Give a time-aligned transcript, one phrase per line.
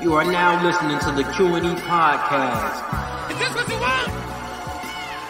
[0.00, 3.30] You are now listening to the Q&E podcast.
[3.30, 4.08] Is this what you want?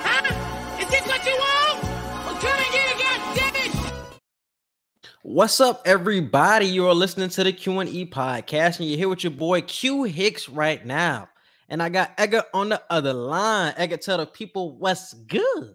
[0.00, 0.80] Huh?
[0.80, 1.82] Is this what you want?
[2.24, 4.20] Well, come and get it, goddammit!
[5.22, 6.66] What's up, everybody?
[6.66, 10.48] You are listening to the Q&E podcast, and you're here with your boy Q Hicks
[10.48, 11.28] right now.
[11.68, 13.74] And I got Edgar on the other line.
[13.76, 15.74] Edgar, tell the people what's good.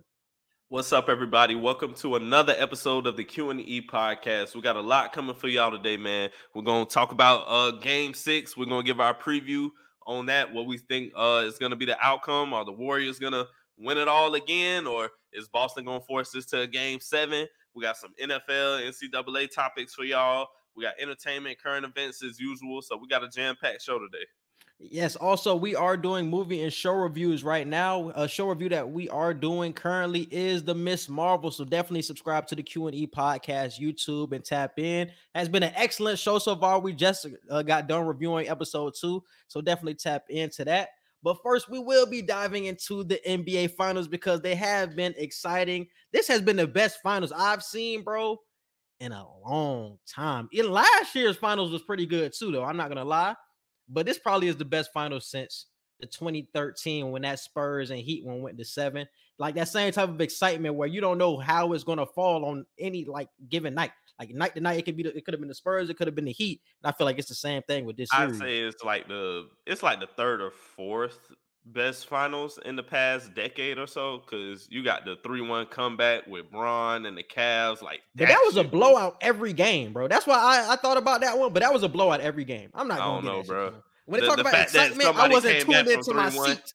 [0.70, 1.54] What's up, everybody?
[1.54, 4.56] Welcome to another episode of the Q and E podcast.
[4.56, 6.32] We got a lot coming for y'all today, man.
[6.56, 8.58] We're gonna talk about uh Game Six.
[8.58, 9.70] We're gonna give our preview
[10.08, 10.52] on that.
[10.52, 12.52] What we think uh is gonna be the outcome.
[12.52, 13.46] Are the Warriors gonna
[13.78, 17.46] win it all again, or is Boston gonna force this to a Game Seven?
[17.76, 20.48] We got some NFL, NCAA topics for y'all.
[20.76, 22.82] We got entertainment, current events as usual.
[22.82, 24.26] So we got a jam packed show today.
[24.78, 28.12] Yes, also we are doing movie and show reviews right now.
[28.14, 31.08] A show review that we are doing currently is the Ms.
[31.08, 31.50] Marvel.
[31.50, 35.10] So definitely subscribe to the Q and E podcast YouTube and tap in.
[35.34, 36.80] Has been an excellent show so far.
[36.80, 40.90] We just uh, got done reviewing episode two, so definitely tap into that.
[41.24, 45.88] But first, we will be diving into the NBA finals because they have been exciting.
[46.12, 48.38] This has been the best finals I've seen, bro,
[49.00, 50.50] in a long time.
[50.52, 52.66] In last year's finals was pretty good too, though.
[52.66, 53.36] I'm not gonna lie
[53.90, 55.68] but this probably is the best final since
[56.00, 59.08] the 2013 when that Spurs and Heat one went to seven.
[59.38, 62.46] Like that same type of excitement where you don't know how it's going to fall
[62.46, 63.92] on any like given night.
[64.20, 65.98] Like night to night, it could be the, it could have been the Spurs, it
[65.98, 66.62] could have been the Heat.
[66.82, 68.10] And I feel like it's the same thing with this.
[68.14, 71.20] I'd say it's like the it's like the third or fourth
[71.66, 76.50] best finals in the past decade or so because you got the 3-1 comeback with
[76.52, 77.82] Bron and the Cavs.
[77.82, 80.08] Like that, that was a blowout every game, bro.
[80.08, 82.70] That's why I, I thought about that one, but that was a blowout every game.
[82.74, 83.74] I'm not gonna I don't know, bro.
[84.06, 86.74] When they talk about excitement, I wasn't tuned into my seat.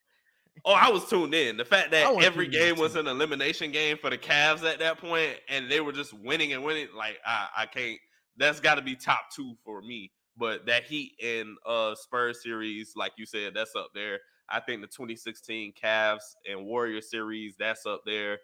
[0.64, 1.56] Oh, I was tuned in.
[1.56, 5.36] The fact that every game was an elimination game for the Cavs at that point,
[5.48, 7.98] and they were just winning and winning, like I, I can't.
[8.36, 10.10] That's got to be top two for me.
[10.36, 14.18] But that Heat and uh Spurs series, like you said, that's up there.
[14.50, 18.38] I think the 2016 Cavs and Warrior series that's up there.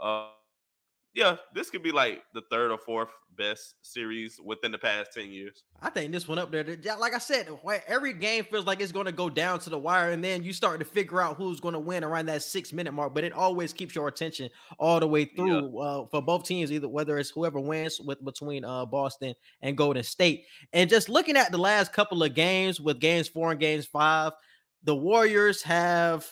[0.00, 0.28] Uh,
[1.14, 5.30] yeah, this could be like the third or fourth best series within the past 10
[5.30, 5.64] years.
[5.82, 6.64] I think this one up there,
[6.98, 7.48] like I said,
[7.86, 10.54] every game feels like it's going to go down to the wire, and then you
[10.54, 13.14] start to figure out who's going to win around that six minute mark.
[13.14, 14.48] But it always keeps your attention
[14.78, 15.80] all the way through yeah.
[15.80, 20.02] uh, for both teams, either whether it's whoever wins with between uh, Boston and Golden
[20.02, 20.46] State.
[20.72, 24.32] And just looking at the last couple of games with games four and games five
[24.84, 26.26] the Warriors have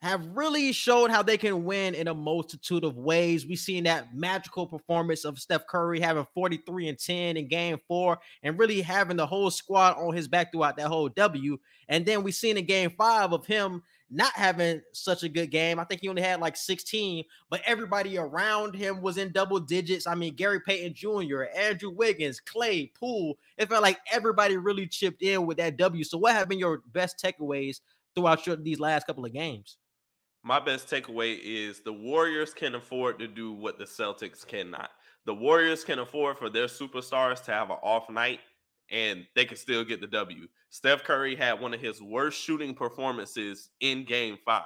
[0.00, 3.46] have really showed how they can win in a multitude of ways.
[3.46, 8.18] We've seen that magical performance of Steph Curry having 43 and 10 in game four
[8.42, 11.58] and really having the whole squad on his back throughout that whole W.
[11.88, 15.78] And then we've seen in game five of him not having such a good game.
[15.78, 20.06] I think he only had like 16, but everybody around him was in double digits.
[20.06, 23.38] I mean, Gary Payton Jr., Andrew Wiggins, Clay, Poole.
[23.58, 26.04] It felt like everybody really chipped in with that W.
[26.04, 27.80] So, what have been your best takeaways
[28.14, 29.76] throughout your, these last couple of games?
[30.44, 34.90] My best takeaway is the Warriors can afford to do what the Celtics cannot.
[35.26, 38.40] The Warriors can afford for their superstars to have an off night
[38.90, 40.46] and they can still get the W.
[40.70, 44.62] Steph Curry had one of his worst shooting performances in game five,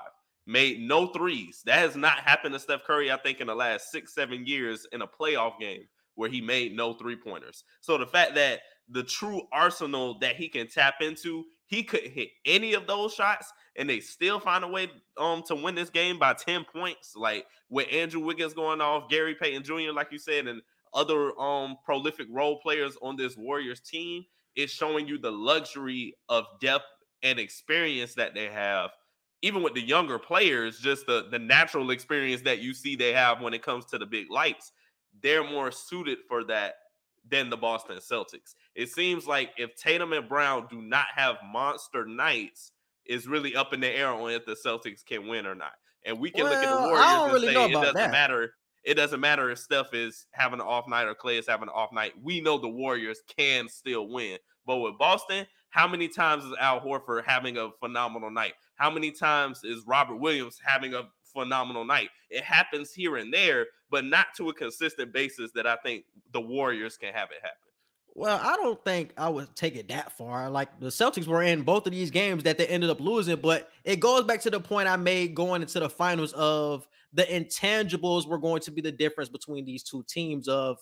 [0.47, 1.63] made no threes.
[1.67, 4.87] That has not happened to Steph Curry, I think, in the last six, seven years
[4.93, 5.85] in a playoff game
[6.15, 7.65] where he made no three pointers.
[7.81, 12.29] So the fact that the true arsenal that he can tap into, he couldn't hit
[12.45, 14.89] any of those shots and they still find a way
[15.19, 17.15] um to win this game by 10 points.
[17.17, 20.63] Like with Andrew Wiggins going off, Gary Payton Jr., like you said, and
[20.95, 24.25] other um prolific role players on this Warriors team
[24.57, 26.85] is showing you the luxury of depth
[27.23, 28.91] and experience that they have.
[29.43, 33.41] Even with the younger players, just the, the natural experience that you see they have
[33.41, 34.73] when it comes to the big lights,
[35.21, 36.75] they're more suited for that
[37.29, 38.55] than the Boston Celtics.
[38.75, 42.73] It seems like if Tatum and Brown do not have monster nights,
[43.13, 45.73] is really up in the air on if the Celtics can win or not.
[46.05, 48.11] And we can well, look at the Warriors and really say it doesn't that.
[48.11, 51.69] matter it doesn't matter if Steph is having an off night or Clay is having
[51.69, 52.15] an off night.
[52.21, 54.39] We know the Warriors can still win.
[54.67, 58.55] But with Boston, how many times is Al Horford having a phenomenal night?
[58.77, 62.11] How many times is Robert Williams having a phenomenal night?
[62.31, 66.41] It happens here and there, but not to a consistent basis that I think the
[66.41, 67.72] Warriors can have it happen.
[68.15, 70.51] Well, I don't think I would take it that far.
[70.51, 73.71] Like the Celtics were in both of these games that they ended up losing, but
[73.85, 78.27] it goes back to the point I made going into the finals of the intangibles
[78.27, 80.79] were going to be the difference between these two teams of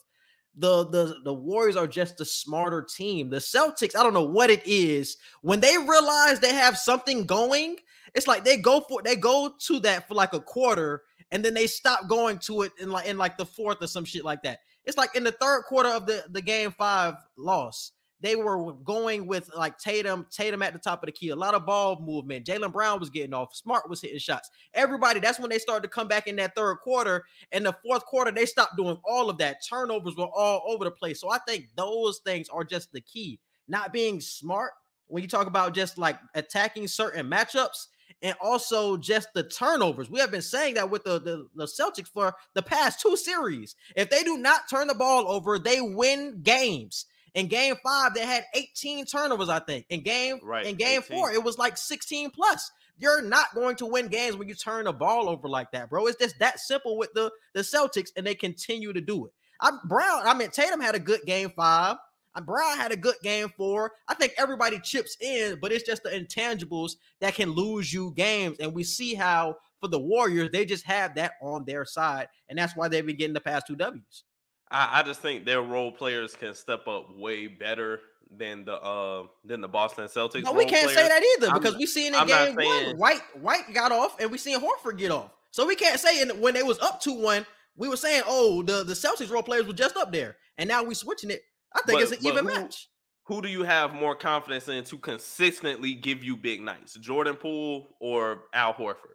[0.57, 3.31] the the the Warriors are just a smarter team.
[3.31, 5.17] The Celtics, I don't know what it is.
[5.43, 7.77] When they realize they have something going,
[8.15, 11.55] it's like they go for they go to that for like a quarter and then
[11.55, 14.43] they stop going to it in like in like the fourth or some shit like
[14.43, 14.61] that.
[14.91, 17.93] It's like in the third quarter of the the game 5 loss.
[18.21, 21.55] they were going with like Tatum, Tatum at the top of the key, a lot
[21.55, 22.45] of ball movement.
[22.45, 24.51] Jaylen Brown was getting off, Smart was hitting shots.
[24.75, 27.25] Everybody, that's when they started to come back in that third quarter.
[27.53, 29.59] In the fourth quarter, they stopped doing all of that.
[29.65, 31.21] Turnovers were all over the place.
[31.21, 33.39] So I think those things are just the key.
[33.69, 34.73] Not being smart
[35.07, 37.87] when you talk about just like attacking certain matchups
[38.23, 40.11] and also just the turnovers.
[40.11, 43.77] We have been saying that with the, the, the, Celtics for the past two series.
[43.97, 47.07] If they do not turn the ball over, they win games.
[47.35, 49.87] In game five, they had 18 turnovers, I think.
[49.89, 51.17] In game right, in game 18.
[51.17, 52.73] four, it was like 16 plus.
[52.99, 56.07] You're not going to win games when you turn the ball over like that, bro.
[56.07, 59.33] It's just that simple with the, the Celtics, and they continue to do it.
[59.61, 61.97] I Brown, I mean Tatum had a good game five.
[62.39, 63.93] Brown had a good game four.
[64.09, 68.59] I think everybody chips in, but it's just the intangibles that can lose you games.
[68.61, 72.29] And we see how for the Warriors, they just have that on their side.
[72.49, 74.25] And that's why they've been getting the past two W's.
[74.71, 78.01] I, I just think their role players can step up way better
[78.37, 80.45] than the uh than the Boston Celtics.
[80.45, 80.97] No, we can't players.
[80.97, 83.91] say that either because I'm, we seen in I'm game saying, one, White White got
[83.91, 85.33] off and we seen Horford get off.
[85.51, 87.45] So we can't say in, when they was up to one,
[87.77, 90.37] we were saying, oh, the, the Celtics role players were just up there.
[90.59, 91.43] And now we switching it
[91.75, 92.89] I think but, it's an even who, match.
[93.25, 97.89] Who do you have more confidence in to consistently give you big nights, Jordan Poole
[98.01, 99.15] or Al Horford?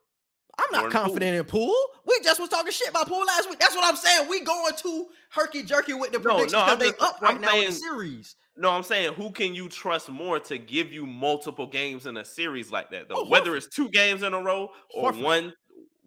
[0.57, 1.61] I'm not Jordan confident Poole.
[1.61, 1.85] in Poole.
[2.07, 3.59] We just was talking shit about Poole last week.
[3.59, 4.29] That's what I'm saying.
[4.29, 7.49] We going to herky jerky with the predictions because no, they up right I'm now
[7.49, 8.35] saying, in the series.
[8.55, 12.23] No, I'm saying who can you trust more to give you multiple games in a
[12.23, 13.15] series like that though?
[13.17, 15.23] Oh, Whether it's two games in a row or Horford.
[15.23, 15.53] one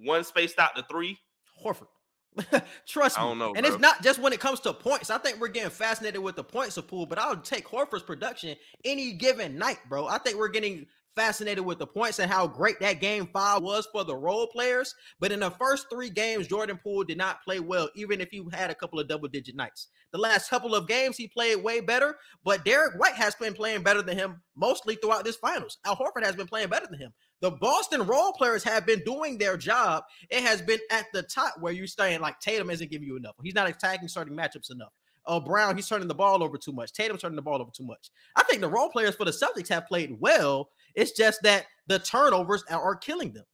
[0.03, 1.19] one spaced out to three.
[1.63, 1.89] Horford.
[2.87, 3.23] Trust me.
[3.23, 3.55] I don't know.
[3.55, 3.73] And bro.
[3.75, 5.11] it's not just when it comes to points.
[5.11, 8.57] I think we're getting fascinated with the points of Poole, but I'll take Horford's production
[8.85, 10.07] any given night, bro.
[10.07, 10.87] I think we're getting
[11.19, 14.95] fascinated with the points and how great that game five was for the role players.
[15.19, 18.47] But in the first three games, Jordan Poole did not play well, even if he
[18.53, 19.89] had a couple of double digit nights.
[20.13, 23.83] The last couple of games, he played way better, but Derrick White has been playing
[23.83, 25.79] better than him mostly throughout this finals.
[25.85, 27.13] Al Horford has been playing better than him.
[27.41, 30.05] The Boston role players have been doing their job.
[30.31, 33.37] It has been at the top where you're saying like Tatum isn't giving you enough.
[33.43, 34.93] He's not attacking starting matchups enough.
[35.27, 36.93] Oh, Brown, he's turning the ball over too much.
[36.93, 38.11] Tatum's turning the ball over too much.
[38.35, 40.71] I think the role players for the Celtics have played well.
[40.95, 43.45] It's just that the turnovers are, are killing them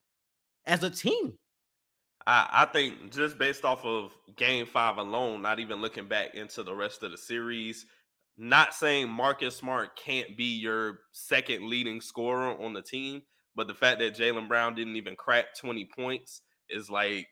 [0.66, 1.32] as a team.
[2.26, 6.62] I, I think just based off of game five alone, not even looking back into
[6.62, 7.86] the rest of the series,
[8.38, 13.22] not saying Marcus Smart can't be your second leading scorer on the team,
[13.56, 17.28] but the fact that Jaylen Brown didn't even crack 20 points is like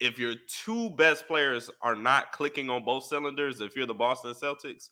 [0.00, 0.34] if your
[0.64, 4.88] two best players are not clicking on both cylinders, if you're the Boston Celtics,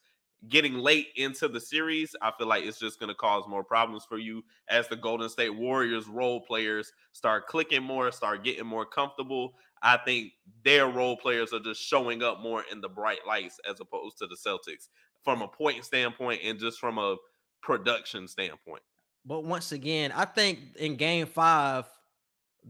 [0.48, 4.04] getting late into the series, I feel like it's just going to cause more problems
[4.08, 8.86] for you as the Golden State Warriors role players start clicking more, start getting more
[8.86, 9.54] comfortable.
[9.82, 10.32] I think
[10.64, 14.26] their role players are just showing up more in the bright lights as opposed to
[14.26, 14.88] the Celtics
[15.24, 17.16] from a point standpoint and just from a
[17.62, 18.82] production standpoint.
[19.24, 21.86] But once again, I think in game five,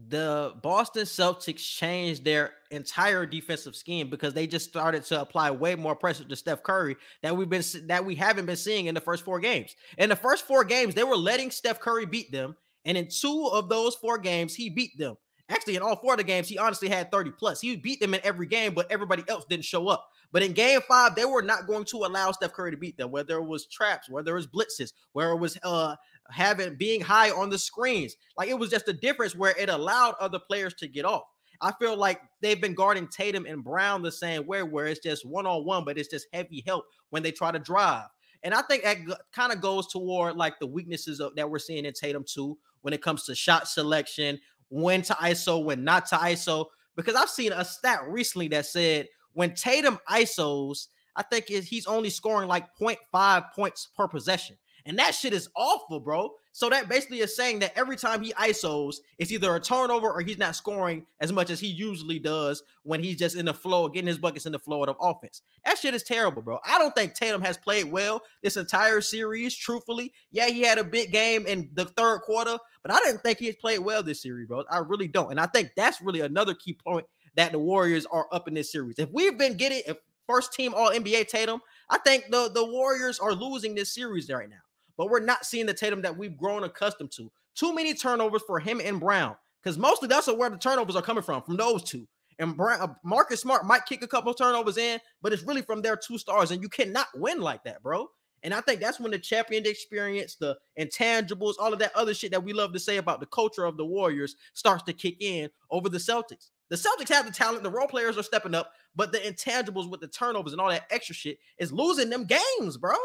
[0.09, 5.75] the Boston Celtics changed their entire defensive scheme because they just started to apply way
[5.75, 9.01] more pressure to Steph Curry that we've been that we haven't been seeing in the
[9.01, 9.75] first four games.
[9.97, 13.49] In the first four games, they were letting Steph Curry beat them, and in two
[13.51, 15.15] of those four games, he beat them.
[15.49, 17.59] Actually, in all four of the games, he honestly had 30 plus.
[17.59, 20.07] He beat them in every game, but everybody else didn't show up.
[20.31, 23.11] But in game five, they were not going to allow Steph Curry to beat them,
[23.11, 25.95] whether it was traps, whether it was blitzes, where it was uh
[26.29, 28.15] having being high on the screens.
[28.37, 31.23] Like it was just a difference where it allowed other players to get off.
[31.61, 35.25] I feel like they've been guarding Tatum and Brown the same way, where it's just
[35.25, 38.07] one on one, but it's just heavy help when they try to drive.
[38.43, 38.97] And I think that
[39.31, 42.93] kind of goes toward like the weaknesses of, that we're seeing in Tatum too when
[42.93, 44.39] it comes to shot selection,
[44.69, 46.65] when to ISO, when not to ISO.
[46.97, 52.09] Because I've seen a stat recently that said when Tatum ISOs, I think he's only
[52.09, 54.57] scoring like 0.5 points per possession.
[54.85, 56.31] And that shit is awful, bro.
[56.51, 60.21] So that basically is saying that every time he ISOs, it's either a turnover or
[60.21, 63.87] he's not scoring as much as he usually does when he's just in the flow,
[63.87, 65.41] getting his buckets in the flow of offense.
[65.65, 66.59] That shit is terrible, bro.
[66.65, 70.13] I don't think Tatum has played well this entire series, truthfully.
[70.31, 73.47] Yeah, he had a big game in the third quarter, but I didn't think he
[73.47, 74.63] has played well this series, bro.
[74.69, 75.31] I really don't.
[75.31, 78.71] And I think that's really another key point that the Warriors are up in this
[78.71, 78.99] series.
[78.99, 79.81] If we've been getting
[80.27, 84.49] first team all NBA Tatum, I think the, the Warriors are losing this series right
[84.49, 84.57] now
[84.97, 87.31] but we're not seeing the Tatum that we've grown accustomed to.
[87.55, 91.23] Too many turnovers for him and Brown, because mostly that's where the turnovers are coming
[91.23, 92.07] from, from those two.
[92.39, 95.81] And Brown, uh, Marcus Smart might kick a couple turnovers in, but it's really from
[95.81, 98.07] their two stars, and you cannot win like that, bro.
[98.43, 102.31] And I think that's when the champion experience, the intangibles, all of that other shit
[102.31, 105.49] that we love to say about the culture of the Warriors starts to kick in
[105.71, 106.49] over the Celtics.
[106.69, 110.01] The Celtics have the talent, the role players are stepping up, but the intangibles with
[110.01, 112.95] the turnovers and all that extra shit is losing them games, bro.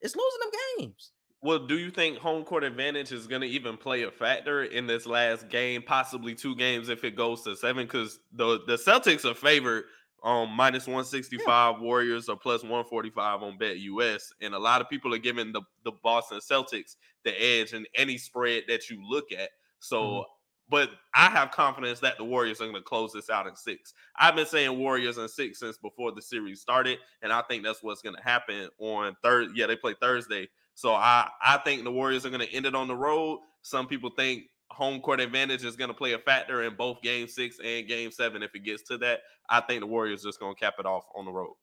[0.00, 1.12] It's losing them games.
[1.44, 4.86] Well, do you think home court advantage is going to even play a factor in
[4.86, 7.84] this last game, possibly two games if it goes to seven?
[7.84, 9.84] Because the the Celtics are favored
[10.22, 11.82] um minus 165 yeah.
[11.82, 14.32] Warriors or plus 145 on Bet US.
[14.40, 16.94] And a lot of people are giving the, the Boston Celtics
[17.24, 19.50] the edge in any spread that you look at.
[19.80, 20.20] So mm-hmm.
[20.68, 23.94] but I have confidence that the Warriors are going to close this out in six.
[24.16, 27.82] I've been saying Warriors in six since before the series started, and I think that's
[27.82, 29.48] what's going to happen on third.
[29.56, 30.48] Yeah, they play Thursday.
[30.74, 33.40] So I I think the Warriors are going to end it on the road.
[33.62, 37.28] Some people think home court advantage is going to play a factor in both game
[37.28, 39.20] six and game seven if it gets to that.
[39.48, 41.54] I think the Warriors just going to cap it off on the road.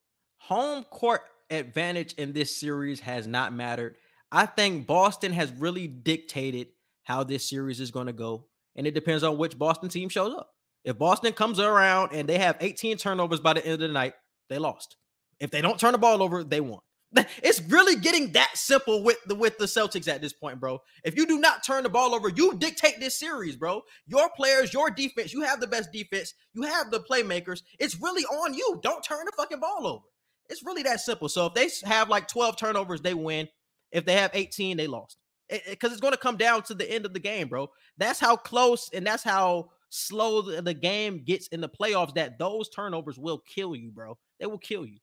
[0.44, 3.96] Home court advantage in this series has not mattered.
[4.32, 6.68] I think Boston has really dictated
[7.04, 10.34] how this series is going to go, and it depends on which Boston team shows
[10.34, 10.52] up.
[10.84, 14.14] If Boston comes around and they have 18 turnovers by the end of the night,
[14.50, 14.96] they lost.
[15.40, 16.80] If they don't turn the ball over, they won.
[17.44, 20.80] It's really getting that simple with the with the Celtics at this point, bro.
[21.04, 23.82] If you do not turn the ball over, you dictate this series, bro.
[24.06, 27.64] Your players, your defense, you have the best defense, you have the playmakers.
[27.80, 28.80] It's really on you.
[28.84, 30.06] Don't turn the fucking ball over.
[30.50, 31.30] It's really that simple.
[31.30, 33.48] So if they have like 12 turnovers, they win.
[33.92, 35.18] If they have 18, they lost.
[35.48, 37.70] Because it, it, it's going to come down to the end of the game, bro.
[37.98, 42.14] That's how close and that's how slow the, the game gets in the playoffs.
[42.16, 44.18] That those turnovers will kill you, bro.
[44.40, 44.98] They will kill you.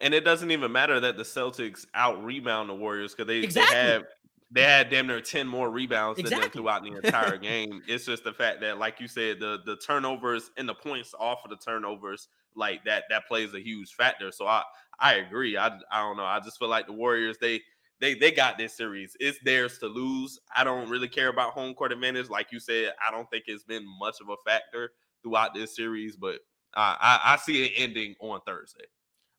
[0.00, 3.74] And it doesn't even matter that the Celtics out rebound the Warriors because they, exactly.
[3.74, 4.04] they have
[4.52, 6.40] they had damn near 10 more rebounds exactly.
[6.40, 7.82] than them throughout the entire game.
[7.86, 11.40] It's just the fact that, like you said, the the turnovers and the points off
[11.44, 14.32] of the turnovers, like that, that plays a huge factor.
[14.32, 14.62] So I
[14.98, 15.56] I agree.
[15.56, 16.24] I I don't know.
[16.24, 17.60] I just feel like the Warriors, they
[18.00, 19.16] they they got this series.
[19.20, 20.40] It's theirs to lose.
[20.56, 22.28] I don't really care about home court advantage.
[22.28, 24.92] Like you said, I don't think it's been much of a factor
[25.22, 26.36] throughout this series, but
[26.74, 28.84] uh, I, I see it ending on Thursday.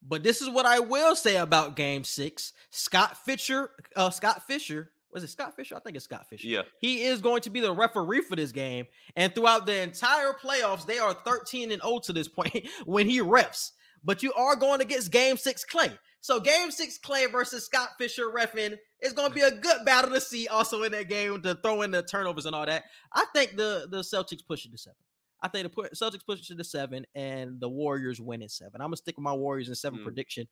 [0.08, 2.54] But this is what I will say about Game Six.
[2.72, 5.76] Scott Fisher, uh, Scott Fisher, was it Scott Fisher?
[5.76, 6.48] I think it's Scott Fisher.
[6.48, 10.34] Yeah, he is going to be the referee for this game, and throughout the entire
[10.34, 13.72] playoffs, they are 13 and 0 to this point when he refs.
[14.04, 15.92] But you are going against Game Six Clay.
[16.22, 20.12] So Game Six Clay versus Scott Fisher refing is going to be a good battle
[20.12, 20.48] to see.
[20.48, 22.84] Also in that game to throw in the turnovers and all that.
[23.14, 24.98] I think the the Celtics push it to seven.
[25.42, 28.82] I think the Celtics push it to seven, and the Warriors win at seven.
[28.82, 30.04] I'm gonna stick with my Warriors in seven mm.
[30.04, 30.48] prediction.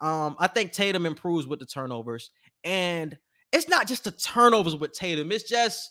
[0.00, 2.30] Um, I think Tatum improves with the turnovers,
[2.64, 3.16] and
[3.52, 5.30] it's not just the turnovers with Tatum.
[5.30, 5.90] It's just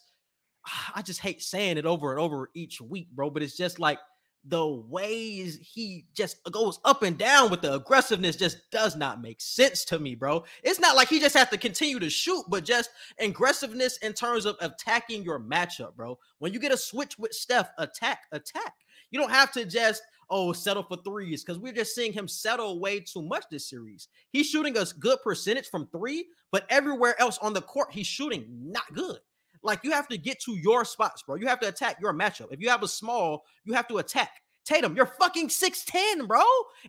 [0.95, 3.29] I just hate saying it over and over each week, bro.
[3.29, 3.99] But it's just like
[4.45, 9.39] the ways he just goes up and down with the aggressiveness just does not make
[9.39, 10.43] sense to me, bro.
[10.63, 14.45] It's not like he just has to continue to shoot, but just aggressiveness in terms
[14.45, 16.19] of attacking your matchup, bro.
[16.39, 18.73] When you get a switch with Steph, attack, attack.
[19.12, 22.79] You don't have to just oh settle for threes because we're just seeing him settle
[22.79, 24.07] way too much this series.
[24.31, 28.45] He's shooting a good percentage from three, but everywhere else on the court, he's shooting
[28.50, 29.19] not good.
[29.63, 31.36] Like you have to get to your spots, bro.
[31.36, 32.51] You have to attack your matchup.
[32.51, 34.29] If you have a small, you have to attack.
[34.65, 36.41] Tatum, you're fucking 6'10, bro.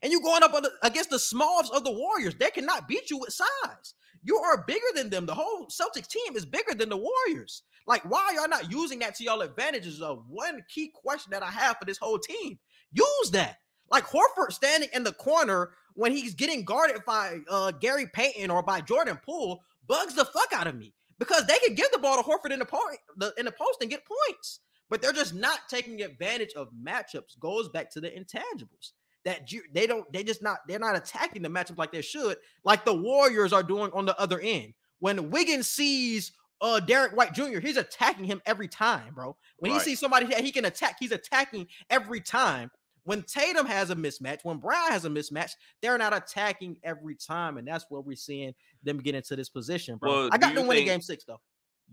[0.02, 2.34] And you going up against the smalls of the Warriors.
[2.34, 3.94] They cannot beat you with size.
[4.22, 5.26] You are bigger than them.
[5.26, 7.62] The whole Celtics team is bigger than the Warriors.
[7.86, 10.00] Like, why are y'all not using that to y'all advantages?
[10.00, 12.58] Of one key question that I have for this whole team.
[12.92, 13.58] Use that.
[13.90, 18.62] Like Horford standing in the corner when he's getting guarded by uh, Gary Payton or
[18.62, 22.16] by Jordan Poole bugs the fuck out of me because they could give the ball
[22.16, 22.80] to Horford in the, po-
[23.16, 27.38] the in the post and get points, but they're just not taking advantage of matchups.
[27.40, 28.92] Goes back to the intangibles
[29.24, 30.10] that you, they don't.
[30.12, 30.58] They just not.
[30.68, 34.18] They're not attacking the matchup like they should, like the Warriors are doing on the
[34.20, 34.74] other end.
[35.00, 39.36] When Wiggins sees uh Derrick White Jr., he's attacking him every time, bro.
[39.58, 39.80] When right.
[39.80, 42.70] he sees somebody that he can attack, he's attacking every time.
[43.04, 47.58] When Tatum has a mismatch, when Brown has a mismatch, they're not attacking every time,
[47.58, 50.10] and that's what we're seeing them get into this position, bro.
[50.10, 51.40] Well, I got them winning game six though.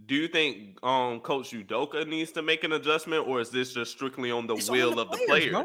[0.05, 3.91] Do you think um Coach Udoka needs to make an adjustment, or is this just
[3.91, 5.51] strictly on the it's will on the of players, the players?
[5.51, 5.63] Bro.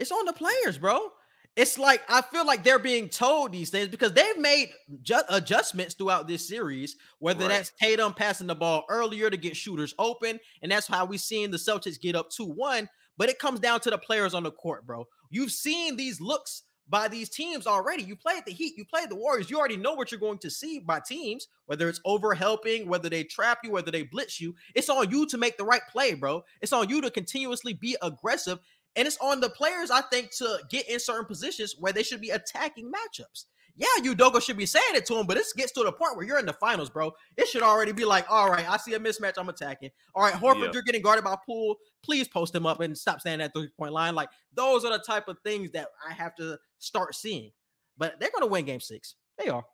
[0.00, 1.08] It's on the players, bro.
[1.56, 4.70] It's like I feel like they're being told these things because they've made
[5.02, 7.48] ju- adjustments throughout this series, whether right.
[7.48, 11.50] that's Tatum passing the ball earlier to get shooters open, and that's how we seen
[11.50, 12.88] the Celtics get up 2-1
[13.20, 15.06] but it comes down to the players on the court, bro.
[15.28, 18.02] You've seen these looks by these teams already.
[18.02, 19.50] You played the Heat, you played the Warriors.
[19.50, 23.10] You already know what you're going to see by teams, whether it's over helping, whether
[23.10, 24.54] they trap you, whether they blitz you.
[24.74, 26.44] It's on you to make the right play, bro.
[26.62, 28.58] It's on you to continuously be aggressive.
[28.96, 32.22] And it's on the players, I think, to get in certain positions where they should
[32.22, 33.44] be attacking matchups
[33.80, 36.24] yeah, Udoka should be saying it to him, but this gets to the point where
[36.26, 37.12] you're in the finals, bro.
[37.36, 39.90] It should already be like, all right, I see a mismatch, I'm attacking.
[40.14, 40.70] All right, Horford, yeah.
[40.74, 41.76] you're getting guarded by Poole.
[42.04, 44.14] Please post him up and stop standing at the three point line.
[44.14, 47.50] Like those are the type of things that I have to start seeing.
[47.98, 49.14] But they're gonna win game six.
[49.38, 49.64] They are.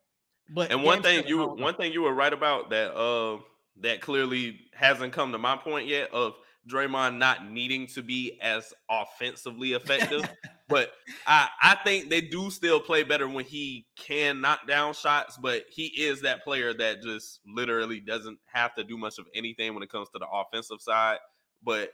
[0.48, 1.62] But And one thing you I were- know.
[1.64, 3.38] one thing you were right about that uh
[3.80, 6.34] that clearly hasn't come to my point yet of
[6.70, 10.22] Draymond not needing to be as offensively effective.
[10.68, 10.92] but
[11.26, 15.64] I I think they do still play better when he can knock down shots, but
[15.70, 19.82] he is that player that just literally doesn't have to do much of anything when
[19.82, 21.18] it comes to the offensive side.
[21.62, 21.90] But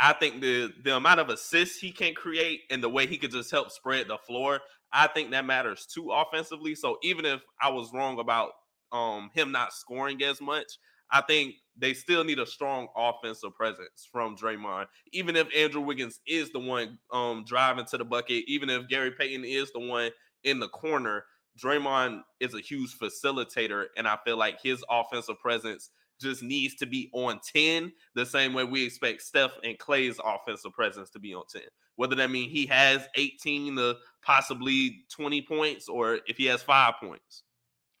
[0.00, 3.30] I think the the amount of assists he can create and the way he could
[3.30, 4.60] just help spread the floor,
[4.92, 6.74] I think that matters too offensively.
[6.74, 8.52] So even if I was wrong about
[8.92, 10.66] um him not scoring as much,
[11.10, 14.86] I think they still need a strong offensive presence from Draymond.
[15.12, 19.12] Even if Andrew Wiggins is the one um driving to the bucket, even if Gary
[19.12, 20.10] Payton is the one
[20.44, 21.24] in the corner,
[21.62, 25.90] Draymond is a huge facilitator, and I feel like his offensive presence
[26.20, 30.72] just needs to be on 10 the same way we expect Steph and Clay's offensive
[30.72, 31.62] presence to be on 10.
[31.96, 36.94] Whether that means he has 18 to possibly 20 points or if he has five
[37.02, 37.42] points.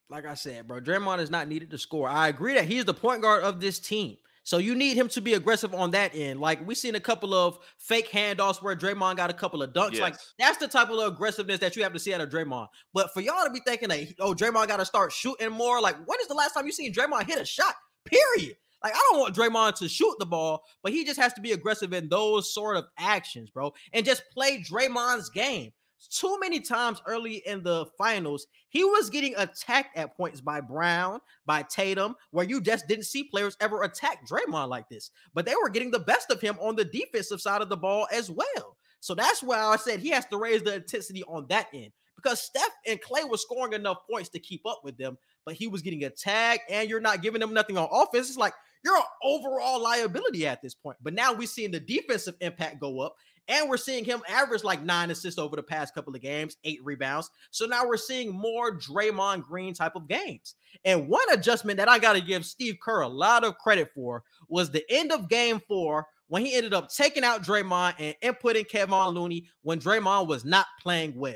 [0.08, 2.08] Like I said, bro, Draymond is not needed to score.
[2.08, 4.16] I agree that he's the point guard of this team.
[4.46, 6.38] So you need him to be aggressive on that end.
[6.38, 9.98] Like we seen a couple of fake handoffs where Draymond got a couple of dunks.
[9.98, 12.68] Like that's the type of aggressiveness that you have to see out of Draymond.
[12.94, 15.96] But for y'all to be thinking that oh Draymond got to start shooting more, like
[16.06, 17.74] when is the last time you seen Draymond hit a shot?
[18.04, 18.56] Period.
[18.84, 21.50] Like I don't want Draymond to shoot the ball, but he just has to be
[21.50, 25.72] aggressive in those sort of actions, bro, and just play Draymond's game.
[26.10, 31.20] Too many times early in the finals, he was getting attacked at points by Brown,
[31.46, 35.10] by Tatum, where you just didn't see players ever attack Draymond like this.
[35.34, 38.06] But they were getting the best of him on the defensive side of the ball
[38.12, 38.76] as well.
[39.00, 42.42] So that's why I said he has to raise the intensity on that end because
[42.42, 45.82] Steph and Clay were scoring enough points to keep up with them, but he was
[45.82, 48.28] getting attacked and you're not giving them nothing on offense.
[48.28, 50.96] It's like you're an overall liability at this point.
[51.02, 53.16] But now we're seeing the defensive impact go up.
[53.48, 56.80] And we're seeing him average like nine assists over the past couple of games, eight
[56.82, 57.30] rebounds.
[57.50, 60.56] So now we're seeing more Draymond Green type of games.
[60.84, 64.24] And one adjustment that I got to give Steve Kerr a lot of credit for
[64.48, 68.68] was the end of game four when he ended up taking out Draymond and inputting
[68.68, 71.34] Kevon Looney when Draymond was not playing well.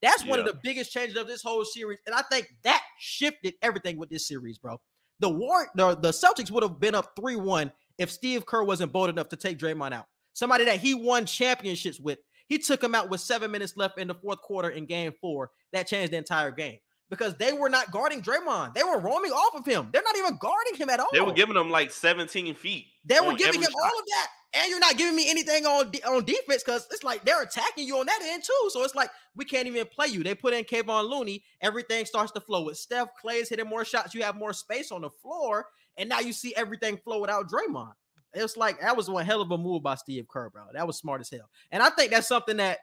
[0.00, 2.00] That's one of the biggest changes of this whole series.
[2.06, 4.80] And I think that shifted everything with this series, bro.
[5.20, 9.10] The war the, the Celtics would have been up 3-1 if Steve Kerr wasn't bold
[9.10, 10.06] enough to take Draymond out.
[10.32, 12.18] Somebody that he won championships with.
[12.48, 15.50] He took him out with seven minutes left in the fourth quarter in game four.
[15.72, 18.74] That changed the entire game because they were not guarding Draymond.
[18.74, 19.88] They were roaming off of him.
[19.92, 21.08] They're not even guarding him at all.
[21.12, 22.86] They were giving him like 17 feet.
[23.04, 23.82] They were giving him shot.
[23.82, 27.04] all of that, and you're not giving me anything on de- on defense because it's
[27.04, 28.70] like they're attacking you on that end too.
[28.70, 30.22] So it's like we can't even play you.
[30.22, 33.08] They put in Kevon Looney, everything starts to flow with Steph.
[33.20, 34.14] Clay's hitting more shots.
[34.14, 35.66] You have more space on the floor,
[35.98, 37.92] and now you see everything flow without Draymond.
[38.34, 40.64] It's like that was one hell of a move by Steve Kerr, bro.
[40.72, 42.78] That was smart as hell, and I think that's something that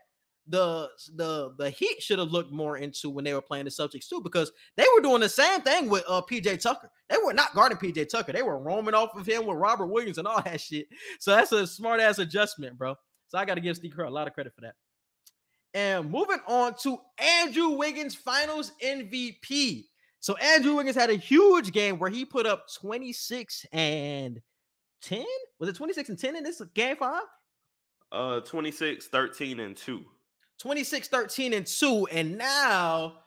[0.49, 4.07] the the the Heat should have looked more into when they were playing the Celtics
[4.07, 6.89] too, because they were doing the same thing with uh PJ Tucker.
[7.07, 8.33] They were not guarding PJ Tucker.
[8.33, 10.87] They were roaming off of him with Robert Williams and all that shit.
[11.19, 12.95] So that's a smart ass adjustment, bro.
[13.29, 14.75] So I got to give Steve Kerr a lot of credit for that.
[15.75, 19.85] And moving on to Andrew Wiggins Finals MVP.
[20.19, 24.41] So Andrew Wiggins had a huge game where he put up 26 and
[25.01, 25.25] 10.
[25.59, 27.23] Was it 26 and 10 in this game five?
[28.11, 30.03] Uh 26, 13, and 2.
[30.59, 32.07] 26, 13, and 2.
[32.11, 33.17] And now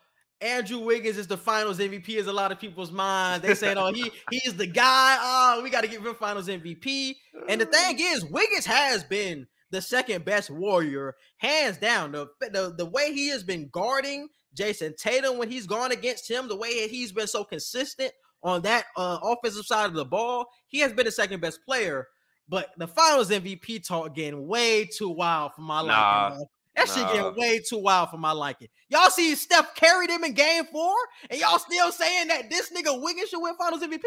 [0.40, 3.46] Andrew Wiggins is the finals MVP, is a lot of people's minds.
[3.46, 5.18] They saying, oh, he he's the guy.
[5.20, 7.14] Oh, we got to give him finals MVP.
[7.48, 12.12] And the thing is, Wiggins has been the second best warrior, hands down.
[12.12, 16.48] The, the, the way he has been guarding Jayson Tatum when he's gone against him,
[16.48, 20.78] the way he's been so consistent on that uh, offensive side of the ball, he
[20.80, 22.08] has been the second best player.
[22.48, 26.38] But the finals MVP talk getting way too wild for my Nah, liking.
[26.38, 26.46] bro.
[26.76, 27.12] That shit nah.
[27.12, 28.68] getting way too wild for my liking.
[28.88, 30.94] Y'all see Steph carried him in game four,
[31.30, 34.02] and y'all still saying that this nigga Wiggins should win finals MVP?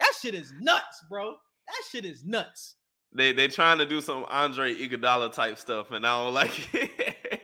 [0.00, 1.30] That shit is nuts, bro.
[1.66, 2.74] That shit is nuts.
[3.12, 7.40] They they trying to do some Andre Iguodala type stuff, and I don't like it.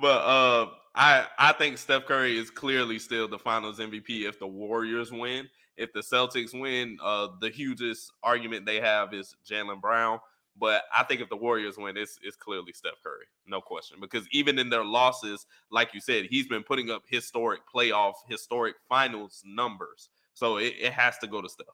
[0.00, 4.46] but uh, I I think Steph Curry is clearly still the Finals MVP if the
[4.46, 5.48] Warriors win.
[5.78, 10.18] If the Celtics win, uh, the hugest argument they have is Jaylen Brown.
[10.60, 13.98] But I think if the Warriors win, it's it's clearly Steph Curry, no question.
[14.00, 18.74] Because even in their losses, like you said, he's been putting up historic playoff, historic
[18.88, 20.10] finals numbers.
[20.34, 21.66] So it, it has to go to Steph.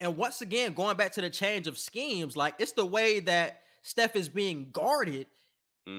[0.00, 3.62] And once again, going back to the change of schemes, like it's the way that
[3.82, 5.26] Steph is being guarded.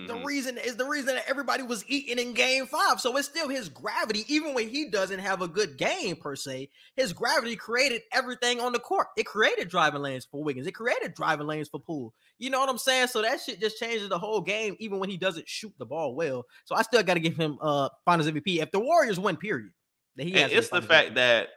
[0.08, 0.25] The Mhm.
[0.25, 2.99] reason is the reason that everybody was eating in game five.
[2.99, 6.71] So it's still his gravity, even when he doesn't have a good game per se.
[6.95, 9.08] His gravity created everything on the court.
[9.15, 10.65] It created driving lanes for Wiggins.
[10.65, 12.13] It created driving lanes for Poole.
[12.39, 13.08] You know what I'm saying?
[13.08, 16.15] So that shit just changes the whole game, even when he doesn't shoot the ball
[16.15, 16.45] well.
[16.65, 19.38] So I still got to give him uh Finals MVP if the Warriors win.
[19.38, 19.71] Period.
[20.15, 21.15] That he And has it's the fact MVP.
[21.15, 21.49] that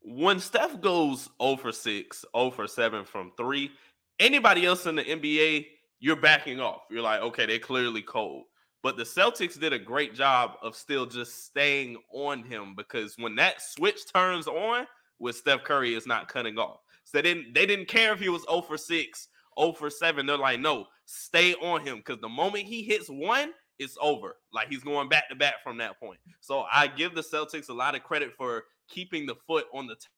[0.00, 3.72] when Steph goes 0 for 6, 0 for 7 from three,
[4.18, 5.66] anybody else in the NBA,
[6.00, 6.82] you're backing off.
[6.90, 8.44] You're like, okay, they're clearly cold.
[8.82, 13.34] But the Celtics did a great job of still just staying on him because when
[13.36, 14.86] that switch turns on,
[15.18, 16.80] with Steph Curry is not cutting off.
[17.04, 19.28] So they didn't they didn't care if he was 0 for 6,
[19.58, 20.26] 0 for 7.
[20.26, 24.36] They're like, no, stay on him because the moment he hits one, it's over.
[24.52, 26.18] Like he's going back to back from that point.
[26.40, 29.94] So I give the Celtics a lot of credit for keeping the foot on the
[29.94, 30.10] tech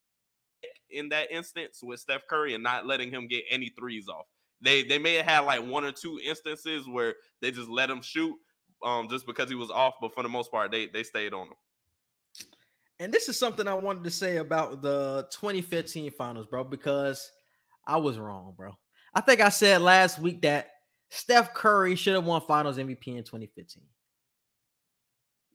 [0.91, 4.27] in that instance with Steph Curry and not letting him get any threes off.
[4.61, 8.03] They they may have had like one or two instances where they just let him
[8.03, 8.35] shoot
[8.83, 11.49] um just because he was off, but for the most part, they they stayed on
[11.49, 11.55] him.
[12.99, 17.31] And this is something I wanted to say about the 2015 finals, bro, because
[17.87, 18.73] I was wrong, bro.
[19.15, 20.71] I think I said last week that
[21.11, 23.83] Steph Curry should have won finals MVP in 2015.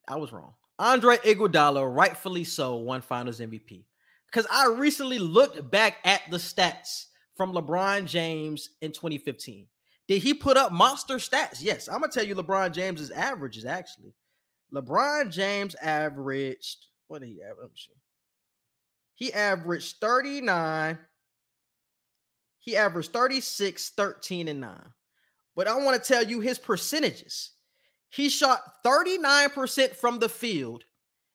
[0.08, 0.54] I was wrong.
[0.78, 3.86] Andre Iguodala, rightfully so, won finals MVP.
[4.26, 9.68] Because I recently looked back at the stats from LeBron James in 2015.
[10.08, 11.62] Did he put up monster stats?
[11.62, 11.88] Yes.
[11.88, 14.14] I'm gonna tell you LeBron James's averages actually.
[14.74, 17.90] LeBron James averaged what did he average?
[19.16, 20.98] He averaged 39.
[22.60, 24.80] He averaged 36, 13, and 9.
[25.56, 27.52] But I want to tell you his percentages.
[28.10, 30.86] He shot 39% from the field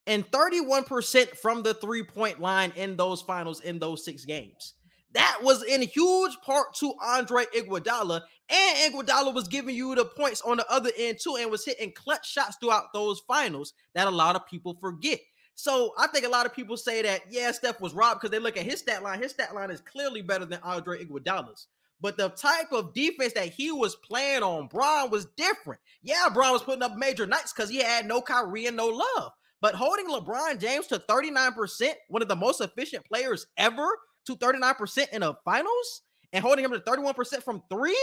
[0.05, 4.73] and 31% from the three-point line in those finals in those six games.
[5.17, 10.43] That was in huge part to Andre Iguodala, and Iguodala was giving you the points
[10.43, 14.11] on the other end too, and was hitting clutch shots throughout those finals that a
[14.11, 15.19] lot of people forget.
[15.55, 18.37] So I think a lot of people say that yeah, Steph was robbed because they
[18.37, 19.19] look at his stat line.
[19.19, 21.65] His stat line is clearly better than Andre Iguodala's.
[21.99, 25.81] But the type of defense that he was playing on, Bron was different.
[26.03, 29.31] Yeah, Bron was putting up major nights because he had no Kyrie and no love.
[29.61, 33.89] But holding LeBron James to 39%, one of the most efficient players ever,
[34.27, 36.01] to 39% in the finals,
[36.33, 37.97] and holding him to 31% from three,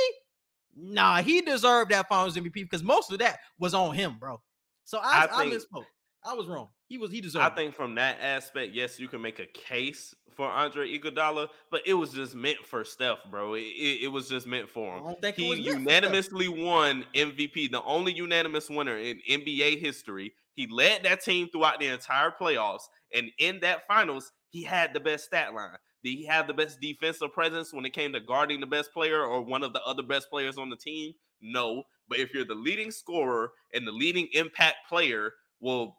[0.77, 4.41] nah, he deserved that finals MVP because most of that was on him, bro.
[4.85, 5.85] So I, I I, think- misspoke.
[6.27, 6.69] I was wrong.
[6.89, 7.43] He was he deserved.
[7.45, 7.57] I it.
[7.57, 11.95] think from that aspect, yes, you can make a case for Andre Iguodala, but it
[11.95, 13.55] was just meant for Steph, bro.
[13.55, 15.05] It, it, it was just meant for I him.
[15.05, 15.81] don't think He was meant for Steph.
[15.81, 20.33] unanimously won MVP, the only unanimous winner in NBA history.
[20.55, 22.83] He led that team throughout the entire playoffs,
[23.15, 25.77] and in that finals, he had the best stat line.
[26.05, 29.25] Did he have the best defensive presence when it came to guarding the best player
[29.25, 31.15] or one of the other best players on the team?
[31.41, 31.85] No.
[32.09, 35.97] But if you're the leading scorer and the leading impact player, well,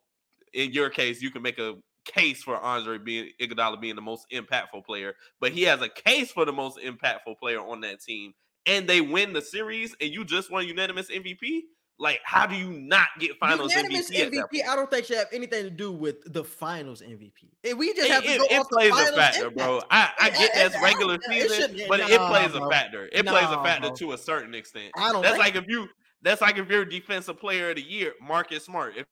[0.54, 1.74] in your case, you can make a
[2.06, 6.32] case for Andre being Iguodala being the most impactful player, but he has a case
[6.32, 8.34] for the most impactful player on that team,
[8.68, 11.62] and they win the series, and you just won unanimous MVP.
[11.98, 14.34] Like, how do you not get Finals Unanimous MVP?
[14.34, 14.68] MVP?
[14.68, 17.32] I don't think should have anything to do with the finals MVP.
[17.64, 19.82] If we just have to it- go it off the plays a finals factor, bro.
[19.90, 23.10] I, I get it- that's regular season, but it plays a factor.
[23.14, 23.96] It plays a factor bro.
[23.96, 24.92] to a certain extent.
[24.98, 25.88] I don't That's like if you
[26.22, 29.06] that's like if you're defensive player of the year, Marcus Smart, if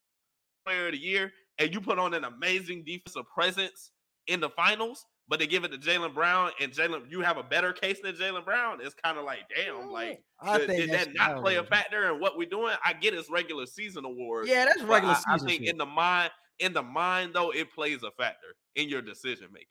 [0.66, 3.92] player of the year, and you put on an amazing defensive presence
[4.28, 7.44] in the finals, but they give it to Jaylen Brown, and Jaylen, you have a
[7.44, 8.78] better case than Jaylen Brown.
[8.80, 12.20] It's kind of like, damn, like I did, did that not play a factor in
[12.20, 12.76] what we're doing?
[12.86, 14.48] I get it's regular season award.
[14.48, 15.70] Yeah, that's regular I, I think shit.
[15.70, 19.70] in the mind, in the mind though, it plays a factor in your decision making.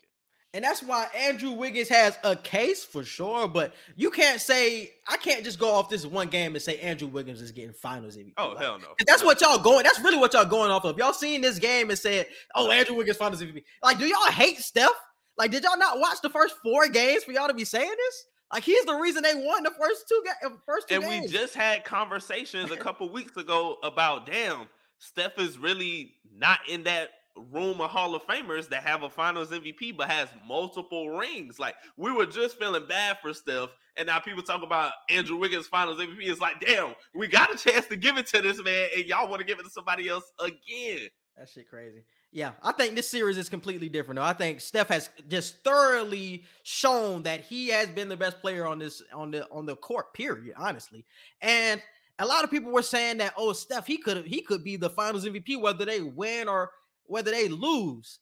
[0.52, 5.16] And that's why Andrew Wiggins has a case for sure, but you can't say I
[5.16, 8.32] can't just go off this one game and say Andrew Wiggins is getting finals MVP.
[8.36, 8.88] Oh Like, hell no!
[9.06, 9.84] That's what y'all going.
[9.84, 10.98] That's really what y'all going off of.
[10.98, 14.58] Y'all seen this game and said, "Oh, Andrew Wiggins finals MVP." Like, do y'all hate
[14.58, 14.90] Steph?
[15.38, 18.24] Like, did y'all not watch the first four games for y'all to be saying this?
[18.52, 21.32] Like, he's the reason they won the first two ga- uh, first two And games.
[21.32, 24.68] we just had conversations a couple weeks ago about damn,
[24.98, 27.10] Steph is really not in that
[27.50, 31.58] room of Hall of Famers that have a Finals MVP but has multiple rings.
[31.58, 35.66] Like we were just feeling bad for Steph, and now people talk about Andrew Wiggins
[35.66, 36.18] Finals MVP.
[36.20, 39.28] It's like, damn, we got a chance to give it to this man, and y'all
[39.30, 41.08] want to give it to somebody else again.
[41.38, 42.04] That shit crazy.
[42.34, 44.16] Yeah, I think this series is completely different.
[44.16, 48.66] Though I think Steph has just thoroughly shown that he has been the best player
[48.66, 50.14] on this on the on the court.
[50.14, 50.54] Period.
[50.56, 51.04] Honestly,
[51.42, 51.82] and
[52.18, 54.88] a lot of people were saying that oh, Steph he could he could be the
[54.88, 56.70] Finals MVP whether they win or
[57.04, 58.18] whether they lose.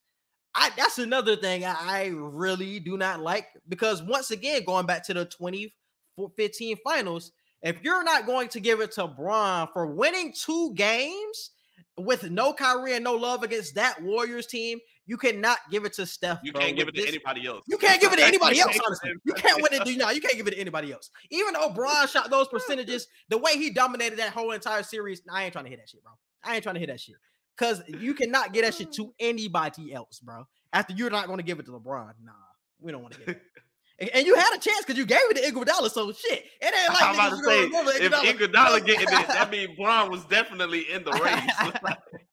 [0.56, 5.06] I that's another thing I, I really do not like because once again going back
[5.06, 7.30] to the 2015 finals,
[7.62, 11.50] if you're not going to give it to Bron for winning two games
[12.04, 16.06] with no Kyrie and no love against that Warriors team, you cannot give it to
[16.06, 16.40] Steph.
[16.42, 17.64] You bro, can't give it with to anybody else.
[17.68, 19.10] You can't give it to anybody You else, can't give it honestly.
[19.24, 19.98] You can't win it.
[19.98, 21.10] No, you can't give it to anybody else.
[21.30, 25.44] Even though Bron shot those percentages, the way he dominated that whole entire series, I
[25.44, 26.12] ain't trying to hit that shit, bro.
[26.44, 27.16] I ain't trying to hit that shit.
[27.58, 30.44] Because you cannot get that shit to anybody else, bro.
[30.72, 32.12] After you're not going to give it to LeBron.
[32.22, 32.32] Nah,
[32.80, 33.42] we don't want to get it.
[34.00, 36.44] And, and you had a chance because you gave it to Iguodala, so shit.
[36.60, 37.64] It ain't like I'm about to say
[38.06, 41.94] if Iguodala getting it, that means Bron was definitely in the race.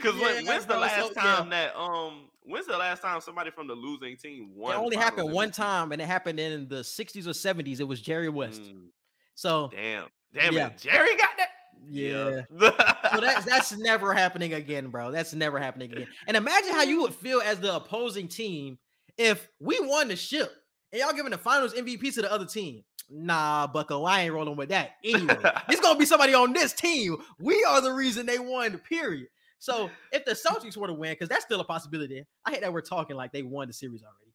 [0.00, 1.22] Because Yeah, when's the last so- yeah.
[1.36, 4.74] time that um when's the last time somebody from the losing team won?
[4.74, 7.80] It only happened one time, and it happened in the 60s or 70s.
[7.80, 8.60] It was Jerry West.
[8.62, 8.88] Mm,
[9.34, 10.66] So damn, damn Yeah.
[10.68, 11.48] it, Jerry got that.
[11.88, 12.42] yeah.
[12.50, 12.70] Yeah.
[13.14, 15.10] So that's that's never happening again, bro.
[15.10, 16.08] That's never happening again.
[16.28, 18.78] And imagine how you would feel as the opposing team
[19.16, 20.52] if we won the ship
[20.94, 22.84] and y'all giving the finals MVP to the other team.
[23.10, 24.92] Nah, Bucko, I ain't rolling with that.
[25.02, 25.36] Anyway,
[25.68, 27.16] it's gonna be somebody on this team.
[27.40, 29.26] We are the reason they won, period.
[29.58, 32.24] So if the Celtics were to win, because that's still a possibility.
[32.46, 34.32] I hate that we're talking like they won the series already.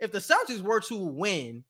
[0.00, 1.64] If the Celtics were to win,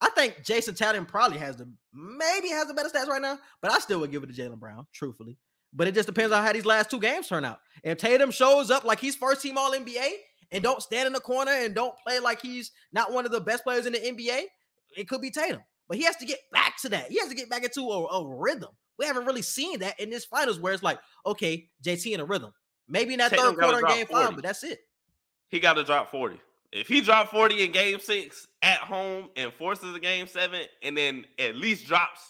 [0.00, 3.70] I think Jayson Tatum probably has the maybe has the better stats right now, but
[3.70, 5.38] I still would give it to Jaylen Brown, truthfully.
[5.72, 7.60] But it just depends on how these last two games turn out.
[7.84, 10.14] If Tatum shows up like he's first team All NBA
[10.52, 13.40] and don't stand in the corner and don't play like he's not one of the
[13.40, 14.42] best players in the NBA,
[14.96, 15.62] it could be Tatum.
[15.88, 17.10] But he has to get back to that.
[17.10, 18.70] He has to get back into a, a rhythm.
[18.98, 22.24] We haven't really seen that in this finals where it's like, okay, JT in a
[22.24, 22.52] rhythm.
[22.88, 24.24] Maybe in that Tatum third quarter in game 40.
[24.24, 24.80] five, but that's it.
[25.48, 26.40] he got to drop 40.
[26.72, 30.96] If he dropped 40 in game six at home and forces a game seven, and
[30.96, 32.20] then at least drops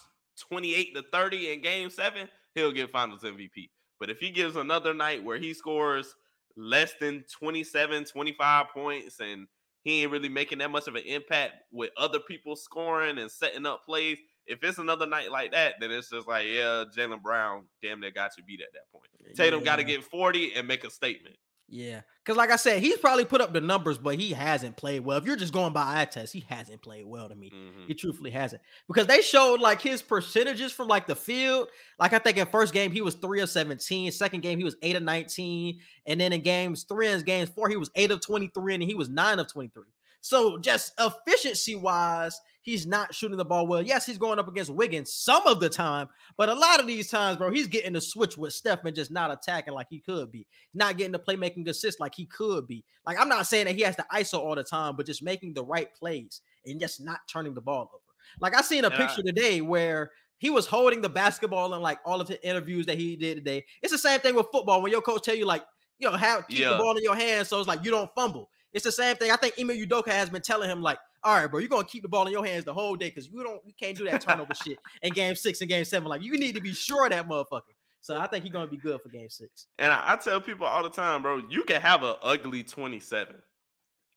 [0.49, 3.69] 28 to 30 in game seven, he'll get finals MVP.
[3.99, 6.15] But if he gives another night where he scores
[6.55, 9.47] less than 27, 25 points, and
[9.83, 13.65] he ain't really making that much of an impact with other people scoring and setting
[13.65, 17.63] up plays, if it's another night like that, then it's just like, yeah, Jaylen Brown
[17.81, 19.07] damn they got you beat at that point.
[19.35, 21.35] Tatum got to get 40 and make a statement.
[21.69, 24.99] Yeah, because like I said, he's probably put up the numbers, but he hasn't played
[24.99, 25.17] well.
[25.17, 27.49] If you're just going by eye test, he hasn't played well to me.
[27.51, 27.87] Mhm.
[27.87, 31.69] He truthfully hasn't because they showed like his percentages from like the field.
[31.99, 34.75] Like I think in first game he was three of 17, second game he was
[34.83, 38.19] eight of 19, and then in games three and games four he was eight of
[38.21, 39.83] 23, and he was nine of 23.
[40.23, 43.81] So just efficiency wise, he's not shooting the ball well.
[43.81, 46.07] Yes, he's going up against Wiggins some of the time,
[46.37, 49.11] but a lot of these times, bro, he's getting the switch with Steph and just
[49.11, 52.85] not attacking like he could be, not getting the playmaking assist like he could be.
[53.05, 55.55] Like I'm not saying that he has to ISO all the time, but just making
[55.55, 58.01] the right plays and just not turning the ball over.
[58.39, 58.95] Like I seen a Yeah.
[58.97, 62.97] picture today where he was holding the basketball in like all of the interviews that
[62.97, 63.65] he did today.
[63.81, 65.65] It's the same thing with football when your coach tell you like,
[65.99, 68.49] you know, have keep the ball in your hands, so it's like you don't fumble.
[68.73, 69.31] It's the same thing.
[69.31, 72.01] I think Ime Udoka has been telling him like, all right, bro, you're gonna keep
[72.01, 74.21] the ball in your hands the whole day because you don't, you can't do that
[74.21, 76.09] turnover shit in game six and game seven.
[76.09, 77.61] Like you need to be sure that motherfucker.
[78.01, 79.67] So I think he's gonna be good for game six.
[79.79, 83.35] And I, I tell people all the time, bro, you can have an ugly 27.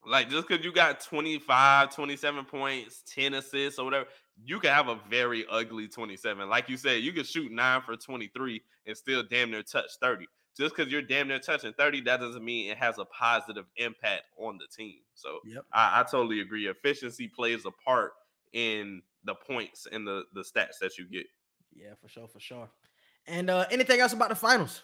[0.05, 4.07] Like just because you got 25, 27 points, 10 assists, or whatever,
[4.45, 6.49] you can have a very ugly 27.
[6.49, 10.27] Like you said, you can shoot nine for 23 and still damn near touch 30.
[10.57, 14.23] Just because you're damn near touching 30, that doesn't mean it has a positive impact
[14.39, 15.01] on the team.
[15.15, 15.65] So Yep.
[15.73, 16.67] I, I totally agree.
[16.67, 18.13] Efficiency plays a part
[18.53, 21.27] in the points and the, the stats that you get.
[21.75, 22.69] Yeah, for sure, for sure.
[23.27, 24.83] And uh anything else about the finals?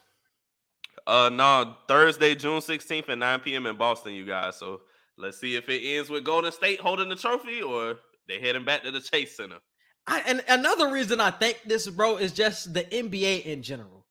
[1.07, 3.67] Uh no, Thursday, June 16th at 9 p.m.
[3.67, 4.57] in Boston, you guys.
[4.57, 4.83] So
[5.17, 7.97] let's see if it ends with Golden State holding the trophy or
[8.29, 9.59] they heading back to the Chase Center.
[10.07, 14.02] I, and another reason I think this, bro, is just the NBA in general.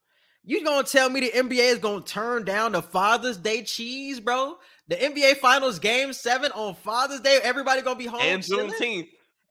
[0.43, 4.56] You gonna tell me the NBA is gonna turn down the Father's Day cheese, bro?
[4.88, 8.41] The NBA Finals Game Seven on Father's Day, everybody gonna be home and?
[8.41, 9.08] Juneteenth.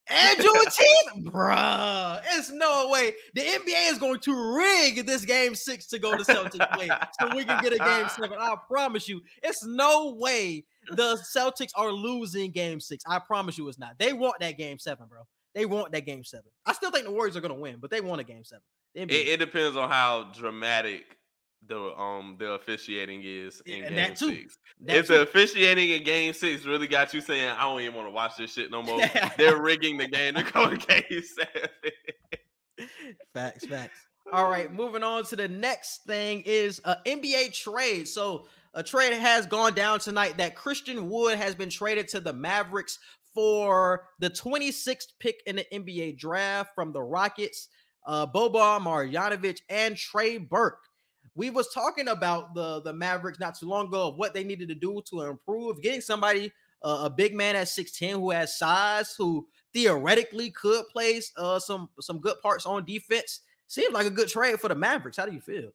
[0.08, 2.20] and Juneteenth, bruh.
[2.32, 6.24] It's no way the NBA is going to rig this Game Six to go to
[6.24, 8.36] Celtics way, so we can get a Game Seven.
[8.40, 13.04] I promise you, it's no way the Celtics are losing Game Six.
[13.06, 13.96] I promise you, it's not.
[13.98, 15.20] They want that Game Seven, bro.
[15.54, 16.50] They want that Game Seven.
[16.66, 18.62] I still think the Warriors are going to win, but they want a Game Seven.
[18.94, 21.16] It, it depends on how dramatic
[21.66, 24.30] the um the officiating is in Yeah, game that too.
[24.30, 24.58] six.
[24.80, 25.14] That if too.
[25.14, 28.36] the officiating in game six really got you saying, I don't even want to watch
[28.36, 29.00] this shit no more,
[29.36, 31.70] they're rigging the game to go to game seven.
[33.34, 33.98] Facts, facts.
[34.32, 38.06] All right, moving on to the next thing is a NBA trade.
[38.06, 42.32] So a trade has gone down tonight that Christian Wood has been traded to the
[42.32, 42.98] Mavericks
[43.34, 47.68] for the 26th pick in the NBA draft from the Rockets,
[48.06, 50.84] uh, Boban Marjanovic and Trey Burke.
[51.34, 54.68] We was talking about the the Mavericks not too long ago of what they needed
[54.68, 59.14] to do to improve, getting somebody uh, a big man at 6'10 who has size,
[59.16, 63.40] who theoretically could play uh, some some good parts on defense.
[63.66, 65.16] Seems like a good trade for the Mavericks.
[65.16, 65.70] How do you feel?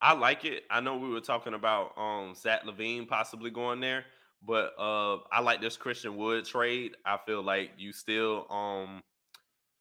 [0.00, 0.64] I like it.
[0.70, 4.04] I know we were talking about um Zach LaVine possibly going there,
[4.42, 6.92] but uh I like this Christian Wood trade.
[7.04, 9.02] I feel like you still um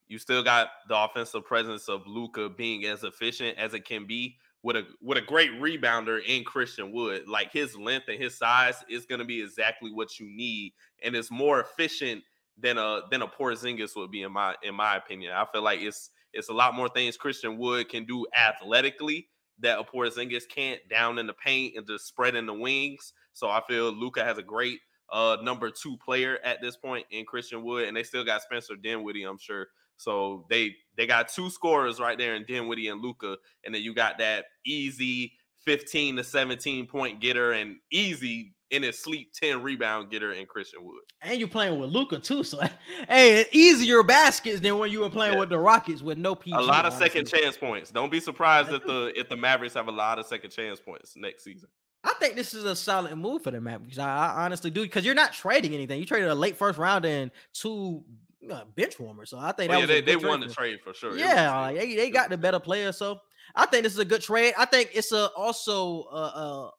[0.08, 4.38] you still got the offensive presence of Luka being as efficient as it can be
[4.66, 7.28] with a with a great rebounder in Christian Wood.
[7.28, 11.16] Like his length and his size is going to be exactly what you need, and
[11.16, 12.24] it's more efficient
[12.58, 15.34] than a than a Porzingis would be in my in my opinion.
[15.34, 19.28] I feel like it's it's a lot more things Christian Wood can do athletically
[19.60, 23.14] that a Porzingis can't down in the paint and just spread in the wings.
[23.34, 24.80] So I feel Luka has a great
[25.12, 28.76] uh number two player at this point in Christian Wood, and they still got Spencer
[28.76, 29.68] Dinwiddie, I'm sure.
[29.98, 33.94] So they they got two scorers right there in Dinwiddie and Luka, and then you
[33.94, 35.34] got that easy
[35.66, 40.84] 15 to 17 point getter and easy in his sleep 10 rebound getter in Christian
[40.84, 41.02] Wood.
[41.22, 42.44] And you're playing with Luka too.
[42.44, 42.60] So
[43.10, 45.40] hey, easier baskets than when you were playing yeah.
[45.40, 46.56] with the Rockets with no PG.
[46.56, 47.92] A lot of second chance points.
[47.92, 51.14] Don't be surprised if the if the Mavericks have a lot of second chance points
[51.16, 51.70] next season.
[52.04, 53.98] I think this is a solid move for the Mavericks.
[53.98, 56.00] I, I honestly do because you're not trading anything.
[56.00, 58.04] You traded a late first round and two
[58.52, 59.26] uh, bench warmer.
[59.26, 61.18] So I think well, that yeah, they, they won the trade for sure.
[61.18, 62.92] Yeah, like, they, they got the better player.
[62.92, 63.20] So
[63.56, 64.54] I think this is a good trade.
[64.58, 66.72] I think it's a also a, a,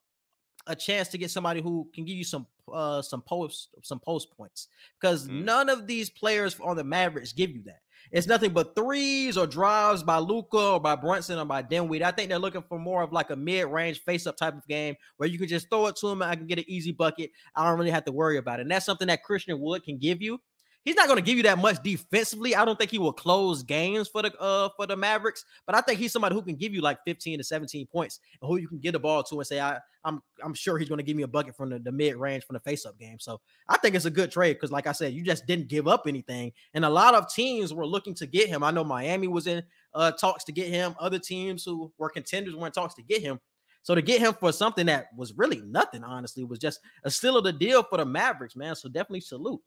[0.68, 4.36] a chance to get somebody who can give you some uh some post some post
[4.36, 4.68] points
[5.00, 5.44] because mm.
[5.44, 7.80] none of these players on the Mavericks give you that.
[8.12, 12.04] It's nothing but threes or drives by Luka or by Brunson or by Dinwiddie.
[12.04, 15.28] I think they're looking for more of like a mid-range face-up type of game where
[15.28, 17.30] you can just throw it to him and I can get an easy bucket.
[17.56, 18.62] I don't really have to worry about it.
[18.62, 20.40] And that's something that Christian Wood can give you.
[20.86, 22.54] He's not going to give you that much defensively.
[22.54, 25.80] I don't think he will close games for the uh for the Mavericks, but I
[25.80, 28.68] think he's somebody who can give you like 15 to 17 points and who you
[28.68, 31.16] can get the ball to and say, I, I'm I'm sure he's going to give
[31.16, 33.18] me a bucket from the, the mid range from the face up game.
[33.18, 35.88] So I think it's a good trade because, like I said, you just didn't give
[35.88, 38.62] up anything, and a lot of teams were looking to get him.
[38.62, 40.94] I know Miami was in uh talks to get him.
[41.00, 43.40] Other teams who were contenders were in talks to get him.
[43.82, 47.38] So to get him for something that was really nothing, honestly, was just a still
[47.38, 48.76] of the deal for the Mavericks, man.
[48.76, 49.60] So definitely salute.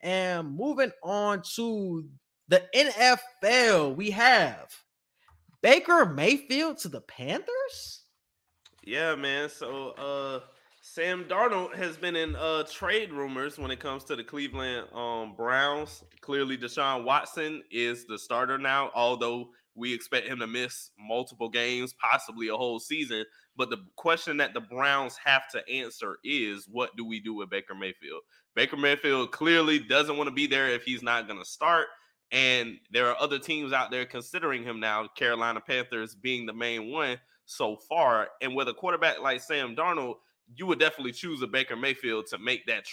[0.00, 2.08] And moving on to
[2.48, 4.68] the NFL, we have
[5.62, 8.04] Baker Mayfield to the Panthers.
[8.84, 9.48] Yeah, man.
[9.48, 10.40] So uh
[10.80, 15.34] Sam Darnold has been in uh trade rumors when it comes to the Cleveland um
[15.36, 16.04] Browns.
[16.20, 21.94] Clearly Deshaun Watson is the starter now, although we expect him to miss multiple games,
[21.94, 23.24] possibly a whole season.
[23.56, 27.50] But the question that the Browns have to answer is what do we do with
[27.50, 28.22] Baker Mayfield?
[28.54, 31.86] Baker Mayfield clearly doesn't want to be there if he's not going to start.
[32.30, 36.90] And there are other teams out there considering him now, Carolina Panthers being the main
[36.90, 38.28] one so far.
[38.42, 40.16] And with a quarterback like Sam Darnold,
[40.54, 42.84] you would definitely choose a Baker Mayfield to make that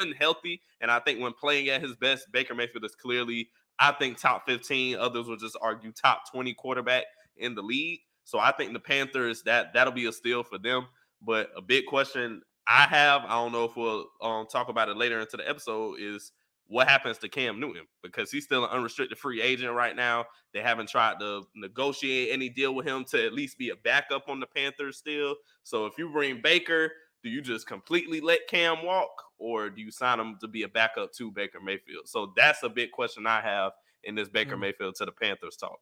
[0.00, 0.60] unhealthy.
[0.80, 4.46] And I think when playing at his best, Baker Mayfield is clearly, I think, top
[4.46, 4.96] 15.
[4.96, 7.04] Others will just argue top 20 quarterback
[7.36, 8.00] in the league.
[8.24, 10.86] So I think the Panthers, that that'll be a steal for them.
[11.20, 14.96] But a big question I have, I don't know if we'll um, talk about it
[14.96, 16.32] later into the episode, is
[16.68, 20.24] what happens to Cam Newton because he's still an unrestricted free agent right now.
[20.54, 24.28] They haven't tried to negotiate any deal with him to at least be a backup
[24.28, 25.34] on the Panthers still.
[25.64, 26.90] So if you bring Baker,
[27.22, 30.68] do you just completely let Cam walk or do you sign him to be a
[30.68, 32.06] backup to Baker Mayfield?
[32.06, 33.72] So that's a big question I have
[34.04, 34.60] in this Baker mm-hmm.
[34.60, 35.78] Mayfield to the Panthers talk.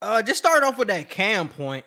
[0.00, 1.84] Uh, just start off with that Cam point.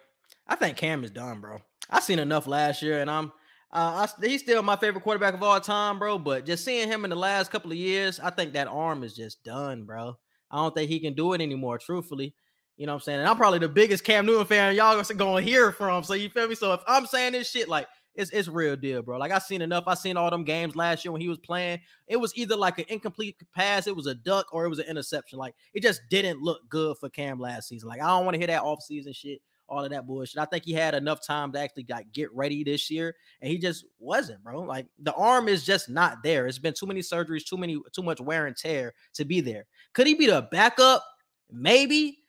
[0.48, 1.62] I think Cam is done, bro.
[1.90, 3.32] I seen enough last year, and I'm
[3.74, 6.20] uh, I, he's still my favorite quarterback of all time, bro.
[6.20, 9.16] But just seeing him in the last couple of years, I think that arm is
[9.16, 10.18] just done, bro.
[10.50, 12.36] I don't think he can do it anymore, truthfully.
[12.76, 13.20] You know what I'm saying?
[13.20, 16.04] And I'm probably the biggest Cam Newton fan y'all are going to hear from.
[16.04, 16.56] So you feel me?
[16.56, 19.18] So if I'm saying this shit, like it's it's real deal, bro.
[19.18, 19.86] Like I seen enough.
[19.88, 21.80] I seen all them games last year when he was playing.
[22.08, 24.88] It was either like an incomplete pass, it was a duck, or it was an
[24.88, 25.40] interception.
[25.40, 27.88] Like it just didn't look good for Cam last season.
[27.90, 30.38] Like I don't want to hear that off season shit all of that bullshit.
[30.38, 33.58] I think he had enough time to actually like get ready this year, and he
[33.58, 34.62] just wasn't, bro.
[34.62, 36.46] Like the arm is just not there.
[36.46, 39.66] It's been too many surgeries, too many, too much wear and tear to be there.
[39.94, 41.04] Could he be the backup?
[41.50, 42.20] Maybe,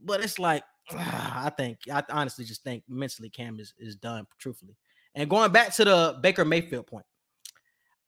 [0.00, 4.76] but it's like I think I honestly just think mentally Cam is is done, truthfully.
[5.14, 7.06] And going back to the Baker Mayfield point,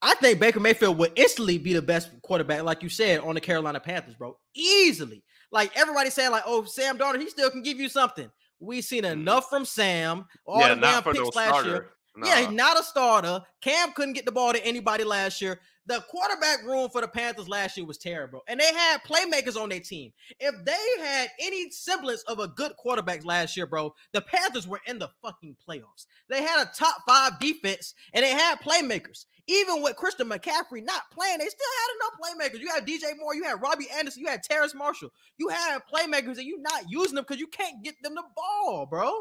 [0.01, 3.41] I think Baker Mayfield would instantly be the best quarterback, like you said, on the
[3.41, 4.37] Carolina Panthers, bro.
[4.53, 5.23] Easily.
[5.51, 8.29] Like everybody saying, like, oh, Sam Darnold, he still can give you something.
[8.59, 9.11] We've seen mm.
[9.11, 10.25] enough from Sam.
[10.45, 11.69] All yeah, the damn picks no last starter.
[11.69, 11.89] year.
[12.17, 12.27] Nah.
[12.27, 13.41] Yeah, not a starter.
[13.61, 15.59] Cam couldn't get the ball to anybody last year.
[15.85, 19.69] The quarterback room for the Panthers last year was terrible, and they had playmakers on
[19.69, 20.11] their team.
[20.39, 24.81] If they had any semblance of a good quarterback last year, bro, the Panthers were
[24.87, 26.07] in the fucking playoffs.
[26.27, 29.25] They had a top five defense, and they had playmakers.
[29.47, 32.59] Even with Christian McCaffrey not playing, they still had enough playmakers.
[32.59, 35.13] You had DJ Moore, you had Robbie Anderson, you had Terrace Marshall.
[35.37, 38.87] You had playmakers, and you're not using them because you can't get them the ball,
[38.87, 39.13] bro.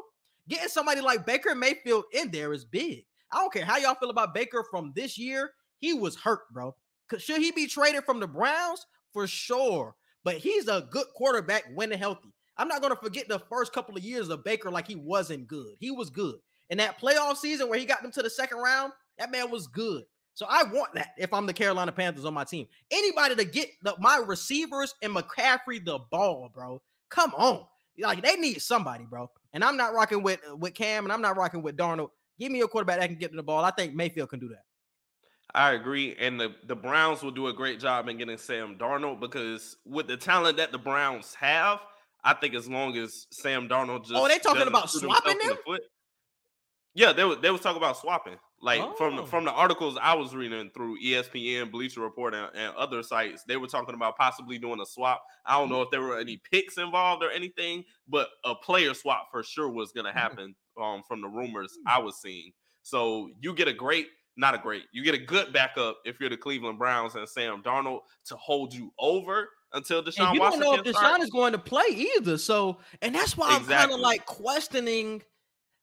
[0.48, 3.04] Getting somebody like Baker Mayfield in there is big.
[3.32, 5.50] I don't care how y'all feel about Baker from this year.
[5.78, 6.74] He was hurt, bro.
[7.18, 8.86] Should he be traded from the Browns?
[9.12, 9.94] For sure.
[10.24, 12.32] But he's a good quarterback when healthy.
[12.56, 15.74] I'm not gonna forget the first couple of years of Baker like he wasn't good.
[15.78, 16.36] He was good.
[16.70, 19.66] In that playoff season where he got them to the second round, that man was
[19.66, 20.04] good.
[20.34, 22.66] So I want that if I'm the Carolina Panthers on my team.
[22.90, 26.82] Anybody to get the, my receivers and McCaffrey the ball, bro.
[27.08, 27.64] Come on.
[27.98, 29.30] Like they need somebody, bro.
[29.56, 32.10] And I'm not rocking with uh, with Cam and I'm not rocking with Darnold.
[32.38, 33.64] Give me a quarterback that can get to the ball.
[33.64, 34.64] I think Mayfield can do that.
[35.54, 36.14] I agree.
[36.20, 40.08] And the, the Browns will do a great job in getting Sam Darnold because with
[40.08, 41.80] the talent that the Browns have,
[42.22, 45.58] I think as long as Sam Darnold just Oh, they talking about swapping in the
[45.64, 45.84] foot-
[46.94, 48.36] Yeah, they were they was talking about swapping.
[48.62, 49.26] Like from the, Oh.
[49.26, 53.56] from the articles I was reading through ESPN, Bleacher Report, and, and other sites, they
[53.58, 55.22] were talking about possibly doing a swap.
[55.44, 59.28] I don't know if there were any picks involved or anything, but a player swap
[59.30, 62.52] for sure was going to happen um, from the rumors I was seeing.
[62.82, 66.30] So you get a great, not a great, you get a good backup if you're
[66.30, 70.60] the Cleveland Browns and Sam Darnold to hold you over until Deshaun And you Watson
[70.60, 71.84] don't know if Deshaun is going to play
[72.16, 72.38] either.
[72.38, 75.22] So, and that's why I'm kind of like questioning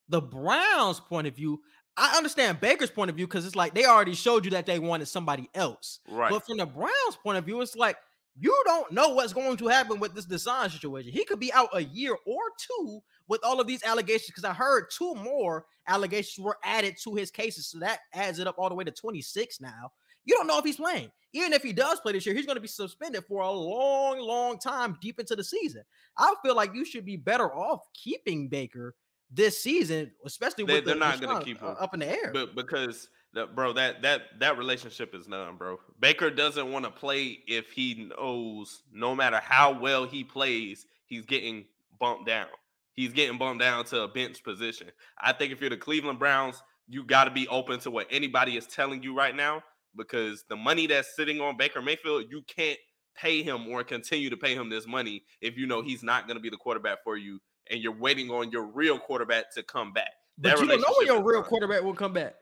[0.10, 1.62] the Browns' point of view.
[1.96, 4.80] I understand Baker's point of view because it's like they already showed you that they
[4.80, 6.00] wanted somebody else.
[6.10, 6.32] Right.
[6.32, 7.98] But from the Browns' point of view, it's like
[8.40, 11.12] you don't know what's going to happen with this Deshaun situation.
[11.12, 14.54] He could be out a year or two with all of these allegations because I
[14.54, 17.68] heard two more allegations were added to his cases.
[17.68, 19.92] So that adds it up all the way to 26 now.
[20.26, 21.12] You don't know if he's playing.
[21.34, 24.20] Even if he does play this year, he's going to be suspended for a long,
[24.20, 25.84] long time deep into the season.
[26.18, 28.96] I feel like you should be better off keeping Baker
[29.32, 31.78] this season, especially They- with they're the not gonna keep uh, him.
[31.80, 32.32] up in the air.
[32.34, 35.80] But because that bro, that that that relationship is done, bro.
[36.00, 41.26] Baker doesn't want to play if he knows no matter how well he plays, he's
[41.26, 41.66] getting
[42.00, 42.48] bumped down.
[42.94, 44.92] He's getting bumped down to a bench position.
[45.20, 48.56] I think if you're the Cleveland Browns, you got to be open to what anybody
[48.56, 49.64] is telling you right now
[49.96, 52.78] because the money that's sitting on Baker Mayfield, you can't
[53.16, 56.36] pay him or continue to pay him this money if you know he's not going
[56.38, 57.40] to be the quarterback for you
[57.70, 60.12] and you're waiting on your real quarterback to come back.
[60.38, 61.50] but that you don't know when your real done.
[61.50, 62.36] quarterback will come back.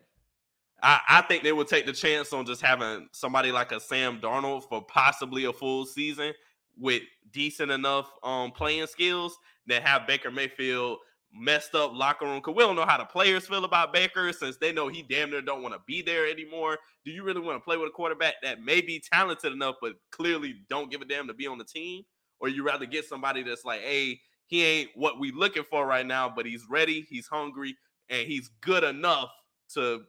[0.83, 4.19] I, I think they would take the chance on just having somebody like a Sam
[4.19, 6.33] Darnold for possibly a full season
[6.77, 10.97] with decent enough um playing skills than have Baker Mayfield
[11.33, 14.57] messed up locker room because we don't know how the players feel about Baker since
[14.57, 16.77] they know he damn near don't want to be there anymore.
[17.05, 19.93] Do you really want to play with a quarterback that may be talented enough but
[20.11, 22.03] clearly don't give a damn to be on the team?
[22.39, 24.19] Or you rather get somebody that's like, hey,
[24.51, 27.73] he ain't what we looking for right now, but he's ready, he's hungry,
[28.09, 29.31] and he's good enough
[29.75, 30.01] to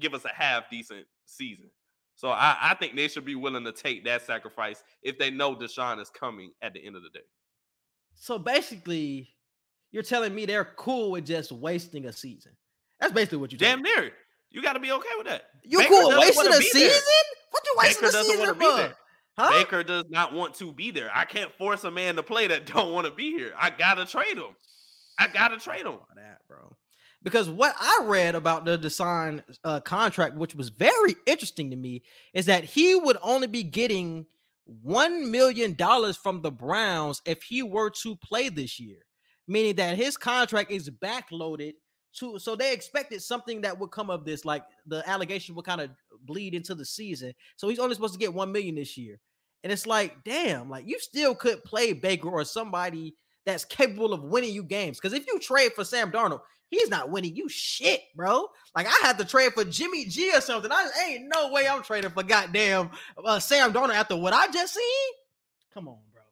[0.00, 1.70] give us a half decent season.
[2.16, 5.54] So I, I think they should be willing to take that sacrifice if they know
[5.54, 7.24] Deshaun is coming at the end of the day.
[8.16, 9.28] So basically,
[9.92, 12.50] you're telling me they're cool with just wasting a season.
[12.98, 14.10] That's basically what you're Damn near.
[14.50, 15.42] You got to be okay with that.
[15.62, 16.90] You Baker cool with wasting a be there.
[16.90, 17.02] season?
[17.50, 18.96] What you wasting Baker a doesn't season want to be there.
[19.36, 19.50] Huh?
[19.50, 21.10] Baker does not want to be there.
[21.12, 23.52] I can't force a man to play that don't want to be here.
[23.58, 24.56] I gotta trade him.
[25.18, 25.98] I gotta trade him.
[26.16, 26.76] that, bro.
[27.22, 32.02] Because what I read about the Deshaun uh, contract, which was very interesting to me,
[32.34, 34.26] is that he would only be getting
[34.82, 38.98] one million dollars from the Browns if he were to play this year,
[39.48, 41.72] meaning that his contract is backloaded
[42.18, 42.38] to.
[42.38, 45.90] So they expected something that would come of this, like the allegation would kind of
[46.24, 47.34] bleed into the season.
[47.56, 49.20] So he's only supposed to get one million this year,
[49.62, 54.22] and it's like, damn, like you still could play Baker or somebody that's capable of
[54.22, 54.98] winning you games.
[54.98, 58.46] Because if you trade for Sam Darnold, he's not winning you shit, bro.
[58.74, 60.72] Like I had to trade for Jimmy G or something.
[60.72, 62.90] I ain't no way I'm trading for goddamn
[63.22, 65.12] uh, Sam Darnold after what I just seen.
[65.72, 66.22] Come on, bro.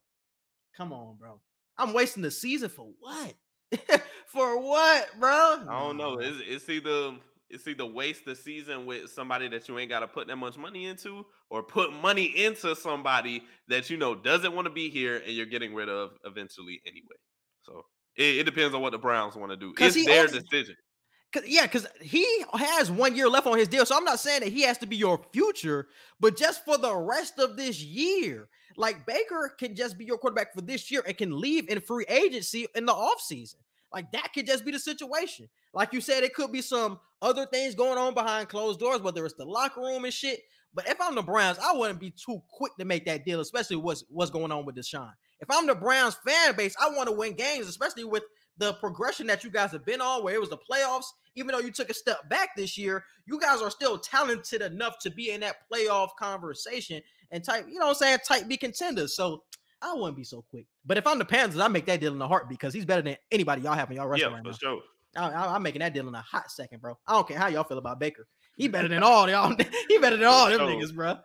[0.76, 1.41] Come on, bro.
[1.76, 3.35] I'm wasting the season for what?
[4.26, 5.58] for what, bro?
[5.68, 6.18] I don't know.
[6.18, 7.16] It's, it's either
[7.50, 10.56] it's either waste the season with somebody that you ain't got to put that much
[10.56, 15.18] money into, or put money into somebody that you know doesn't want to be here
[15.18, 17.16] and you're getting rid of eventually anyway.
[17.60, 17.84] So
[18.16, 19.74] it, it depends on what the Browns want to do.
[19.78, 20.76] It's their decision.
[21.33, 23.87] Cause, yeah, because he has one year left on his deal.
[23.87, 25.89] So I'm not saying that he has to be your future,
[26.20, 28.49] but just for the rest of this year.
[28.76, 32.07] Like Baker can just be your quarterback for this year and can leave in free
[32.09, 33.57] agency in the offseason.
[33.93, 35.49] Like that could just be the situation.
[35.74, 39.24] Like you said, it could be some other things going on behind closed doors, whether
[39.24, 40.41] it's the locker room and shit.
[40.74, 43.76] But if I'm the Browns, I wouldn't be too quick to make that deal, especially
[43.76, 45.12] what's what's going on with Deshaun.
[45.41, 48.22] If I'm the Browns fan base, I want to win games, especially with
[48.59, 51.07] the progression that you guys have been on, where it was the playoffs.
[51.34, 54.98] Even though you took a step back this year, you guys are still talented enough
[54.98, 57.00] to be in that playoff conversation
[57.30, 59.16] and type, you know what I'm saying, type be contenders.
[59.16, 59.42] So
[59.80, 60.66] I wouldn't be so quick.
[60.84, 63.03] But if I'm the Panthers, I make that deal in the heart because he's better
[63.03, 64.57] than anybody y'all have in y'all roster Yeah, right for now.
[64.57, 64.80] sure.
[65.16, 66.98] I, am making that deal in a hot second, bro.
[67.07, 68.26] I don't care how y'all feel about Baker.
[68.57, 69.55] He better than all y'all.
[69.88, 71.18] he better than all them niggas, bro.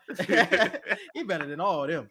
[1.14, 2.10] he better than all of them.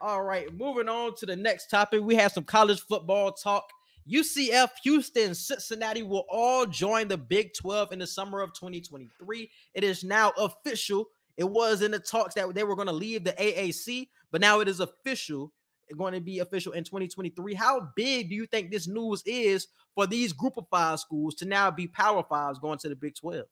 [0.00, 2.02] All right, moving on to the next topic.
[2.02, 3.64] We have some college football talk.
[4.10, 9.50] UCF, Houston, Cincinnati will all join the Big 12 in the summer of 2023.
[9.72, 11.06] It is now official.
[11.36, 14.60] It was in the talks that they were going to leave the AAC, but now
[14.60, 15.52] it is official.
[15.96, 17.54] Going to be official in 2023.
[17.54, 21.44] How big do you think this news is for these group of five schools to
[21.44, 23.44] now be power fives going to the Big 12?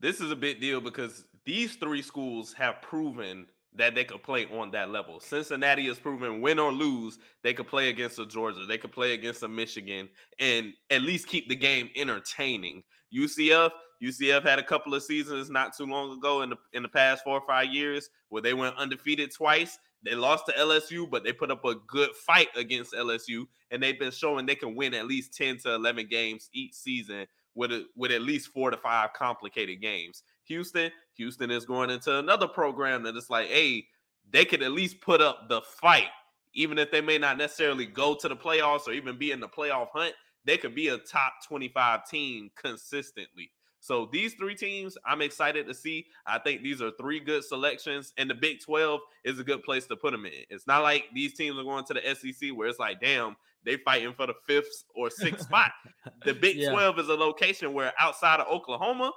[0.00, 3.46] This is a big deal because these three schools have proven
[3.76, 5.20] that they could play on that level.
[5.20, 9.14] Cincinnati has proven win or lose, they could play against a Georgia, they could play
[9.14, 10.08] against a Michigan,
[10.38, 12.82] and at least keep the game entertaining.
[13.14, 13.70] UCF,
[14.02, 17.24] UCF had a couple of seasons not too long ago in the in the past
[17.24, 19.78] four or five years where they went undefeated twice.
[20.04, 23.98] They lost to LSU, but they put up a good fight against LSU, and they've
[23.98, 27.86] been showing they can win at least 10 to 11 games each season with a,
[27.96, 30.22] with at least four to five complicated games.
[30.44, 33.86] Houston, Houston is going into another program that is like, hey,
[34.30, 36.08] they could at least put up the fight,
[36.54, 39.48] even if they may not necessarily go to the playoffs or even be in the
[39.48, 40.14] playoff hunt.
[40.44, 43.50] They could be a top 25 team consistently.
[43.80, 46.06] So these three teams, I'm excited to see.
[46.26, 49.86] I think these are three good selections, and the Big 12 is a good place
[49.88, 50.32] to put them in.
[50.48, 53.76] It's not like these teams are going to the SEC where it's like, damn, they
[53.76, 55.70] fighting for the fifth or sixth spot.
[56.24, 56.70] The Big Yeah.
[56.70, 59.12] 12 is a location where outside of Oklahoma,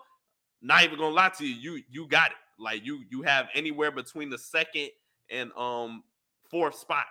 [0.62, 2.38] not even gonna lie to you, you you got it.
[2.60, 4.89] Like you you have anywhere between the second
[5.30, 6.03] and um
[6.49, 7.05] fourth spot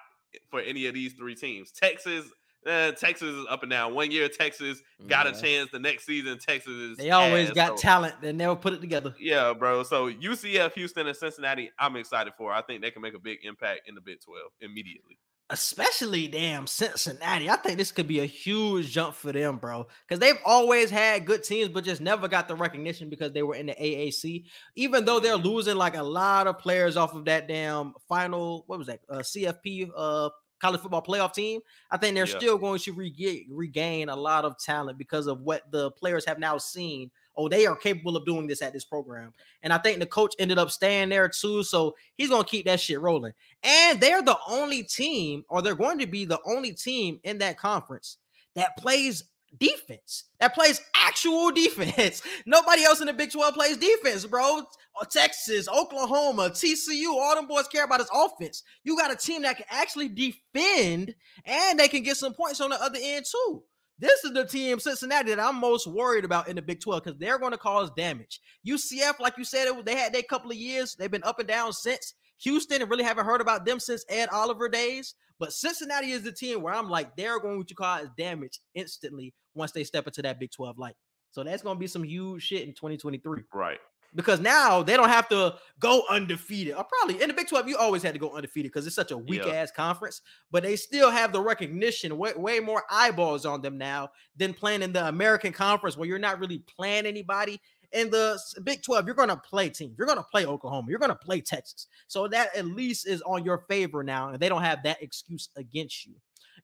[0.51, 1.71] for any of these three teams.
[1.71, 2.27] Texas,
[2.67, 3.95] eh, Texas is up and down.
[3.95, 5.33] One year Texas got Yeah.
[5.33, 5.71] a chance.
[5.71, 7.55] The next season Texas is They always ass.
[7.55, 8.21] got So, talent.
[8.21, 9.15] They never put it together.
[9.19, 9.83] Yeah, bro.
[9.85, 12.53] So UCF, Houston, and Cincinnati, I'm excited for.
[12.53, 15.17] I think they can make a big impact in the Big 12 immediately.
[15.51, 17.49] Especially damn Cincinnati.
[17.49, 21.25] I think this could be a huge jump for them, bro, because they've always had
[21.27, 24.45] good teams, but just never got the recognition because they were in the AAC.
[24.75, 28.79] Even though they're losing like a lot of players off of that damn final, what
[28.79, 31.61] was that, uh, CFP, uh, college football playoff team.
[31.91, 32.39] I think they're Yeah.
[32.39, 36.39] still going to regain regain a lot of talent because of what the players have
[36.39, 37.11] now seen.
[37.37, 39.33] Oh, they are capable of doing this at this program.
[39.63, 41.63] And I think the coach ended up staying there too.
[41.63, 43.33] So he's going to keep that shit rolling.
[43.63, 47.59] And they're the only team, or they're going to be the only team in that
[47.59, 48.19] conference
[48.55, 49.25] that plays
[49.59, 52.23] defense, that plays actual defense.
[52.47, 54.63] Nobody else in the Big 12 plays defense, bro.
[54.99, 58.63] Uh, Texas, Oklahoma, TCU, all them boys care about is offense.
[58.83, 61.15] You got a team that can actually defend
[61.45, 63.63] and they can get some points on the other end too.
[63.99, 67.19] This is the team, Cincinnati, that I'm most worried about in the Big 12 because
[67.19, 68.41] they're going to cause damage.
[68.67, 70.95] UCF, like you said, they had their couple of years.
[70.95, 72.15] They've been up and down since.
[72.41, 75.15] Houston, and really haven't heard about them since Ed Oliver days.
[75.39, 79.73] But Cincinnati is the team where I'm like, they're going to cause damage instantly once
[79.73, 80.97] they step into that Big 12 light.
[81.31, 83.79] So that's going to be some huge shit in 2023 Right.
[84.17, 86.75] Because now they don't have to go undefeated.
[86.75, 89.13] Or probably in the Big 12, you always had to go undefeated because it's such
[89.13, 89.53] a weak Yeah.
[89.53, 94.11] ass conference, but they still have the recognition, way, way more eyeballs on them now
[94.37, 97.61] than playing in the American Conference where you're not really playing anybody.
[97.93, 99.95] In the Big 12, you're going to play teams.
[99.97, 100.89] You're going to play Oklahoma.
[100.91, 101.87] You're going to play Texas.
[102.09, 105.51] So that at least is on your favor now, and they don't have that excuse
[105.57, 106.15] against you.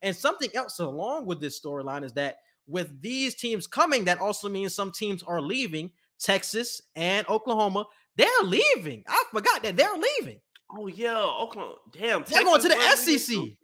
[0.03, 4.49] And something else along with this storyline is that with these teams coming, that also
[4.49, 5.93] means some teams are leaving.
[6.23, 9.03] Texas and Oklahoma, they're leaving.
[9.09, 10.41] I forgot that they're leaving.
[10.71, 11.75] Oh yeah, Oklahoma.
[11.93, 13.29] Damn, They're going to the SEC.
[13.29, 13.57] leaving?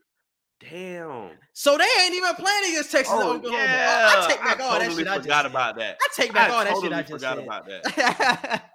[0.61, 1.31] Damn.
[1.53, 3.59] So they ain't even playing against Texas Oh Oklahoma.
[3.61, 5.09] Oh, yeah, I, I take back all that totally shit.
[5.09, 5.99] I forgot about that.
[6.01, 7.45] I take back I all that shit I just forgot said.
[7.45, 8.65] about that.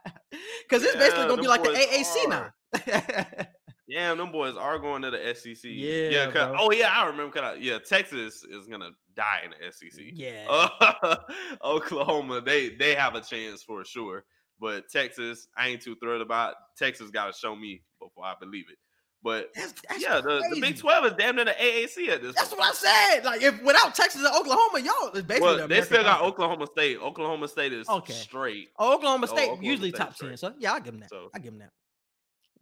[0.67, 2.49] Because it's basically gonna be like the AAC now.
[3.94, 5.58] Damn, them boys are going to the SEC.
[5.66, 6.30] Yeah, yeah.
[6.32, 6.56] bro.
[6.60, 7.39] oh yeah, I remember.
[7.39, 10.04] I- yeah, Texas is gonna die in the SEC.
[10.14, 10.46] yeah.
[10.50, 11.16] Uh,
[11.64, 14.24] Oklahoma, they they have a chance for sure.
[14.60, 16.56] But Texas, I ain't too thrilled about.
[16.78, 18.78] Texas got to show me before I believe it.
[19.22, 20.78] But That's, that's yeah, the, the Big.
[20.78, 22.36] Twelve is damn near the AAC at this.
[22.36, 22.60] That's point.
[22.60, 22.74] what I
[23.16, 23.24] said.
[23.26, 26.34] Like if without Texas and Oklahoma, y'all it's basically Well, the they still got Conference.
[26.34, 26.98] Oklahoma State.
[27.00, 28.12] Oklahoma State is Okay.
[28.14, 28.70] straight.
[28.78, 30.36] Oh, Oklahoma Oh, State Oklahoma usually State top ten.
[30.36, 31.10] So yeah, I give them that.
[31.10, 31.72] So- I give them that.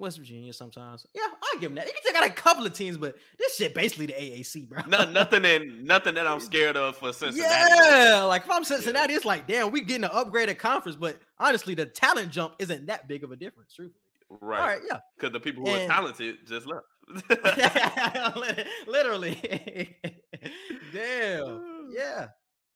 [0.02, 1.06] West Virginia sometimes.
[1.16, 1.86] Yeah, I give them that.
[1.88, 4.82] You can take out a couple of teams, but this shit basically the AAC, bro.
[4.88, 7.54] No, nothing in nothing that I'm scared of for Cincinnati.
[7.54, 11.76] Yeah, like if I'm Cincinnati, it's like, damn, we getting an upgraded conference, but honestly,
[11.76, 13.98] the talent jump isn't that big of a difference, truthfully.
[14.42, 14.60] Right.
[14.60, 15.00] All right, yeah.
[15.18, 16.86] Because the people who And- are talented just left.
[18.88, 19.98] Literally.
[20.94, 21.68] Damn.
[21.92, 22.28] Yeah.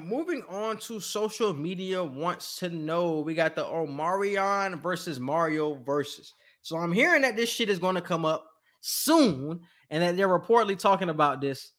[0.01, 3.21] Moving on to social media wants to know.
[3.21, 6.34] We got the Omarion versus Mario versus.
[6.66, 8.49] So I'm hearing that this shit is going to come up
[8.82, 9.59] soon
[9.91, 11.72] and that they're reportedly talking about this.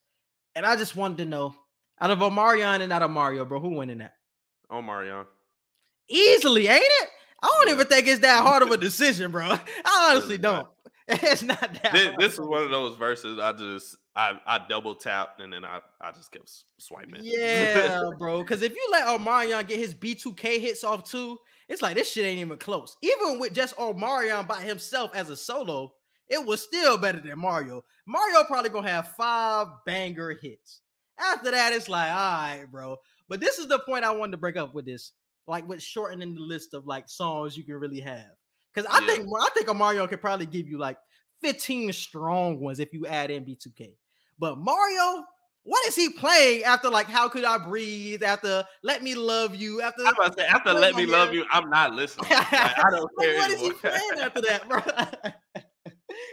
[0.55, 1.57] And I just wanted to know
[2.01, 4.13] out of Omarion and out of Mario, bro, who winning that?
[4.71, 5.25] oh, Marion.
[6.09, 7.09] Easily, ain't it?
[7.43, 9.43] I don't even think it's that hard of a decision, bro.
[9.85, 10.69] I honestly don't.
[11.09, 11.93] It's not that.
[11.93, 15.53] This, hard, this is one of those verses I just I I double tapped and
[15.53, 17.21] then I I just kept swiping.
[17.23, 18.43] Yeah, bro.
[18.43, 22.25] Because if you let Omarion get his B2K hits off too, it's like this shit
[22.25, 22.97] ain't even close.
[23.03, 25.93] Even with just Omarion by himself as a solo,
[26.29, 27.85] it was still better than Mario.
[28.07, 30.81] Mario probably gonna have five banger hits.
[31.19, 32.97] After that, it's like, all right, bro.
[33.29, 35.13] But this is the point I wanted to break up with this,
[35.47, 38.31] like with shortening the list of like songs you can really have.
[38.73, 39.15] Because I Yeah.
[39.15, 40.99] think I think a Mario could probably give you like
[41.41, 43.97] 15 strong ones if you add in B2K.
[44.39, 45.25] But Mario,
[45.67, 48.23] what is he playing after like How Could I Breathe?
[48.23, 49.83] After Let Me Love You?
[49.83, 52.31] After I'm about to say, after let me love you, I'm not listening.
[52.31, 54.81] Like, I don't Like, care what is he playing after that, bro?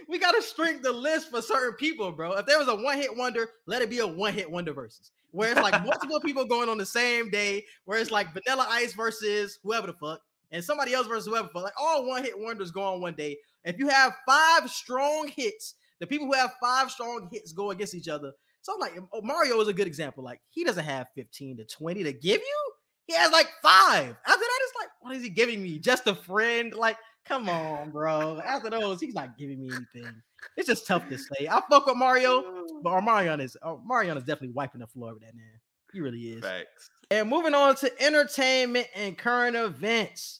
[0.07, 2.33] we gotta shrink the list for certain people, bro.
[2.33, 5.61] If there was a one-hit wonder, let it be a one-hit wonder versus where it's
[5.61, 9.87] like multiple people going on the same day, where it's like Vanilla Ice versus whoever
[9.87, 10.21] the fuck,
[10.51, 11.63] and somebody else versus whoever fuck.
[11.63, 13.37] Like all one-hit wonders go on one day.
[13.65, 17.95] If you have five strong hits, the people who have five strong hits go against
[17.95, 18.31] each other.
[18.63, 20.23] So I'm like, oh, Mario is a good example.
[20.23, 22.71] Like he doesn't have 15 to 20 to give you.
[23.07, 24.15] He has like five.
[24.25, 25.77] After that, it's like, what is he giving me?
[25.77, 26.73] Just a friend?
[26.73, 28.39] Like, come on, bro.
[28.39, 30.13] After those, he's not giving me anything.
[30.55, 31.47] It's just tough to say.
[31.49, 35.23] I fuck with Mario, but Marion is oh, Marion is definitely wiping the floor with
[35.23, 35.59] that man.
[35.91, 36.41] He really is.
[36.41, 36.89] Facts.
[37.11, 40.39] And moving on to entertainment and current events.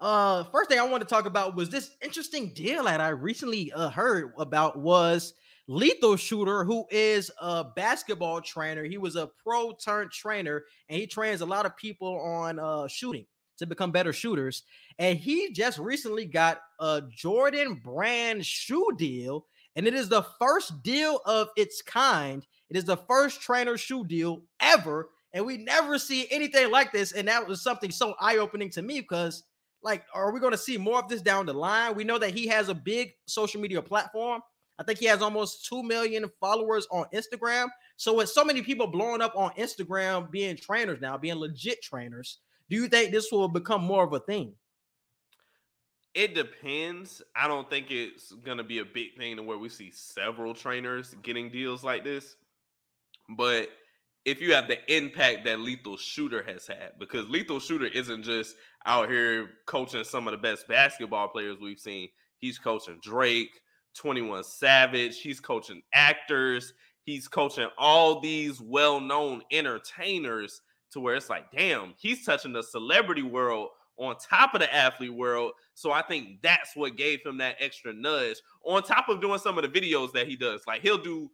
[0.00, 3.72] Uh, first thing I want to talk about was this interesting deal that I recently
[3.72, 5.32] uh, heard about was
[5.66, 8.84] Lethal Shooter, who is a basketball trainer.
[8.84, 12.86] He was a pro turned trainer, and he trains a lot of people on uh
[12.88, 13.26] shooting
[13.58, 14.64] to become better shooters.
[14.98, 19.46] And he just recently got a Jordan brand shoe deal,
[19.76, 22.46] and it is the first deal of its kind.
[22.68, 27.12] It is the first trainer shoe deal ever, and we never see anything like this.
[27.12, 29.44] And that was something so eye-opening to me because,
[29.82, 31.94] like, are we going to see more of this down the line?
[31.94, 34.42] We know that he has a big social media platform.
[34.78, 37.68] I think he has almost 2 million followers on Instagram.
[37.96, 42.38] So, with so many people blowing up on Instagram being trainers now, being legit trainers,
[42.68, 44.52] do you think this will become more of a thing?
[46.14, 47.22] It depends.
[47.34, 51.14] I don't think it's gonna be a big thing to where we see several trainers
[51.22, 52.36] getting deals like this.
[53.36, 53.68] But
[54.24, 58.56] if you have the impact that Lethal Shooter has had, because Lethal Shooter isn't just
[58.86, 62.08] out here coaching some of the best basketball players we've seen.
[62.38, 63.60] He's coaching Drake,
[63.94, 70.60] 21 Savage, he's coaching actors, he's coaching all these well-known entertainers
[70.92, 75.14] to where it's like, damn, he's touching the celebrity world on top of the athlete
[75.14, 75.52] world.
[75.74, 78.36] So I think that's what gave him that extra nudge.
[78.64, 81.30] On top of doing some of the videos that he does, like he'll do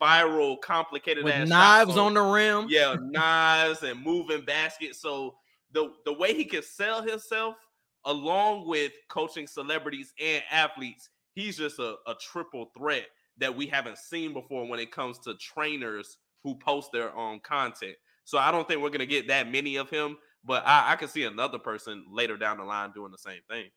[0.00, 2.66] viral, complicated With ass knives shots on the rim.
[2.68, 5.00] yeah, knives and moving baskets.
[5.00, 5.36] So
[5.72, 7.56] the the way he can sell himself,
[8.04, 13.06] along with coaching celebrities and athletes, he's just a, a triple threat
[13.38, 17.94] that we haven't seen before when it comes to trainers who post their own content.
[18.24, 21.08] So I don't think we're gonna get that many of him, but I, I can
[21.08, 23.70] see another person later down the line doing the same thing.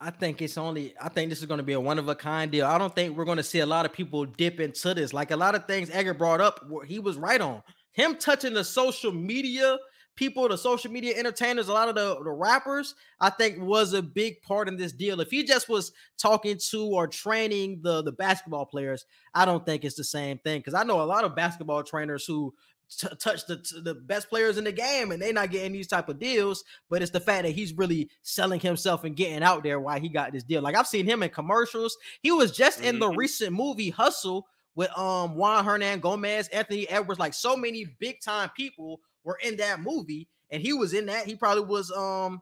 [0.00, 0.94] I think it's only.
[1.00, 2.66] I think this is going to be a one of a kind deal.
[2.66, 5.12] I don't think we're going to see a lot of people dip into this.
[5.12, 7.62] Like a lot of things Edgar brought up, he was right on.
[7.92, 9.78] Him touching the social media
[10.16, 14.02] people, the social media entertainers, a lot of the, the rappers, I think was a
[14.02, 15.20] big part in this deal.
[15.20, 19.04] If he just was talking to or training the the basketball players,
[19.34, 20.60] I don't think it's the same thing.
[20.60, 22.54] Because I know a lot of basketball trainers who
[22.90, 25.88] t- touch the t- the best players in the game, and they're not getting these
[25.88, 26.64] type of deals.
[26.88, 30.08] But it's the fact that he's really selling himself and getting out there why he
[30.08, 30.62] got this deal.
[30.62, 31.96] Like I've seen him in commercials.
[32.22, 33.16] He was just in the Mhm.
[33.16, 34.46] recent movie Hustle
[34.76, 37.18] with um Juan Hernangomez, Anthony Edwards.
[37.20, 41.26] Like so many big time people were in that movie, and he was in that.
[41.26, 42.40] He probably was um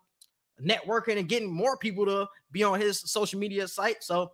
[0.61, 4.03] networking and getting more people to be on his social media site.
[4.05, 4.33] So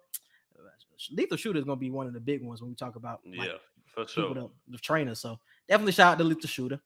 [1.13, 3.49] Lethal Shooter is gonna be one of the big ones when we talk about like,
[3.49, 3.59] Yeah,
[3.95, 4.35] for sure.
[4.35, 5.15] to, the trainer.
[5.15, 5.39] So
[5.69, 6.81] definitely shout out to Lethal Shooter.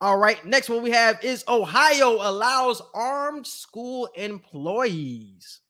[0.00, 5.60] All right, next one we have is Ohio allows armed school employees.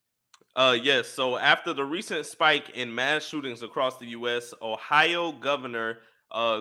[0.55, 6.01] Uh yes, so after the recent spike in mass shootings across the US, Ohio Governor
[6.31, 6.61] uh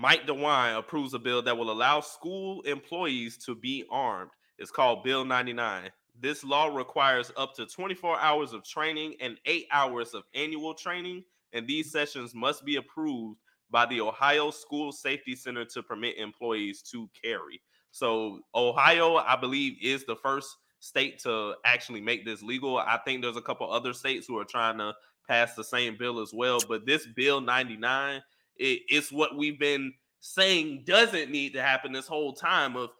[0.00, 4.30] Mike DeWine approves a bill that will allow school employees to be armed.
[4.56, 5.90] It's called Bill 99.
[6.20, 11.24] This law requires up to 24 hours of training and 8 hours of annual training,
[11.52, 13.40] and these sessions must be approved
[13.70, 17.60] by the Ohio School Safety Center to permit employees to carry.
[17.90, 22.78] So, Ohio, I believe, is the first state to actually make this legal.
[22.78, 24.94] I think there's a couple other states who are trying to
[25.26, 26.58] pass the same bill as well.
[26.68, 28.22] But this bill 99,
[28.58, 32.90] it, it's what we've been saying doesn't need to happen this whole time of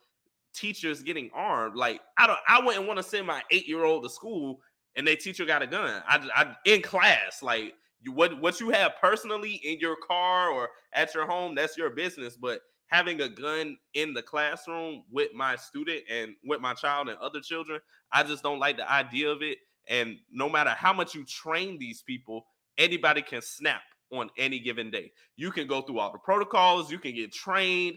[0.55, 1.77] teachers getting armed.
[1.77, 4.61] Like I don't I wouldn't want to send my eight year old to school
[4.97, 6.03] and their teacher got a gun.
[6.07, 10.69] I, I in class, like you what what you have personally in your car or
[10.93, 12.37] at your home, that's your business.
[12.37, 17.19] But having a gun in the classroom with my student and with my child and
[17.19, 17.81] other children,
[18.13, 19.59] I just don't like the idea of it.
[19.89, 22.47] And no matter how much you train these people,
[22.77, 23.83] anybody can snap
[24.13, 25.13] on any given day.
[25.37, 27.97] You can go through all the protocols, you can get trained,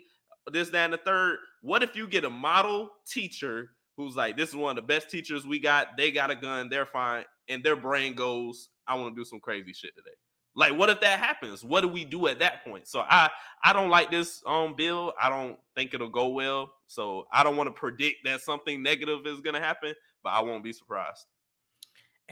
[0.51, 1.37] this, that, and the third.
[1.61, 5.09] What if you get a model teacher who's like, this is one of the best
[5.09, 9.15] teachers we got, they got a gun, they're fine, and their brain goes, I want
[9.15, 10.15] to do some crazy shit today.
[10.53, 11.63] Like, what if that happens?
[11.63, 12.87] What do we do at that point?
[12.87, 13.29] So I
[13.63, 15.13] I don't like this um bill.
[15.21, 16.73] I don't think it'll go well.
[16.87, 19.93] So I don't want to predict that something negative is gonna happen,
[20.23, 21.25] but I won't be surprised.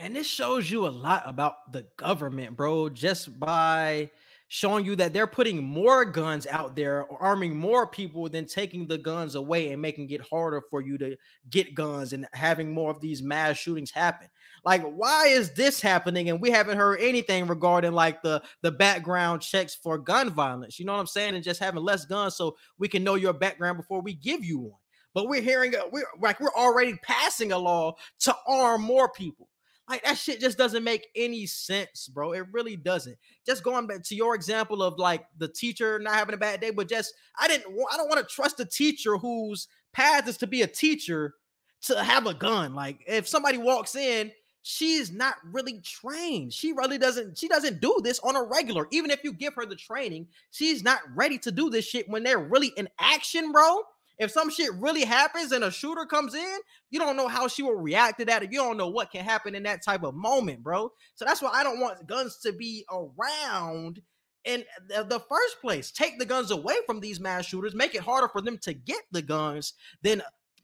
[0.02, 4.10] And this shows you a lot about the government, bro, just by
[4.48, 8.96] showing you that they're putting more guns out there, arming more people than taking the
[8.96, 11.16] guns away and making it harder for you to
[11.50, 14.26] get guns and having more of these mass shootings happen.
[14.64, 16.30] Like, why is this happening?
[16.30, 20.78] And we haven't heard anything regarding like the the background checks for gun violence.
[20.78, 21.34] You know what I'm saying?
[21.34, 24.60] And just having less guns so we can know your background before we give you
[24.60, 24.80] one.
[25.12, 29.50] But we're hearing uh, we're like we're already passing a law to arm more people.
[29.90, 32.32] Like that shit just doesn't make any sense, bro.
[32.32, 33.18] It really doesn't.
[33.44, 36.70] Just going back to your example of like the teacher not having a bad day,
[36.70, 40.46] but just I didn't I don't want to trust a teacher whose path is to
[40.46, 41.34] be a teacher
[41.82, 42.72] to have a gun.
[42.72, 44.30] Like if somebody walks in,
[44.62, 46.52] she's not really trained.
[46.52, 48.86] She really doesn't she doesn't do this on a regular.
[48.92, 52.22] Even if you give her the training, she's not ready to do this shit when
[52.22, 53.80] they're really in action, bro.
[54.20, 56.56] If some shit really happens and a shooter comes in,
[56.90, 58.42] you don't know how she will react to that.
[58.42, 60.92] If you don't know what can happen in that type of moment, bro.
[61.14, 64.02] So that's why I don't want guns to be around
[64.44, 65.90] in the first place.
[65.90, 69.02] Take the guns away from these mass shooters, make it harder for them to get
[69.10, 70.22] the guns than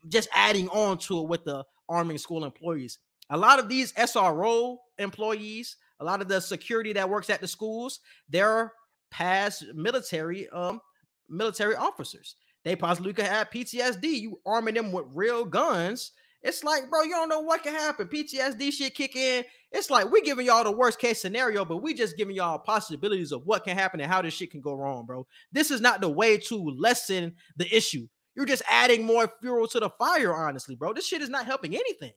[0.09, 2.99] just adding on to it with the arming school employees.
[3.31, 7.49] A lot of these SRO employees, a lot of the security that works at the
[7.49, 8.73] schools, they're
[9.11, 10.81] past military um
[11.29, 12.37] military officers.
[12.67, 14.03] They possibly could have PTSD.
[14.03, 16.11] You arming them with real guns.
[16.43, 18.09] It's like, bro, you don't know what can happen.
[18.09, 19.45] PTSD shit kick in.
[19.71, 23.31] It's like we giving y'all the worst case scenario, but we just giving y'all possibilities
[23.31, 25.29] of what can happen and how this shit can go wrong, bro.
[25.53, 28.09] This is not the way to lessen the issue.
[28.35, 30.93] You're just adding more fuel to the fire, honestly, bro.
[30.93, 32.15] This shit is not helping anything.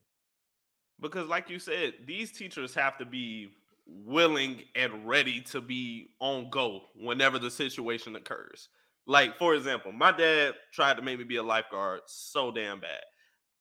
[1.00, 3.52] Because, like you said, these teachers have to be
[3.86, 8.70] willing and ready to be on go whenever the situation occurs.
[9.10, 13.02] Like, for example, my dad tried to make me be a lifeguard so damn bad.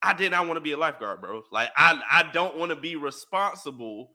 [0.03, 1.41] I did not want to be a lifeguard, bro.
[1.51, 4.11] Like, I, I don't want to be responsible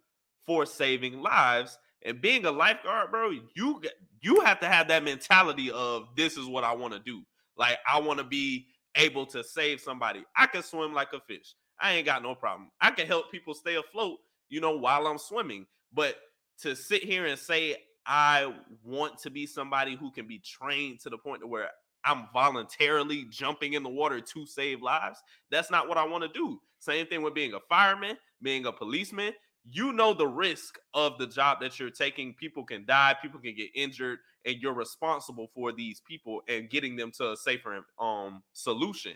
[0.46, 1.76] for saving lives.
[2.06, 3.82] And being a lifeguard, bro, you
[4.22, 7.24] you have to have that mentality of this is what I want to do.
[7.58, 10.24] Like, I want to be able to save somebody.
[10.38, 11.56] I can swim like a fish.
[11.82, 12.70] I ain't got no problem.
[12.80, 14.20] I can help people stay afloat,
[14.50, 15.66] you know, while I'm swimming.
[15.92, 16.16] But
[16.60, 21.10] to sit here and say I want to be somebody who can be trained to
[21.10, 21.70] the point to where
[22.06, 25.22] I'm voluntarily jumping in the water to save lives.
[25.52, 26.60] That's not what I want to do.
[26.80, 29.34] Same thing with being a fireman, being a policeman.
[29.72, 32.34] You know the risk of the job that you're taking.
[32.34, 36.98] People can die, people can get injured, and you're responsible for these people and getting
[36.98, 39.14] them to a safer um solution.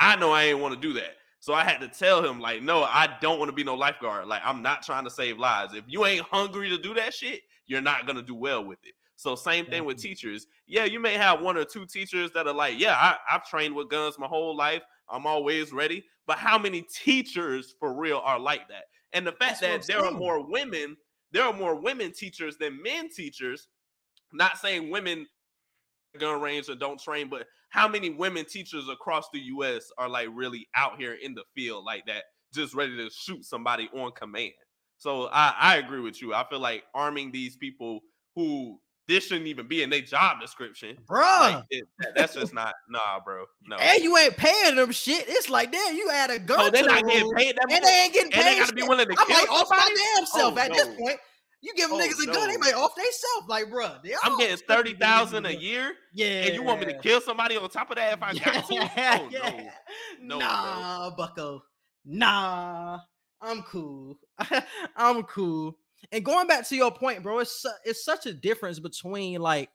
[0.00, 1.16] I know I ain't want to do that.
[1.40, 4.26] So I had to tell him, like, no, I don't want to be no lifeguard.
[4.26, 5.74] Like, I'm not trying to save lives.
[5.74, 8.94] If you ain't hungry to do that shit, you're not gonna do well with it.
[9.16, 10.46] So same thing with teachers.
[10.66, 13.74] Yeah, you may have one or two teachers that are like, yeah, I, I've trained
[13.74, 14.82] with guns my whole life.
[15.08, 16.04] I'm always ready.
[16.26, 18.84] But how many teachers for real are like that?
[19.12, 20.16] And the fact That's that there saying.
[20.16, 20.96] are more women,
[21.32, 23.68] there are more women teachers than men teachers.
[24.32, 25.26] Not saying women
[26.18, 30.28] gun range and don't train, but how many women teachers across the US are like
[30.32, 34.52] really out here in the field like that, just ready to shoot somebody on command?
[35.04, 36.32] So I, I agree with you.
[36.32, 38.00] I feel like arming these people
[38.36, 41.20] who this shouldn't even be in their job description, bro.
[41.20, 41.64] Like
[42.16, 43.44] that's just not nah, bro.
[43.68, 45.26] No, and you ain't paying them shit.
[45.28, 46.58] It's like damn, you add a oh, gun.
[46.58, 47.54] Oh, they're not the getting paid.
[47.54, 48.40] That and they ain't getting paid.
[48.40, 50.70] And they gotta be willing to I'm kill like off my damn self oh, at
[50.70, 50.74] no.
[50.74, 51.18] this point.
[51.60, 53.44] You give them Oh, niggas a gun, they might off they self.
[53.46, 57.20] Like, bro, I'm getting thirty thousand a year, Yeah, and you want me to kill
[57.20, 58.74] somebody on top of that if I got to?
[58.74, 59.70] Oh yeah.
[60.18, 61.62] no, no, nah, Bucko.
[62.06, 63.00] Nah,
[63.44, 64.18] I'm cool.
[64.96, 65.76] I'm cool.
[66.12, 69.70] And going back to your point, bro, it's it's such a difference between like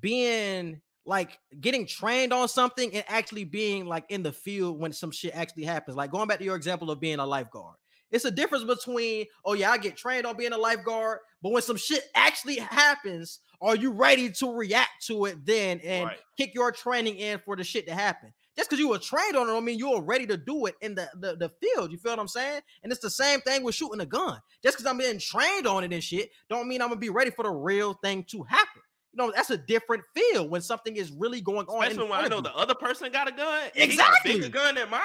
[0.00, 5.10] being like getting trained on something and actually being like in the field when some
[5.10, 5.96] shit actually happens.
[5.96, 7.76] Like going back to your example of being a lifeguard.
[8.10, 11.62] It's a difference between, oh yeah, I get trained on being a lifeguard, but when
[11.62, 16.18] some shit actually happens, are you ready to react to it then and Right.
[16.38, 18.32] kick your training in for the shit to happen?
[18.56, 20.76] Just because you were trained on it, don't mean you were ready to do it
[20.80, 21.90] in the, the, the field.
[21.90, 22.60] You feel what I'm saying?
[22.82, 24.40] And it's the same thing with shooting a gun.
[24.62, 27.30] Just because I'm being trained on it and shit, don't mean I'm gonna be ready
[27.30, 28.82] for the real thing to happen.
[29.12, 31.84] You know, that's a different feel when something is really going on.
[31.84, 33.70] Especially when I know the other person got a gun.
[33.74, 34.32] he Exactly.
[34.32, 35.00] got a bigger gun than mine.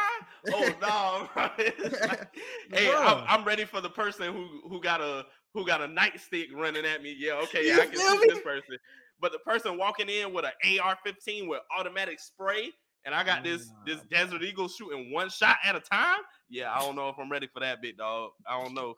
[0.51, 1.41] Oh no!
[2.07, 2.35] like,
[2.71, 6.47] hey, I'm, I'm ready for the person who who got a who got a nightstick
[6.53, 7.15] running at me.
[7.17, 8.27] Yeah, okay, yeah, I can me?
[8.29, 8.77] this person.
[9.21, 12.71] But the person walking in with an AR-15 with automatic spray,
[13.05, 16.19] and I got this this Desert Eagle shooting one shot at a time.
[16.49, 18.31] Yeah, I don't know if I'm ready for that bit, dog.
[18.47, 18.95] I don't know.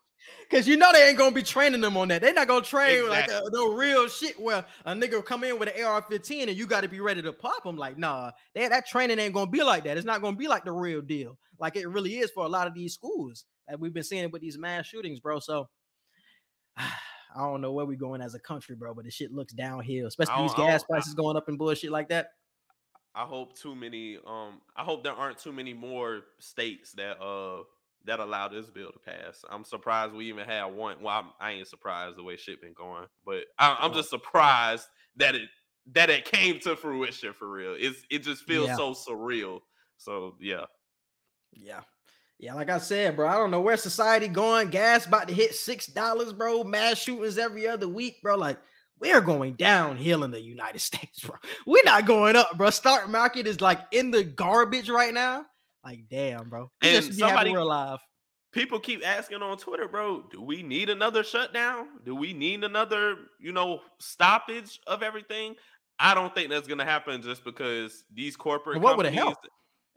[0.50, 2.22] Because you know they ain't gonna be training them on that.
[2.22, 3.48] They're not gonna train like Exactly.
[3.48, 6.82] a, no real shit where a nigga come in with an AR-15 and you got
[6.82, 7.78] to be ready to pop them.
[7.78, 9.98] Like, nah, they, that training ain't gonna be like that.
[9.98, 12.68] It's not gonna be like the real deal, like it really is for a lot
[12.68, 13.46] of these schools.
[13.70, 15.40] Like we've been seeing with these mass shootings, bro.
[15.40, 15.70] So
[16.78, 16.90] I
[17.40, 18.94] don't know where we going as a country, bro.
[18.94, 22.28] But the shit looks downhill, especially these gas prices going up and bullshit like that.
[23.14, 24.18] I hope too many.
[24.26, 27.64] Um, I hope there aren't too many more states that uh
[28.06, 29.44] that allow this bill to pass.
[29.50, 31.02] I'm surprised we even had one.
[31.04, 33.94] Well, I'm, I ain't surprised the way shit been going, but I, I'm Oh.
[33.94, 34.88] just surprised
[35.18, 35.50] that it
[35.88, 37.76] that it came to fruition for real.
[37.78, 38.76] It's it just feels Yeah.
[38.76, 39.62] so surreal.
[39.98, 40.66] So yeah,
[41.52, 41.82] Yeah.
[42.40, 44.70] Yeah, like I said, bro, I don't know where society going.
[44.70, 46.64] Gas about to hit six dollars, bro.
[46.64, 48.36] Mass shootings every other week, bro.
[48.36, 48.60] Like
[49.02, 51.36] we're going downhill in the United States, bro.
[51.66, 52.70] We're not going up, bro.
[52.70, 55.46] Stock market is like in the garbage right now.
[55.84, 56.72] Like, damn, bro.
[56.82, 58.00] We And just should be happy somebody- we're alive.
[58.54, 60.24] people keep asking on Twitter, bro.
[60.32, 61.88] Do we need another shutdown?
[62.06, 65.56] Do we need another, you know, stoppage of everything?
[66.00, 69.38] I don't think that's gonna happen just because these corporate And what would help?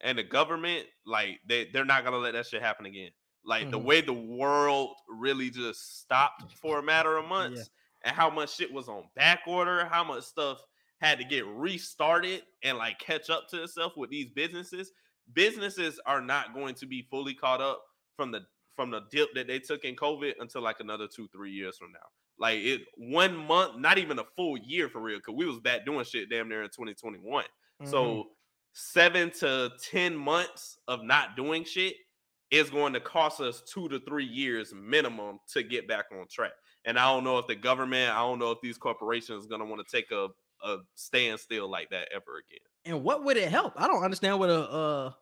[0.01, 3.11] and the government, like they they're not gonna let that shit happen again.
[3.45, 3.85] Like the Mhm.
[3.85, 7.69] way the world really just stopped for a matter of months,
[8.05, 10.59] and how much shit was on back order, how much stuff
[11.01, 14.93] had to get restarted and like catch up to itself with these businesses.
[15.33, 17.83] Businesses are not going to be fully caught up
[18.17, 18.41] from the
[18.77, 21.93] from the dip that they took in COVID until like another two, three years from
[21.93, 22.07] now.
[22.39, 25.87] Like it one month, not even a full year for real, because we was back
[25.87, 27.45] doing shit damn near in 2021.
[27.83, 27.89] Mhm.
[27.89, 28.31] So
[28.73, 31.95] seven to ten months of not doing shit
[32.51, 36.53] is going to cost us two to three years minimum to get back on track.
[36.85, 39.65] And I don't know if the government, I don't know if these corporations are gonna
[39.65, 40.29] want to take a
[40.63, 42.61] a standstill like that ever again.
[42.87, 43.75] and what would it help?
[43.77, 45.13] I don't understand what a uh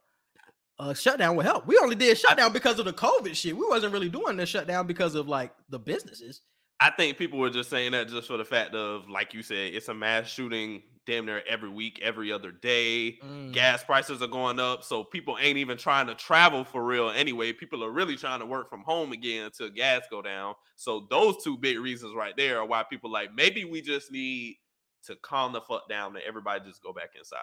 [0.78, 1.66] a shutdown would help.
[1.66, 3.56] We only did a shutdown because of the COVID shit.
[3.56, 6.40] We wasn't really doing the shutdown because of like the businesses.
[6.82, 9.72] I think people were just saying that just for the fact of, like you said,
[9.72, 13.18] it's a mass shooting damn near every week, every other day.
[13.24, 13.52] Mm.
[13.52, 17.52] Gas prices are going up, so people ain't even trying to travel for real anyway.
[17.52, 20.54] People are really trying to work from home again until gas go down.
[20.76, 24.56] So those two big reasons right there are why people like maybe we just need
[25.04, 27.38] to calm the fuck down and everybody just go back inside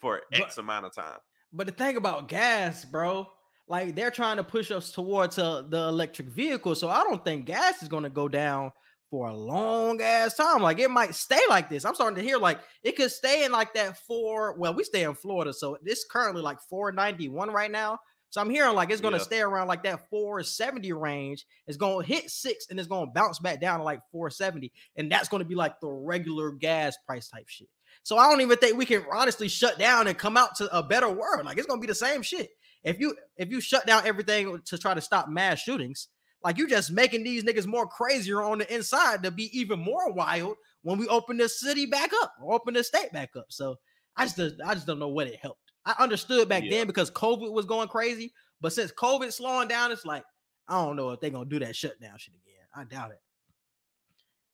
[0.00, 1.18] for But- X amount of time.
[1.52, 3.28] But the thing about gas, bro,
[3.68, 6.74] like they're trying to push us towards uh, the electric vehicle.
[6.74, 8.70] So I don't think gas is going to go down
[9.10, 10.62] for a long ass time.
[10.62, 11.84] Like it might stay like this.
[11.84, 14.54] I'm starting to hear like it could stay in like that four.
[14.58, 17.98] Well, we stay in Florida, so it's currently like 491 right now.
[18.30, 19.24] So I'm hearing like it's going to Yeah.
[19.24, 21.46] stay around like that 470 range.
[21.66, 24.72] It's going to hit six and it's going to bounce back down to like 470.
[24.96, 27.68] And that's going to be like the regular gas price type shit.
[28.02, 30.82] So I don't even think we can honestly shut down and come out to a
[30.82, 31.44] better world.
[31.46, 32.50] Like it's gonna be the same shit.
[32.86, 36.08] If you if you shut down everything to try to stop mass shootings,
[36.42, 40.12] like you're just making these niggas more crazier on the inside to be even more
[40.12, 43.46] wild when we open the city back up or open the state back up.
[43.50, 43.76] So
[44.16, 45.72] I just I just don't know what it helped.
[45.84, 46.70] I understood back Yeah.
[46.70, 50.22] then because COVID was going crazy, but since COVID slowing down, it's like
[50.68, 52.64] I don't know if they're gonna do that shutdown shit again.
[52.74, 53.20] I doubt it.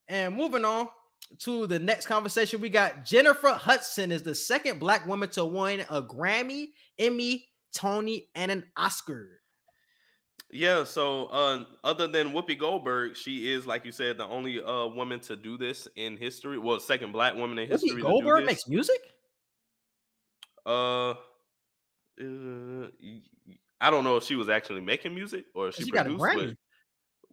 [0.09, 0.89] And moving on
[1.41, 5.81] to the next conversation, we got Jennifer Hudson is the second black woman to win
[5.91, 6.69] a Grammy,
[6.99, 9.41] Emmy, Tony, and an Oscar.
[10.51, 14.87] Yeah, so uh, other than Whoopi Goldberg, she is, like you said, the only uh,
[14.87, 16.59] woman to do this in history.
[16.59, 17.91] Well, second black woman in history.
[17.91, 19.01] Whoopi to do Goldberg makes music.
[20.67, 21.15] Uh, uh,
[23.81, 26.17] I don't know if she was actually making music or if she, She got a
[26.17, 26.39] produced.
[26.39, 26.57] Grammy.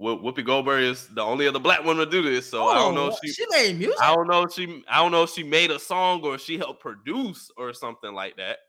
[0.02, 3.08] Whoopi Goldberg is the only other black woman to do this, so I don't know
[3.08, 3.34] if she.
[3.34, 4.02] she made music.
[4.02, 4.82] I don't know if she.
[4.88, 8.38] I don't know if she made a song or she helped produce or something like
[8.38, 8.60] that.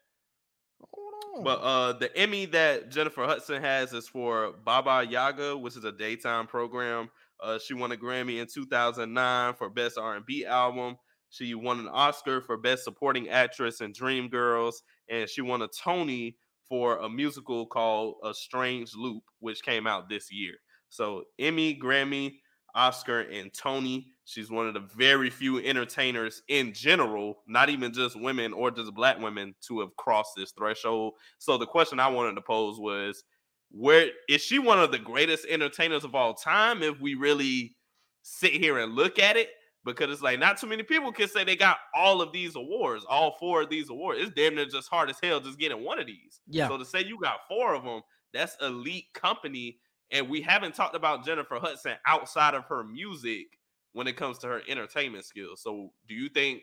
[1.42, 5.92] But uh, the Emmy that Jennifer Hudson has is for Baba Yaga, which is a
[5.92, 7.10] daytime program.
[7.42, 10.96] Uh, she won a Grammy in 2009 for Best R&B Album.
[11.30, 14.74] She won an Oscar for Best Supporting Actress in Dreamgirls,
[15.08, 16.36] and she won a Tony
[16.68, 20.54] for a musical called A Strange Loop, which came out this year.
[20.88, 22.38] So Emmy, Grammy,
[22.74, 24.08] Oscar and Tony.
[24.30, 28.94] She's one of the very few entertainers in general, not even just women or just
[28.94, 31.14] black women, to have crossed this threshold.
[31.38, 33.24] So the question I wanted to pose was,
[33.72, 36.80] where is she one of the greatest entertainers of all time?
[36.84, 37.74] If we really
[38.22, 39.48] sit here and look at it,
[39.84, 43.04] because it's like not too many people can say they got all of these awards,
[43.08, 44.20] all four of these awards.
[44.20, 46.40] It's damn near just hard as hell just getting one of these.
[46.46, 46.68] Yeah.
[46.68, 48.02] So to say you got four of them,
[48.32, 49.78] that's elite company.
[50.12, 53.46] And we haven't talked about Jennifer Hudson outside of her music
[53.92, 55.62] when it comes to her entertainment skills.
[55.62, 56.62] So do you think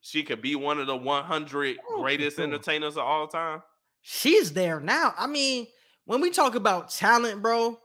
[0.00, 3.62] she could be one of the 100 Oh, greatest entertainers of all time?
[4.00, 5.14] She's there now.
[5.16, 5.66] I mean,
[6.06, 7.78] when we talk about talent, bro,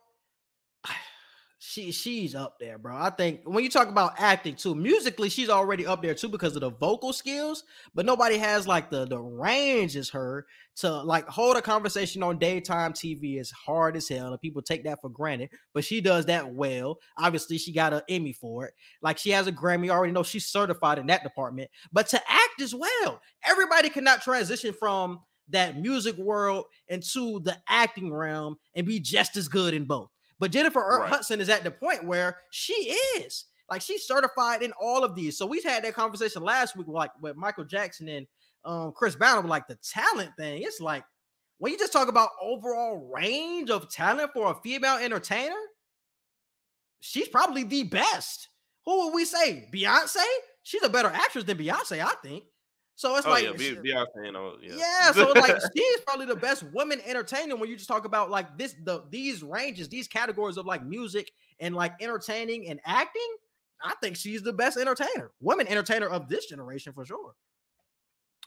[1.60, 2.96] she she's up there, bro.
[2.96, 6.56] I think when you talk about acting too, musically, she's already up there too because
[6.56, 7.64] of the vocal skills.
[7.96, 10.46] But nobody has like the the range as her
[10.78, 14.84] to like hold a conversation on daytime TV is hard as hell, and people take
[14.84, 15.50] that for granted.
[15.74, 17.00] But she does that well.
[17.18, 18.74] Obviously, she got an Emmy for it.
[19.02, 19.86] Like she has a Grammy.
[19.86, 21.72] You already know she's certified in that department.
[21.92, 28.14] But to act as well, everybody cannot transition from that music world into the acting
[28.14, 30.10] realm and be just as good in both.
[30.40, 31.10] But Jennifer Er- Right.
[31.10, 32.74] Hudson is at the point where she
[33.18, 35.38] is like she's certified in all of these.
[35.38, 38.28] So we've had that conversation last week, like with Michael Jackson and
[38.66, 40.62] um, Chris Brown, like the talent thing.
[40.64, 41.04] It's like
[41.58, 45.56] when you just talk about overall range of talent for a female entertainer,
[47.00, 48.50] she's probably the best.
[48.86, 49.68] Who would we say?
[49.74, 50.24] Beyonce?
[50.64, 52.44] She's a better actress than Beyonce, I think.
[52.98, 54.76] So it's Oh like yeah, Be- Beyonce, you know, yeah.
[54.76, 58.58] yeah, so like she's probably the best woman entertainer when you just talk about like
[58.58, 63.36] this the these ranges, these categories of like music and like entertaining and acting.
[63.84, 67.36] I think she's the best entertainer, woman entertainer of this generation for sure.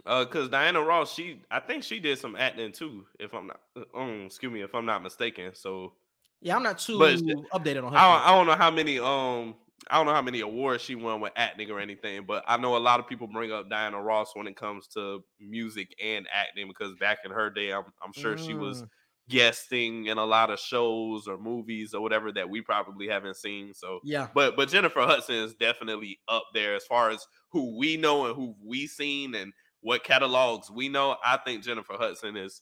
[0.04, 3.60] Uh, cause Diana Ross, she I think she did some acting too, if I'm not
[3.94, 5.54] um, excuse me, if I'm not mistaken.
[5.54, 5.92] So
[6.40, 7.98] Yeah, I'm not too updated on her.
[7.98, 8.24] I.
[8.26, 9.54] I don't know how many um
[9.88, 12.76] I don't know how many awards she won with acting or anything, but I know
[12.76, 16.68] a lot of people bring up Diana Ross when it comes to music and acting
[16.68, 18.90] because back in her day, I'm I'm sure she was Mm.
[19.28, 23.72] guesting in a lot of shows or movies or whatever that we probably haven't seen.
[23.74, 27.96] So Yeah, but but Jennifer Hudson is definitely up there as far as who we
[27.96, 31.16] know and who we seen and what catalogs we know.
[31.24, 32.60] I think Jennifer Hudson is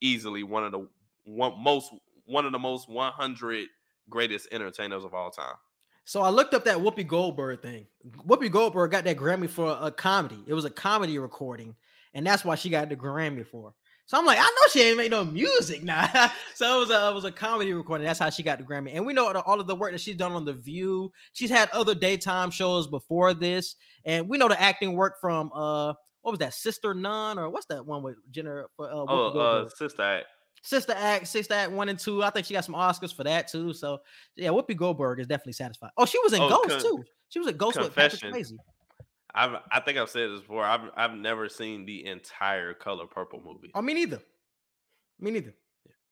[0.00, 0.88] easily one of the
[1.24, 1.92] one most
[2.24, 3.68] one of the most 100
[4.08, 5.56] greatest entertainers of all time.
[6.04, 7.86] So I looked up that Whoopi Goldberg thing.
[8.26, 10.42] Whoopi Goldberg got that Grammy for a comedy.
[10.46, 11.76] It was a comedy recording,
[12.14, 13.74] and that's why she got the Grammy for.
[14.06, 16.04] So I'm like, I know she ain't made no music now.
[16.56, 18.04] so it was a it was a comedy recording.
[18.04, 18.90] That's how she got the Grammy.
[18.94, 21.12] And we know all of the work that she's done on The View.
[21.32, 25.94] She's had other daytime shows before this, and we know the acting work from uh
[26.22, 28.66] what was that Sister Nun or what's that one with Jennifer?
[28.80, 30.26] Uh, Whoopi Oh, uh, sister act.
[30.62, 32.22] Sister Act, Sister Act one and two.
[32.22, 33.72] I think she got some Oscars for that too.
[33.72, 34.00] So
[34.36, 35.90] yeah, Whoopi Goldberg is definitely satisfied.
[35.96, 37.04] Oh, she was in Oh, Ghost con- too.
[37.28, 38.56] She was in Ghost with Patrick Confession.
[38.56, 38.58] Swayze.
[39.34, 40.64] I've I think I've said this before.
[40.64, 43.70] I've I've never seen the entire Color Purple movie.
[43.74, 44.20] Oh, me neither.
[45.18, 45.54] Me neither.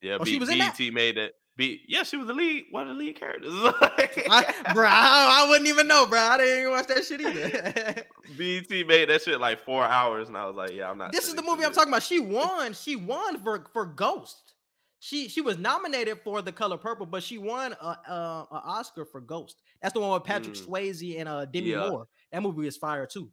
[0.01, 0.77] Yeah, oh, she was in that?
[0.77, 1.33] BET made it.
[1.59, 3.51] B, yeah, she was the lead, one of the lead characters.
[3.53, 6.17] I, bro, I, I wouldn't even know, bro.
[6.17, 8.05] I didn't even watch that shit either.
[8.37, 11.11] BT made that shit like four hours, and I was like, yeah, I'm not.
[11.11, 12.01] this is the movie I'm talking about.
[12.03, 12.73] She won.
[12.73, 14.53] She won for for Ghost.
[14.99, 19.03] She she was nominated for The Color Purple, but she won a, a, a Oscar
[19.03, 19.61] for Ghost.
[19.81, 20.65] That's the one with Patrick Mm.
[20.65, 21.89] Swayze and uh Demi Yeah.
[21.89, 22.07] Moore.
[22.31, 23.29] That movie is fire too.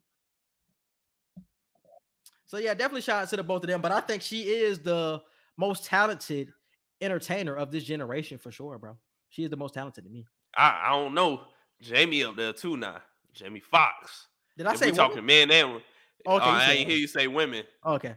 [2.46, 3.80] So yeah, definitely shout out to the both of them.
[3.80, 5.22] But I think she is the
[5.56, 6.48] most talented
[7.00, 8.96] entertainer of this generation for sure, bro.
[9.28, 10.26] She is the most talented to me.
[10.56, 11.42] I, I don't know.
[11.80, 12.98] Jamie up there too now.
[13.32, 14.28] Jamie Foxx.
[14.56, 15.08] Did I if say we women?
[15.08, 15.82] talking men and women.
[16.26, 17.64] Okay, oh, I ain't hear you say women.
[17.84, 18.16] Okay.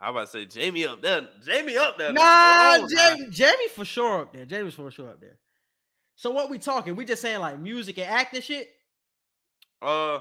[0.00, 1.28] I about to say Jamie up there.
[1.44, 2.12] Jamie up there.
[2.12, 2.86] Nah, now.
[2.86, 4.44] Jamie, Jamie for sure up there.
[4.44, 5.38] Jamie's for sure up there.
[6.14, 6.94] So what we talking?
[6.94, 8.70] We just saying like music and acting shit.
[9.82, 10.20] Uh,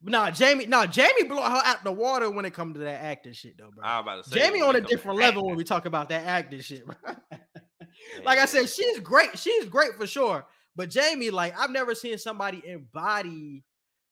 [0.00, 3.02] But nah, Jamie, nah, Jamie blow her out the water when it comes to that
[3.02, 3.84] acting shit though, bro.
[3.84, 6.24] I about to say Jamie on a different level acting, when we talk about that
[6.24, 6.94] acting shit, bro.
[8.24, 9.36] like I said, she's great.
[9.38, 10.46] She's great for sure.
[10.76, 13.64] But Jamie, like I've never seen somebody embody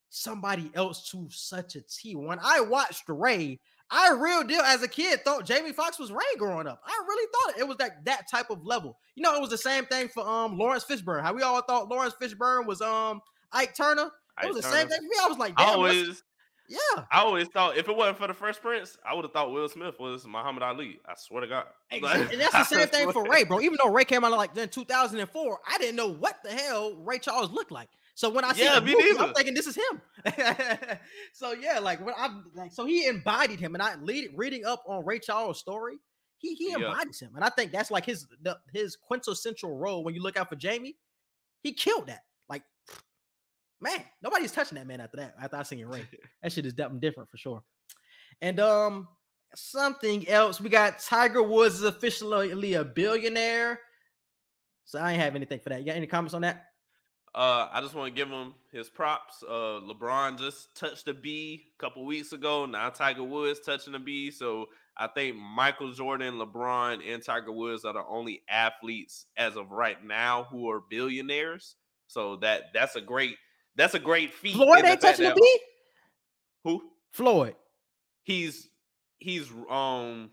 [0.08, 2.16] somebody else to such a T.
[2.16, 3.60] When I watched Ray,
[3.90, 6.80] I real deal as a kid thought Jamie Foxx was Ray growing up.
[6.84, 8.98] I really thought it, it was that that type of level.
[9.14, 11.22] You know, it was the same thing for um Laurence Fishburne.
[11.22, 13.20] How we all thought Laurence Fishburne was um
[13.52, 14.10] Ike Turner.
[14.42, 15.16] It was the same thing for me.
[15.22, 16.22] I was like, I damn, what's- always,
[16.68, 17.04] yeah.
[17.12, 19.68] I always thought if it wasn't for the Fresh Prince, I would have thought Will
[19.68, 20.98] Smith was Muhammad Ali.
[21.08, 21.64] I swear to God.
[21.92, 23.60] Exa- And that's the same thing for Ray, bro.
[23.60, 27.18] Even though Ray came out like in 2004, I didn't know what the hell Ray
[27.18, 27.88] Charles looked like.
[28.14, 30.00] So when I see Yeah, movie, I'm thinking this is him.
[31.32, 34.82] so yeah, like when I'm like, so he embodied him, and I lead, reading up
[34.88, 35.98] on Ray Charles' story,
[36.38, 36.76] he he Yeah.
[36.88, 40.36] embodies him, and I think that's like his the, his quintessential role when you look
[40.38, 40.96] out for Jamie.
[41.62, 42.20] He killed that.
[43.80, 45.34] Man, nobody's touching that man after that.
[45.40, 46.06] After I seen Ray,
[46.42, 47.62] that shit is definitely different for sure.
[48.40, 49.08] And um,
[49.54, 53.80] something else, we got Tiger Woods is officially a billionaire.
[54.84, 55.80] So I ain't have anything for that.
[55.80, 56.66] You got any comments on that?
[57.34, 59.42] Uh, I just want to give him his props.
[59.46, 62.64] Uh, LeBron just touched a B a couple weeks ago.
[62.64, 64.30] Now Tiger Woods touching a B.
[64.30, 64.66] So
[64.96, 70.02] I think Michael Jordan, LeBron, and Tiger Woods are the only athletes as of right
[70.02, 71.76] now who are billionaires.
[72.06, 73.36] So that that's a great
[73.76, 74.54] that's a great feat.
[74.54, 75.60] Floyd ain't touching a B.
[76.64, 76.82] Who?
[77.12, 77.54] Floyd.
[78.24, 78.68] He's
[79.18, 80.30] he's um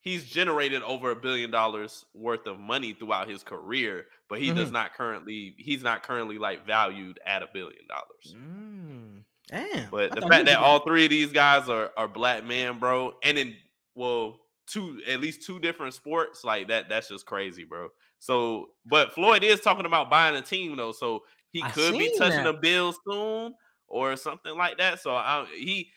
[0.00, 4.58] he's generated over a billion dollars worth of money throughout his career, but he mm-hmm.
[4.58, 8.34] does not currently he's not currently like valued at a billion dollars.
[8.34, 9.90] Mm, damn.
[9.90, 13.36] But the fact that all three of these guys are are black men, bro, and
[13.36, 13.56] in
[13.96, 17.88] well, two at least two different sports, like that that's just crazy, bro.
[18.18, 21.24] So, but Floyd is talking about buying a team though, so
[21.62, 22.46] he could be touching that.
[22.46, 23.54] a bill soon
[23.88, 25.00] or something like that.
[25.00, 25.90] So I he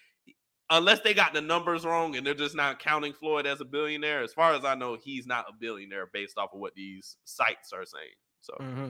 [0.69, 4.21] unless they got the numbers wrong and they're just not counting Floyd as a billionaire.
[4.21, 7.73] As far as I know, he's not a billionaire based off of what these sites
[7.73, 8.05] are saying.
[8.41, 8.89] So, mm-hmm.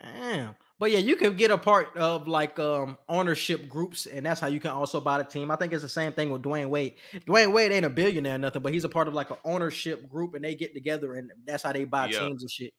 [0.00, 0.54] damn.
[0.78, 4.46] But yeah, you can get a part of like um ownership groups, and that's how
[4.46, 5.50] you can also buy the team.
[5.50, 6.96] I think it's the same thing with Dwyane Wade.
[7.26, 10.06] Dwyane Wade ain't a billionaire or nothing, but he's a part of like an ownership
[10.08, 12.18] group, and they get together, and that's how they buy yeah.
[12.18, 12.74] teams and shit.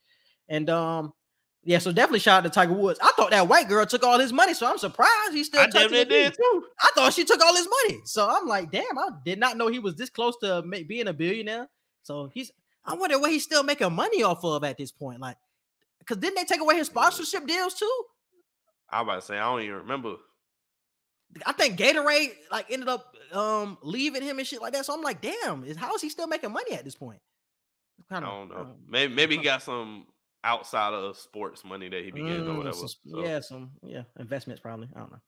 [0.47, 1.11] And um,
[1.67, 2.97] yeah, so definitely shout out to Tiger Woods.
[3.03, 5.59] I thought that white girl took all his money, so I'm surprised he still.
[5.59, 6.63] I did too.
[6.79, 9.67] I thought she took all his money, so I'm like, damn, I did not know
[9.67, 11.67] he was this close to being a billionaire.
[12.03, 12.53] So he's.
[12.85, 15.35] I wonder what he's still making money off of at this point, like,
[15.99, 18.03] because didn't they take away his sponsorship deals too?
[18.89, 20.15] I about to say I don't even remember.
[21.45, 24.85] I think Gatorade like ended up um leaving him and shit like that.
[24.85, 27.19] So I'm like, damn, is how is he still making money at this point?
[28.07, 28.55] Kind of, I don't know.
[28.55, 30.05] Um, maybe maybe he got some
[30.43, 32.75] outside of sports money that he be getting mm, or whatever.
[32.75, 33.23] Some, so.
[33.23, 34.87] Yeah, some yeah investments probably.
[34.95, 35.21] I don't know.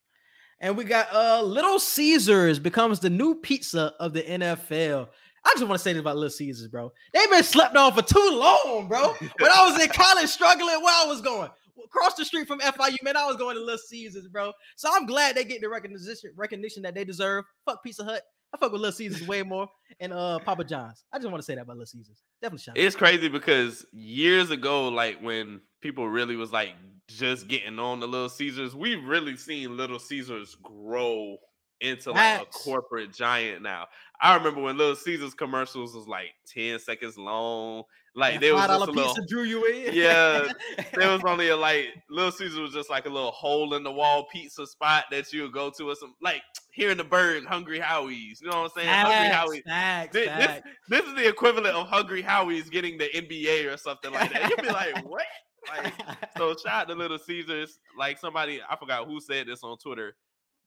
[0.61, 5.09] And we got uh Little Caesars becomes the new pizza of the NFL.
[5.45, 6.91] I just want to say this about Little Caesars, bro.
[7.13, 9.13] They've been slept on for too long, bro.
[9.19, 11.49] When I was in college struggling, where I was going
[11.83, 14.51] across the street from FIU, man, I was going to Little Caesars, bro.
[14.75, 17.45] So I'm glad they get the recognition recognition that they deserve.
[17.65, 18.23] Fuck Pizza Hut.
[18.53, 19.67] I fuck with Little Caesars way more
[19.99, 21.03] and uh Papa John's.
[21.13, 22.23] I just want to say that about Little Caesars.
[22.41, 26.73] Definitely shout It's crazy because years ago, like when people really was like
[27.07, 31.37] just getting on the Little Caesars, we've really seen Little Caesars grow
[31.81, 33.87] into like a corporate giant now.
[34.21, 37.83] I remember when Little Caesars commercials was like 10 seconds long.
[38.15, 39.93] Like there was just a little, drew you in.
[39.93, 40.51] Yeah,
[40.93, 43.91] there was only a like Little Caesars was just like a little hole in the
[43.91, 47.45] wall pizza spot that you would go to or some like here in the bird,
[47.45, 48.41] Hungry Howie's.
[48.41, 48.87] You know what I'm saying?
[48.87, 49.63] Facts, Hungry Howie's.
[49.65, 50.69] Facts, this, facts.
[50.87, 54.49] This, this, is the equivalent of Hungry Howie's getting the NBA or something like that.
[54.49, 55.25] You'd be like, what?
[55.67, 55.93] Like,
[56.37, 57.79] so shout out to Little Caesars.
[57.97, 60.15] Like somebody, I forgot who said this on Twitter.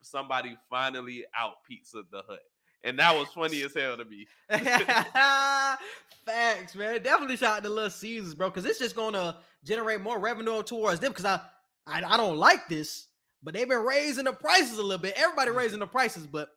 [0.02, 2.40] Somebody finally out pizza the hut
[2.84, 4.26] and that was funny as hell to me.
[4.48, 5.78] Facts,
[6.74, 7.02] man.
[7.02, 11.00] Definitely shout out to Little Caesars, bro, because it's just gonna generate more revenue towards
[11.00, 11.12] them.
[11.12, 11.40] Because I,
[11.86, 13.08] I, I don't like this,
[13.42, 15.14] but they've been raising the prices a little bit.
[15.16, 16.48] Everybody raising the prices, but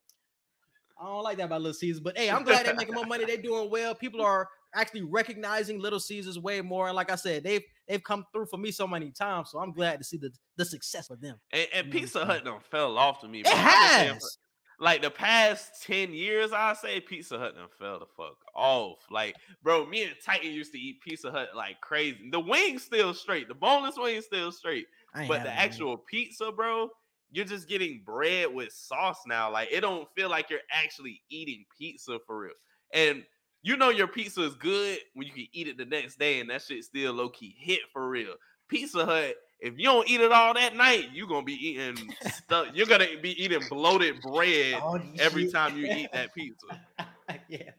[0.99, 1.99] I don't like that about Little Caesars.
[1.99, 3.25] But hey, I'm glad they're making more money.
[3.25, 3.95] They're doing well.
[3.95, 6.87] People are actually recognizing Little Caesars way more.
[6.87, 9.49] And like I said, they've they've come through for me so many times.
[9.51, 11.37] So I'm glad to see the, the success of them.
[11.51, 13.41] And, and Pizza Hut don't fell off to me.
[13.41, 14.37] It has
[14.79, 18.99] like the past 10 years, I say Pizza Hut done fell the fuck off.
[19.09, 22.29] Like, bro, me and Titan used to eat Pizza Hut like crazy.
[22.31, 24.87] The wings still straight, the boneless wings still straight.
[25.27, 26.89] But the actual pizza, bro,
[27.31, 29.49] you're just getting bread with sauce now.
[29.49, 32.51] Like, it don't feel like you're actually eating pizza for real.
[32.93, 33.23] And
[33.65, 36.49] you know your pizza is good when you can eat it the next day, and
[36.49, 38.35] that shit still low key hit for real.
[38.67, 42.67] Pizza Hut if you don't eat it all that night, you're gonna be eating stuff.
[42.73, 46.67] You're gonna be eating bloated bread oh, every time you eat that pizza.
[47.49, 47.71] yeah,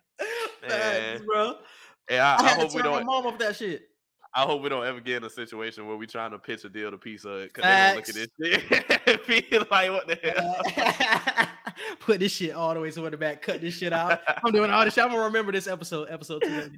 [0.67, 1.57] Thanks, bro.
[2.11, 3.05] Yeah, I, I, I hope we don't.
[3.05, 3.89] mom off that shit.
[4.37, 6.69] I hope we don't ever get in a situation where we trying to pitch a
[6.69, 11.49] deal to pizza because they don't look at this shit feel like what the hell.
[12.01, 13.41] Put this shit all the way to the back.
[13.41, 14.21] Cut this shit out.
[14.45, 15.05] I'm doing all this shit.
[15.05, 16.71] I'm gonna remember this episode, episode two.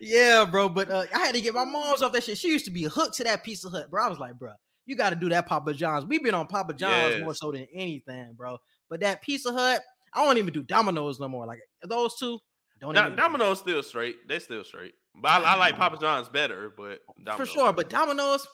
[0.00, 0.68] yeah, bro.
[0.68, 2.38] But uh, I had to get my mom's off that shit.
[2.38, 4.04] She used to be hooked to that Pizza Hut, bro.
[4.04, 4.52] I was like, bro,
[4.86, 6.06] you got to do that Papa John's.
[6.06, 7.22] We've been on Papa John's yes.
[7.22, 8.58] more so than anything, bro.
[8.88, 9.82] But that Pizza Hut,
[10.14, 11.46] I don't even do Domino's no more.
[11.46, 12.38] Like those two,
[12.80, 12.94] don't.
[12.94, 14.28] Do- Domino's still straight.
[14.28, 14.94] They still straight.
[15.20, 16.72] But I, I like Papa John's better.
[16.76, 17.36] But Domino's.
[17.36, 17.72] for sure.
[17.72, 18.46] But Domino's.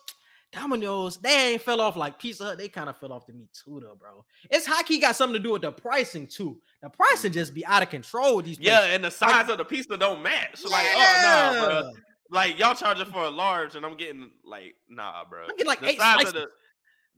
[0.55, 2.59] Domino's, they ain't fell off like Pizza Hut.
[2.59, 4.24] They kind of fell off to me too, though, bro.
[4.51, 6.61] It's hockey got something to do with the pricing too.
[6.81, 8.61] The pricing just be out of control with these.
[8.61, 10.62] Yeah, and the size like, of the pizza don't match.
[10.65, 10.70] Yeah.
[10.70, 11.91] Like, oh no, bro.
[12.31, 15.43] like y'all charging for a large, and I'm getting like nah, bro.
[15.43, 16.35] I'm getting like the eight size slices.
[16.35, 16.49] of the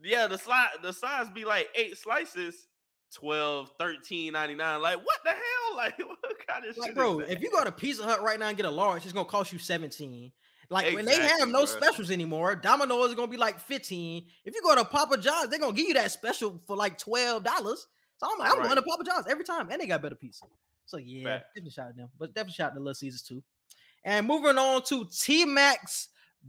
[0.03, 2.69] yeah, the slice the size be like eight slices,
[3.15, 4.81] 12, 13, 99.
[4.81, 5.66] Like what the hell?
[5.77, 8.57] Like what kind of Like, bro, if you go to Pizza Hut right now and
[8.57, 10.33] get a large, it's gonna cost you 17.
[10.69, 11.69] Like when they have no bruh.
[11.69, 14.25] specials anymore, Domino's is gonna be like 15.
[14.45, 17.45] If you go to Papa John's, they're gonna give you that special for like $12.
[18.19, 18.85] So I'm like, I'm going to Right.
[18.87, 20.47] Papa John's every time, and they got better pizza.
[20.87, 23.43] So yeah, definitely shout out them, but definitely shout out to Little Caesars too.
[24.05, 26.09] And moving on to T Mac's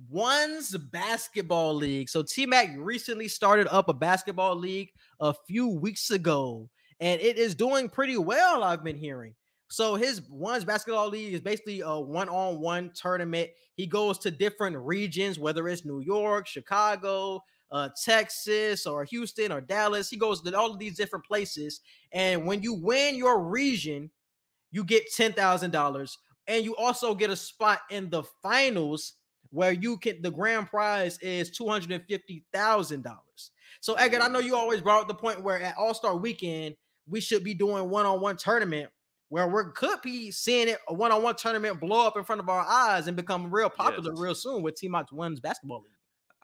[0.10, 2.08] One's basketball league.
[2.08, 7.38] So T Mac recently started up a basketball league a few weeks ago, and it
[7.38, 8.64] is doing pretty well.
[8.64, 9.36] I've been hearing.
[9.69, 13.49] So his one's basketball league is basically a one-on-one tournament.
[13.76, 19.60] He goes to different regions, whether it's New York, Chicago, uh, Texas, or Houston or
[19.60, 20.10] Dallas.
[20.10, 21.82] He goes to all of these different places,
[22.14, 24.10] and when you win your region,
[24.72, 26.18] you get ten thousand dollars,
[26.48, 29.15] and you also get a spot in the finals
[29.49, 30.22] where you can.
[30.22, 33.52] The grand prize is two hundred and fifty thousand dollars.
[33.82, 36.76] So, Egan, I know you always brought up the point where at All Star Weekend
[37.07, 38.89] we should be doing one-on-one tournament
[39.29, 42.65] where we could be seeing it a one-on-one tournament blow up in front of our
[42.65, 44.19] eyes and become real popular Yes.
[44.21, 45.91] real soon with Team Max One's basketball league.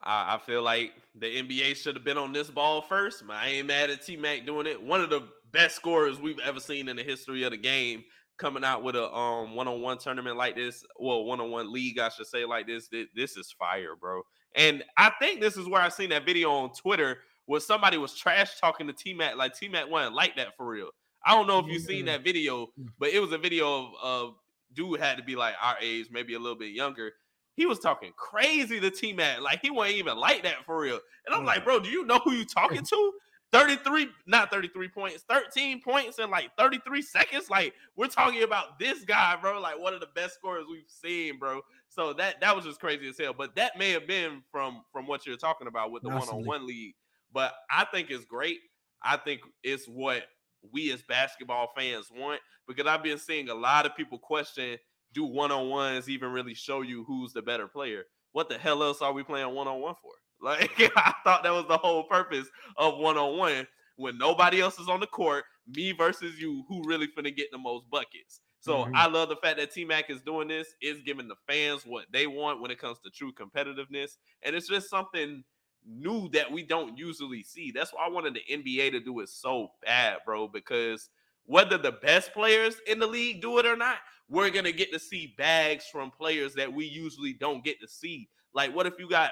[0.03, 3.23] I, I feel like the NBA should have been on this ball first.
[3.30, 4.81] I ain't mad at T Mac doing it.
[4.81, 8.03] One of the best scorers we've ever seen in the history of the game
[8.38, 12.44] coming out with a um one-on-one tournament like this, well, one-on-one league, I should say,
[12.44, 12.90] like this.
[12.90, 14.23] This, this is fire, bro.
[14.56, 18.15] And I think this is where I seen that video on Twitter where somebody was
[18.15, 20.90] trash talking to T Mac, like T Mac wasn't like that for real.
[21.26, 22.68] I don't know if you've seen that video,
[22.99, 24.34] but it was a video of, of
[24.74, 27.14] dude had to be like our age, maybe a little bit younger.
[27.56, 30.99] He was talking crazy to T Mac, like he wasn't even like that for real.
[31.26, 33.11] And I'm like, bro, do you know who you talking to?
[33.53, 37.52] 33, not 33 points, 13 points in like 33 seconds.
[37.52, 39.61] Like, we're talking about this guy, bro.
[39.61, 41.61] Like one of the best scorers we've seen, bro.
[41.88, 43.36] So that that was just crazy as hell.
[43.38, 46.48] But that may have been from from what you're talking about with the Absolutely.
[46.48, 46.95] one-on-one league.
[47.34, 48.60] But I think it's great.
[49.04, 50.24] I think it's what
[50.72, 54.78] we as basketball fans want because I've been seeing a lot of people question
[55.14, 58.06] do one-on-ones even really show you who's the better player?
[58.32, 60.12] What the hell else are we playing one-on-one for?
[60.42, 62.48] Like I thought that was the whole purpose
[62.78, 63.66] of one-on-one
[63.96, 67.58] when nobody else is on the court, me versus you, who really finna get the
[67.58, 68.42] most buckets.
[68.60, 68.94] So Mhm.
[68.94, 72.08] I love the fact that T Mac is doing this, is giving the fans what
[72.12, 74.18] they want when it comes to true competitiveness.
[74.42, 75.44] And it's just something
[75.86, 77.72] new that we don't usually see.
[77.72, 81.10] That's why I wanted the NBA to do it so bad, bro, because
[81.46, 83.98] whether the best players in the league do it or not,
[84.30, 88.30] we're gonna get to see bags from players that we usually don't get to see.
[88.54, 89.32] Like, what if you got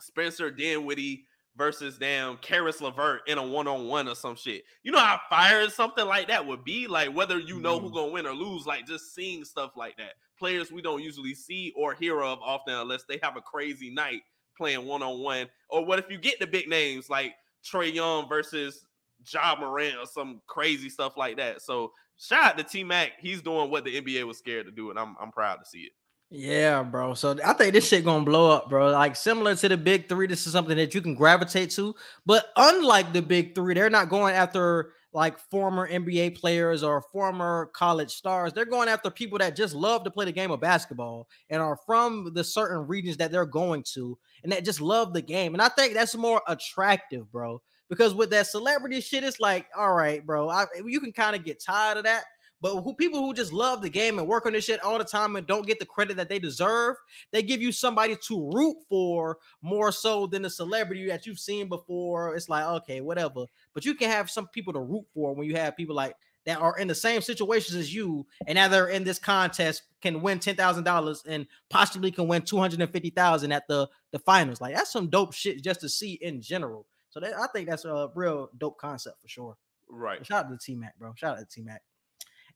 [0.00, 1.24] Spencer Dinwiddie
[1.56, 4.64] versus damn Caris LeVert in a one-on-one or some shit?
[4.82, 6.86] You know how fire something like that would be?
[6.86, 7.94] Like, whether you know who Mhm.
[7.94, 10.14] gonna win or lose, like just seeing stuff like that.
[10.38, 14.22] Players we don't usually see or hear of often unless they have a crazy night
[14.58, 15.48] playing one-on-one.
[15.70, 18.84] Or what if you get the big names like Trae Young versus
[19.32, 21.62] Ja Morant or some crazy stuff like that?
[21.62, 23.12] So shout out to T Mac.
[23.20, 25.80] He's doing what the NBA was scared to do, and I'm I'm proud to see
[25.80, 25.92] it.
[26.30, 27.14] Yeah, bro.
[27.14, 28.90] So I think this shit gonna blow up, bro.
[28.90, 31.94] Like similar to the big three, this is something that you can gravitate to.
[32.26, 37.70] But unlike the big three, they're not going after like former NBA players or former
[37.74, 38.52] college stars.
[38.52, 41.78] They're going after people that just love to play the game of basketball and are
[41.86, 45.54] from the certain regions that they're going to and that just love the game.
[45.54, 47.62] And I think that's more attractive, bro.
[47.88, 51.42] Because with that celebrity shit, it's like, all right, bro, I, you can kind of
[51.42, 52.24] get tired of that.
[52.60, 55.04] But who people who just love the game and work on this shit all the
[55.04, 56.96] time and don't get the credit that they deserve,
[57.30, 61.68] they give you somebody to root for more so than the celebrity that you've seen
[61.68, 62.34] before.
[62.34, 63.44] It's like, okay, whatever.
[63.74, 66.14] But you can have some people to root for when you have people like
[66.46, 70.22] that are in the same situations as you, and now they're in this contest, can
[70.22, 73.86] win ten thousand dollars and possibly can win two hundred and fifty thousand at the
[74.12, 74.60] the finals.
[74.60, 76.86] Like that's some dope shit just to see in general.
[77.10, 79.56] So that, I think that's a real dope concept for sure.
[79.90, 80.24] Right.
[80.24, 81.12] Shout out to T Mac, bro.
[81.16, 81.82] Shout out to T Mac.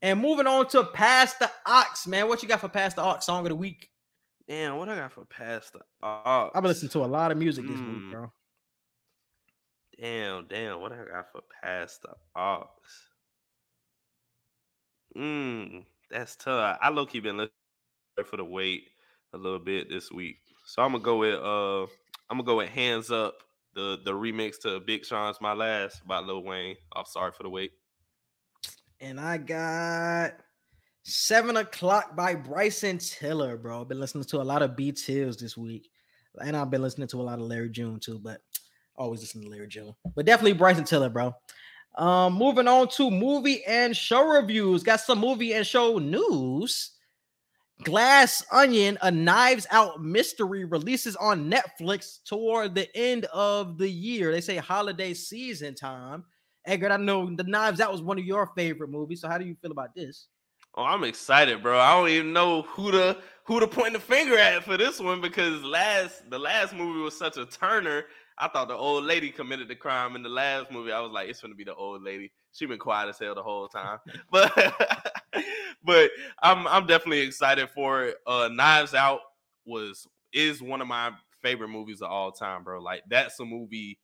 [0.03, 2.29] And moving on to Pass the Aux, man.
[2.29, 3.89] What you got for Pass the Aux song of the week?
[4.49, 6.51] Damn, what I got for past the Aux?
[6.53, 7.95] I've been listening to a lot of music this Mm.
[7.95, 8.33] week, bro.
[10.01, 12.69] Damn, damn, what I got for past the Aux?
[15.17, 16.79] Mmm, that's tough.
[16.83, 17.53] I low key been listening
[18.25, 18.89] for the wait
[19.35, 21.83] a little bit this week, so I'm gonna go with uh,
[22.31, 23.35] I'm gonna go with Hands Up,
[23.75, 26.77] the the remix to Big Sean's My Last by Lil Wayne.
[26.97, 27.73] I'm sorry for the wait.
[29.03, 30.35] And I got
[31.03, 33.81] Seven O'clock by Bryson Tiller, bro.
[33.81, 35.91] I've been listening to a lot of B Tills this week.
[36.41, 38.41] And I've been listening to a lot of Larry June too, but
[38.95, 39.93] always listen to Larry June.
[40.15, 41.35] But definitely Bryson Tiller, bro.
[41.97, 44.85] Um, moving on to movie and show reviews.
[44.85, 46.93] Got some movie and show news.
[47.83, 54.31] Glass Onion, a Knives Out mystery, releases on Netflix toward the end of the year.
[54.31, 56.23] They say holiday season time.
[56.65, 59.21] Edgar, I know the Knives Out was one of your favorite movies.
[59.21, 60.29] So how do you feel about this?
[60.75, 61.79] Oh, I'm excited, bro.
[61.79, 65.21] I don't even know who to who to point the finger at for this one
[65.21, 68.05] because last the last movie was such a turner.
[68.39, 70.93] I thought the old lady committed the crime in the last movie.
[70.93, 72.33] I was like, it's gonna be the old lady.
[72.53, 73.99] She been quiet as hell the whole time.
[74.31, 74.53] but
[75.85, 76.11] but
[76.43, 78.17] I'm I'm definitely excited for it.
[78.27, 79.21] Uh Knives Out
[79.67, 81.11] was is one of my
[81.43, 82.81] favorite movies of all time, bro.
[82.81, 83.99] Like that's a movie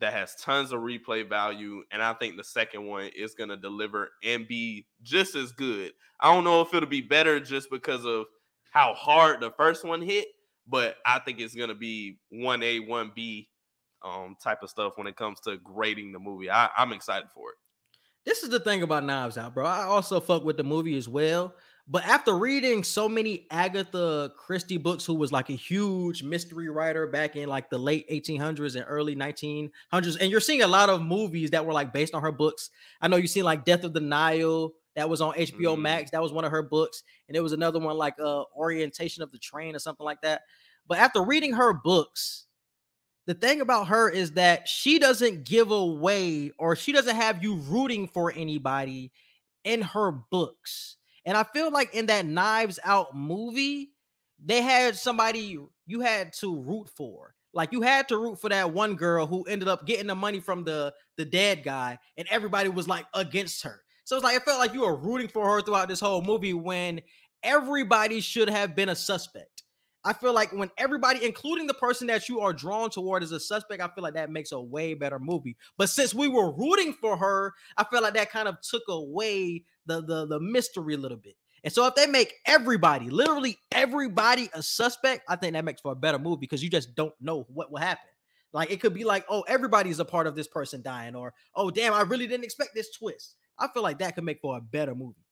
[0.00, 1.82] that has tons of replay value.
[1.90, 5.92] And I think the second one is going to deliver and be just as good.
[6.20, 8.26] I don't know if it'll be better just because of
[8.70, 10.26] how hard the first one hit,
[10.66, 13.46] but I think it's going to be 1A, 1B
[14.04, 16.50] um, type of stuff when it comes to grading the movie.
[16.50, 17.56] I, I'm excited for it.
[18.24, 19.66] This is the thing about Knives Out, bro.
[19.66, 21.54] I also fuck with the movie as well.
[21.86, 27.06] But after reading so many Agatha Christie books, who was like a huge mystery writer
[27.06, 31.02] back in like the late 1800s and early 1900s, and you're seeing a lot of
[31.02, 32.70] movies that were like based on her books.
[33.02, 35.80] I know you've seen like Death of the Nile, that was on HBO mm.
[35.80, 36.10] Max.
[36.10, 39.32] That was one of her books, and there was another one like uh Orientation of
[39.32, 40.42] the Train or something like that.
[40.86, 42.46] But after reading her books,
[43.26, 47.56] the thing about her is that she doesn't give away or she doesn't have you
[47.56, 49.10] rooting for anybody
[49.64, 53.92] in her books and I feel like in that Knives Out movie,
[54.44, 57.34] they had somebody you had to root for.
[57.52, 60.40] Like you had to root for that one girl who ended up getting the money
[60.40, 63.80] from the the dead guy, and everybody was like against her.
[64.04, 66.52] So it's like it felt like you were rooting for her throughout this whole movie
[66.52, 67.00] when
[67.42, 69.62] everybody should have been a suspect.
[70.06, 73.40] I feel like when everybody, including the person that you are drawn toward as a
[73.40, 75.56] suspect, I feel like that makes a way better movie.
[75.78, 79.64] But since we were rooting for her, I feel like that kind of took away
[79.86, 81.34] the the the mystery a little bit.
[81.62, 85.92] And so if they make everybody, literally everybody, a suspect, I think that makes for
[85.92, 88.10] a better movie because you just don't know what will happen.
[88.52, 91.70] Like it could be like, oh, everybody's a part of this person dying, or oh,
[91.70, 93.36] damn, I really didn't expect this twist.
[93.58, 95.24] I feel like that could make for a better movie.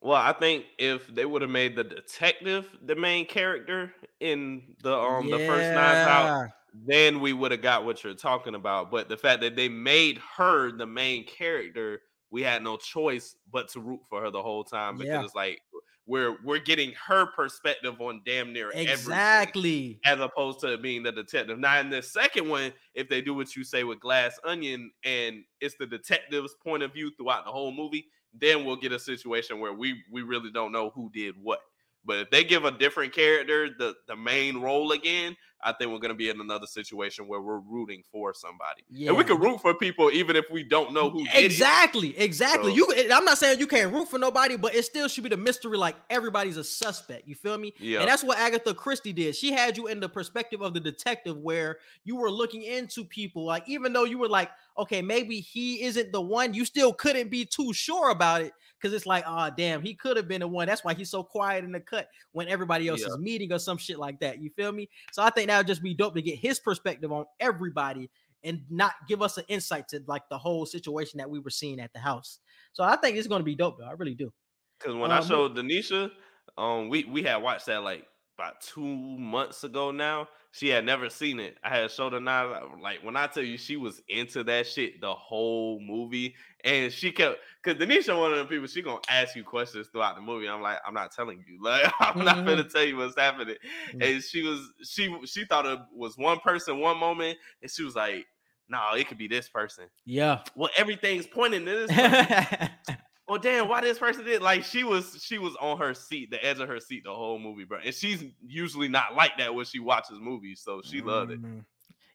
[0.00, 4.94] Well, I think if they would have made the detective the main character in the
[4.94, 5.36] um yeah.
[5.36, 6.48] the first Knives Out,
[6.86, 8.90] then we would have got what you're talking about.
[8.90, 12.00] But the fact that they made her the main character
[12.34, 15.22] we had no choice but to root for her the whole time because yeah.
[15.22, 15.60] it's like
[16.04, 21.60] we're we're getting her perspective on damn near exactly as opposed to being the detective.
[21.60, 25.44] Now in the second one, if they do what you say with Glass Onion and
[25.60, 28.06] it's the detective's point of view throughout the whole movie,
[28.36, 31.60] then we'll get a situation where we we really don't know who did what.
[32.04, 35.98] But if they give a different character the, the main role again, I think we're
[35.98, 38.84] going to be in another situation where we're rooting for somebody.
[38.90, 39.08] Yeah.
[39.08, 42.16] And we can root for people even if we don't know who Exactly.
[42.18, 42.76] Exactly.
[42.76, 45.30] So, you I'm not saying you can't root for nobody, but it still should be
[45.30, 47.26] the mystery like everybody's a suspect.
[47.26, 47.72] You feel me?
[47.78, 48.00] Yeah.
[48.00, 49.34] And that's what Agatha Christie did.
[49.34, 53.46] She had you in the perspective of the detective where you were looking into people
[53.46, 57.30] like even though you were like, okay, maybe he isn't the one, you still couldn't
[57.30, 60.48] be too sure about it because it's like, oh damn, he could have been the
[60.48, 60.66] one.
[60.66, 63.08] That's why he's so quiet in the cut when everybody else yeah.
[63.08, 64.40] is meeting or some shit like that.
[64.42, 64.88] You feel me?
[65.12, 68.10] So I think that would just be dope to get his perspective on everybody
[68.42, 71.80] and not give us an insight to like the whole situation that we were seeing
[71.80, 72.40] at the house.
[72.72, 73.86] So I think it's going to be dope, though.
[73.86, 74.32] I really do.
[74.78, 76.10] Because when um, I showed Denisha,
[76.58, 78.06] um, we we had watched that like
[78.36, 80.28] about two months ago now.
[80.52, 81.56] She had never seen it.
[81.64, 82.70] I had showed her now.
[82.80, 87.10] Like when I tell you, she was into that shit the whole movie, and she
[87.10, 88.68] kept because Denisha one of the people.
[88.68, 90.48] She gonna ask you questions throughout the movie.
[90.48, 91.58] I'm like, I'm not telling you.
[91.64, 92.24] Like I'm mm-hmm.
[92.24, 93.56] not gonna tell you what's happening.
[93.90, 94.02] Mm-hmm.
[94.02, 97.96] And she was she she thought it was one person one moment, and she was
[97.96, 98.26] like,
[98.68, 99.86] No, nah, it could be this person.
[100.04, 100.42] Yeah.
[100.54, 102.68] Well, everything's pointing to this.
[103.26, 106.44] well, damn, why this person did like she was she was on her seat, the
[106.44, 107.78] edge of her seat the whole movie, bro.
[107.82, 111.08] And she's usually not like that when she watches movies, so she mm-hmm.
[111.08, 111.42] loved it.
[111.42, 111.60] Mm-hmm.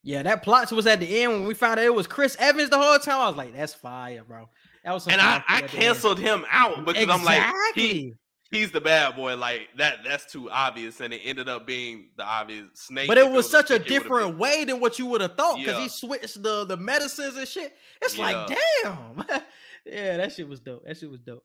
[0.03, 2.69] Yeah, that plot was at the end when we found out it was Chris Evans
[2.69, 3.19] the whole time.
[3.19, 4.49] I was like, that's fire, bro.
[4.85, 7.35] That was and I, I canceled him out because exactly.
[7.35, 8.13] I'm like, he,
[8.51, 9.35] he's the bad boy.
[9.35, 13.07] Like that, that's too obvious, and it ended up being the obvious snake.
[13.07, 15.81] But it was such a different way than what you would have thought because yeah.
[15.81, 17.73] he switched the the medicines and shit.
[18.01, 18.45] It's yeah.
[18.45, 19.25] like, damn.
[19.91, 20.83] yeah, that shit was dope.
[20.85, 21.43] That shit was dope.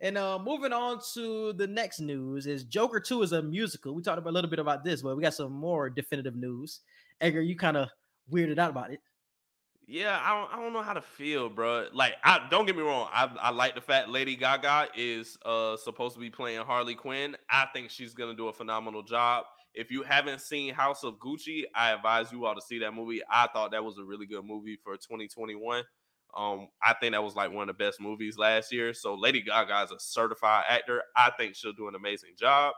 [0.00, 3.94] And uh moving on to the next news is Joker 2 is a musical.
[3.94, 6.80] We talked about a little bit about this, but we got some more definitive news.
[7.20, 7.88] Edgar, you kind of
[8.30, 9.00] weirded out about it.
[9.86, 11.88] Yeah, I don't, I don't know how to feel, bro.
[11.92, 13.08] Like, I don't get me wrong.
[13.12, 17.36] I, I like the fact Lady Gaga is uh supposed to be playing Harley Quinn.
[17.50, 19.44] I think she's gonna do a phenomenal job.
[19.74, 23.20] If you haven't seen House of Gucci, I advise you all to see that movie.
[23.30, 25.82] I thought that was a really good movie for 2021.
[26.36, 28.94] Um, I think that was like one of the best movies last year.
[28.94, 31.02] So Lady Gaga is a certified actor.
[31.16, 32.74] I think she'll do an amazing job.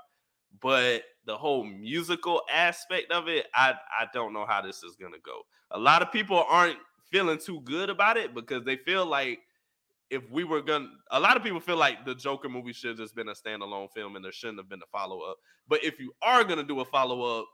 [0.60, 5.18] but the whole musical aspect of it, I I don't know how this is gonna
[5.24, 5.43] go.
[5.72, 6.78] A lot of people aren't
[7.10, 9.40] feeling too good about it because they feel like
[10.10, 12.98] if we were gonna a lot of people feel like the Joker movie should have
[12.98, 15.36] just been a standalone film and there shouldn't have been a follow-up.
[15.68, 17.47] But if you are gonna do a follow-up,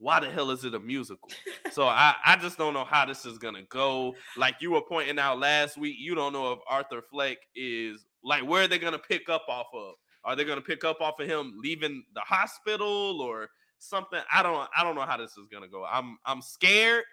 [0.00, 1.30] why the hell is it a musical?
[1.70, 4.14] so I, I just don't know how this is gonna go.
[4.36, 8.42] Like you were pointing out last week, you don't know if Arthur Fleck is like
[8.42, 9.94] where are they gonna pick up off of?
[10.24, 13.48] Are they gonna pick up off of him leaving the hospital or
[13.78, 14.20] something?
[14.32, 15.84] I don't I don't know how this is gonna go.
[15.84, 17.04] I'm I'm scared,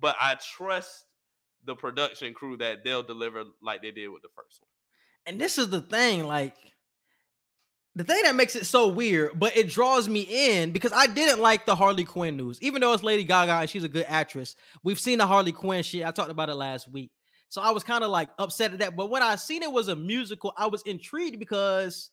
[0.00, 1.04] but I trust
[1.64, 4.68] the production crew that they'll deliver like they did with the first one.
[5.26, 6.54] And this is the thing, like
[7.96, 11.40] the thing that makes it so weird, but it draws me in because I didn't
[11.40, 14.54] like the Harley Quinn news, even though it's Lady Gaga and she's a good actress.
[14.82, 16.04] We've seen the Harley Quinn shit.
[16.04, 17.10] I talked about it last week.
[17.48, 18.96] So I was kind of like upset at that.
[18.96, 22.10] But when I seen it was a musical, I was intrigued because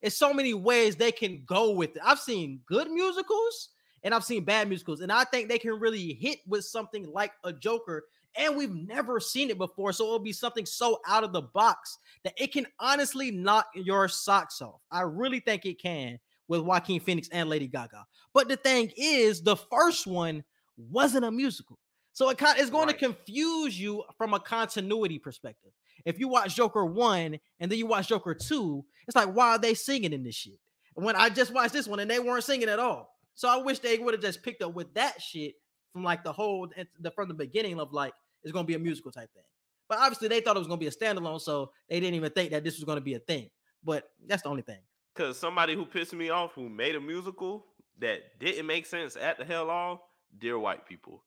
[0.00, 2.02] it's so many ways they can go with it.
[2.02, 3.68] I've seen good musicals
[4.02, 7.32] and I've seen bad musicals, and I think they can really hit with something like
[7.44, 8.04] a Joker
[8.38, 9.92] and we've never seen it before.
[9.92, 14.08] So it'll be something so out of the box that it can honestly knock your
[14.08, 14.80] socks off.
[14.90, 16.18] I really think it can
[16.48, 18.06] with Joaquin Phoenix and Lady Gaga.
[18.32, 20.44] But the thing is, the first one
[20.76, 21.78] wasn't a musical.
[22.12, 22.98] So it it's going right.
[22.98, 25.72] to confuse you from a continuity perspective.
[26.04, 29.58] If you watch Joker 1 and then you watch Joker 2, it's like, why are
[29.58, 30.58] they singing in this shit?
[30.94, 33.10] When I just watched this one and they weren't singing at all.
[33.34, 35.54] So I wish they would have just picked up with that shit
[35.92, 38.12] from like the whole eh, the from the beginning of like
[38.46, 39.42] it's going to be a musical type thing.
[39.88, 42.30] But obviously, they thought it was going to be a standalone, so they didn't even
[42.30, 43.50] think that this was going to be a thing.
[43.84, 44.78] But that's the only thing.
[45.14, 47.66] Because somebody who pissed me off, who made a musical
[47.98, 51.24] that didn't make sense at the hell all, dear white people.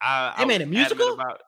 [0.00, 1.42] I, they I made a musical about.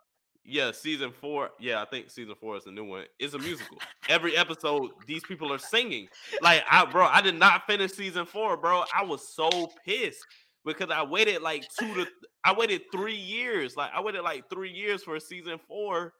[0.47, 1.51] Yeah, season four.
[1.59, 3.05] Yeah, I think season four is the new one.
[3.19, 3.79] It's a musical.
[4.11, 6.07] Every episode, these people are singing.
[6.43, 8.85] Like, I, bro, I did not finish season four, bro.
[8.95, 10.23] I was so pissed
[10.65, 12.07] because I waited like two to
[12.45, 13.77] I waited three years.
[13.77, 16.13] Like I waited like three years for season four,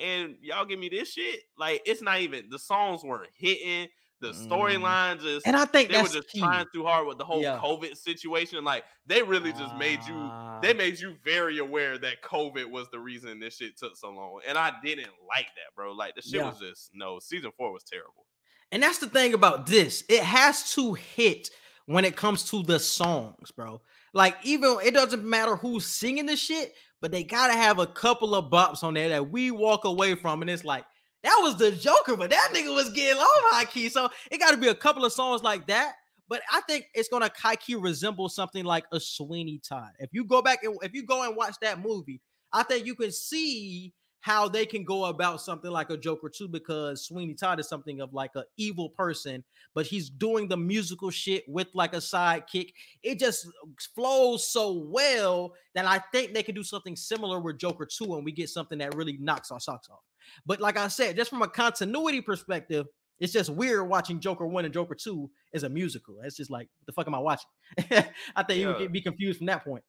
[0.00, 1.40] and y'all give me this shit.
[1.58, 3.88] Like it's not even the songs weren't hitting.
[4.22, 4.48] The mm.
[4.48, 6.38] storyline just and I think they were just key.
[6.38, 7.60] trying too hard with the whole yeah.
[7.62, 8.64] COVID situation.
[8.64, 10.14] Like they really just made you
[10.62, 10.76] they ah.
[10.76, 14.40] made you very aware that COVID was the reason this shit took so long.
[14.48, 15.92] And I didn't like that, bro.
[15.92, 16.48] Like the shit yeah.
[16.48, 18.24] was just no season four was terrible.
[18.72, 20.02] And that's the thing about this.
[20.08, 21.50] It has to hit
[21.86, 23.80] when it comes to the songs, bro.
[24.12, 28.34] Like, even it doesn't matter who's singing the shit, but they gotta have a couple
[28.34, 30.84] of bops on there that we walk away from, and it's like
[31.22, 33.88] that was the Joker, but that nigga was getting low high key.
[33.88, 35.94] So it got to be a couple of songs like that.
[36.28, 39.90] But I think it's gonna high key resemble something like a Sweeney Todd.
[39.98, 42.20] If you go back and if you go and watch that movie,
[42.52, 43.92] I think you can see
[44.26, 48.00] how they can go about something like a Joker too, because Sweeney Todd is something
[48.00, 52.72] of like an evil person, but he's doing the musical shit with like a sidekick.
[53.04, 53.46] It just
[53.94, 58.24] flows so well that I think they can do something similar with Joker 2 and
[58.24, 60.02] we get something that really knocks our socks off.
[60.44, 62.86] But like I said, just from a continuity perspective,
[63.20, 66.16] it's just weird watching Joker 1 and Joker 2 as a musical.
[66.24, 67.48] It's just like, the fuck am I watching?
[67.78, 68.54] I think yeah.
[68.56, 69.84] you would be confused from that point.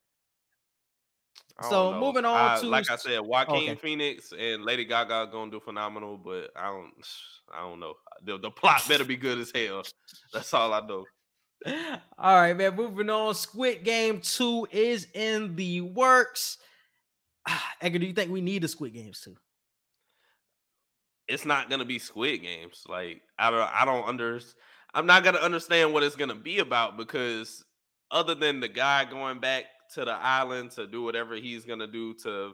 [1.64, 2.00] So know.
[2.00, 3.76] moving on I, to like I said, Joaquin okay.
[3.76, 6.94] Phoenix and Lady Gaga gonna do phenomenal, but I don't,
[7.54, 7.96] I don't know.
[8.24, 9.84] The, the plot better be good as hell.
[10.34, 11.06] That's all I know.
[12.20, 12.76] All right, man.
[12.76, 13.34] Moving on.
[13.34, 16.60] Squid Game Two is in the works.
[17.82, 19.36] Edgar, do you think we need a Squid Games two?
[21.28, 22.84] It's not gonna be Squid Games.
[22.88, 24.40] Like I don't, I don't under.
[24.94, 27.66] I'm not gonna understand what it's gonna be about because
[28.12, 32.14] other than the guy going back to the island to do whatever he's gonna do
[32.24, 32.54] to,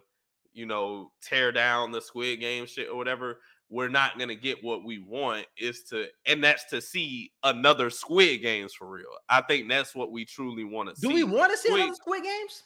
[0.54, 3.40] you know, tear down the Squid Game shit or whatever,
[3.70, 5.46] we're not gonna get what we want.
[5.58, 9.06] Is to and that's to see another Squid Games for real.
[9.30, 11.08] I think that's what we truly want to see.
[11.08, 12.64] Do we want to see Squid, another Squid Games?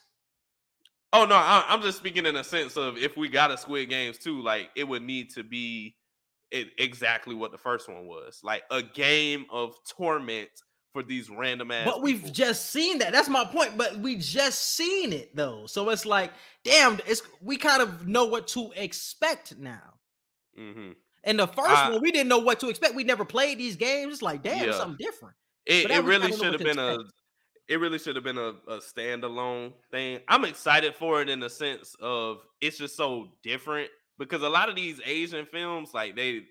[1.12, 3.88] Oh no, I, am just speaking in a sense of if we got a Squid
[3.88, 5.96] Games too, like it would need to be
[6.50, 10.50] it, exactly what the first one was, like a game of torment
[10.92, 11.84] for these random ass.
[11.84, 13.12] But we've just seen that.
[13.12, 13.76] That's my point.
[13.76, 16.32] But we just seen it though, so it's like,
[16.64, 19.94] damn, it's we kind of know what to expect now.
[20.58, 20.92] Mm-hmm.
[21.24, 22.94] And the first one, we didn't know what to expect.
[22.94, 24.14] We never played these games.
[24.14, 24.72] It's like, damn, yeah.
[24.72, 25.34] something different.
[25.66, 27.00] It, it really should have been expect.
[27.00, 27.04] a.
[27.68, 30.20] It really should have been a, a standalone thing.
[30.26, 34.70] I'm excited for it in the sense of it's just so different because a lot
[34.70, 36.44] of these Asian films, like they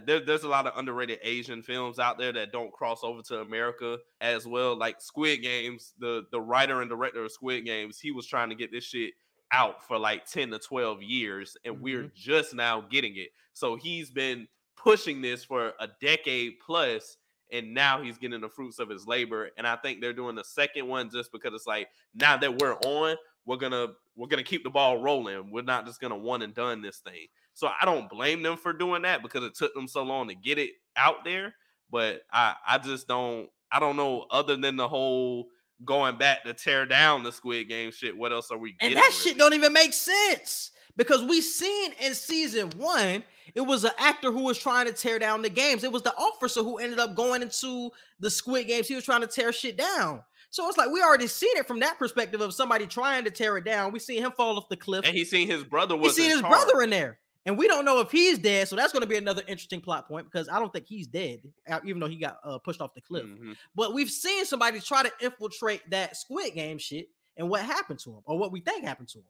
[0.00, 3.40] there, there's a lot of underrated Asian films out there that don't cross over to
[3.40, 4.76] America as well.
[4.76, 8.54] Like Squid Games, the the writer and director of Squid Games, he was trying to
[8.54, 9.12] get this shit
[9.52, 11.84] out for like 10 to 12 years, and mm-hmm.
[11.84, 13.28] we're just now getting it.
[13.52, 17.18] So he's been pushing this for a decade plus,
[17.52, 19.50] and now he's getting the fruits of his labor.
[19.58, 22.76] And I think they're doing the second one just because it's like now that we're
[22.78, 25.50] on, we're gonna we're gonna keep the ball rolling.
[25.50, 27.26] We're not just gonna one and done this thing.
[27.54, 30.34] So I don't blame them for doing that because it took them so long to
[30.34, 31.54] get it out there.
[31.90, 35.48] But I I just don't I don't know other than the whole
[35.84, 38.16] going back to tear down the Squid Game shit.
[38.16, 38.76] What else are we?
[38.80, 39.38] And that shit it?
[39.38, 43.24] don't even make sense because we seen in season one,
[43.54, 45.84] it was an actor who was trying to tear down the games.
[45.84, 48.88] It was the officer who ended up going into the Squid Games.
[48.88, 50.22] He was trying to tear shit down.
[50.50, 53.56] So it's like we already seen it from that perspective of somebody trying to tear
[53.56, 53.90] it down.
[53.90, 55.06] We seen him fall off the cliff.
[55.06, 56.52] And he seen his brother was seen in his charge.
[56.52, 57.18] brother in there.
[57.44, 58.68] And we don't know if he's dead.
[58.68, 61.40] So that's going to be another interesting plot point because I don't think he's dead,
[61.68, 63.24] uh, even though he got uh, pushed off the cliff.
[63.24, 63.56] Mhm.
[63.74, 68.10] But we've seen somebody try to infiltrate that Squid Game shit and what happened to
[68.10, 69.24] him or what we think happened to him.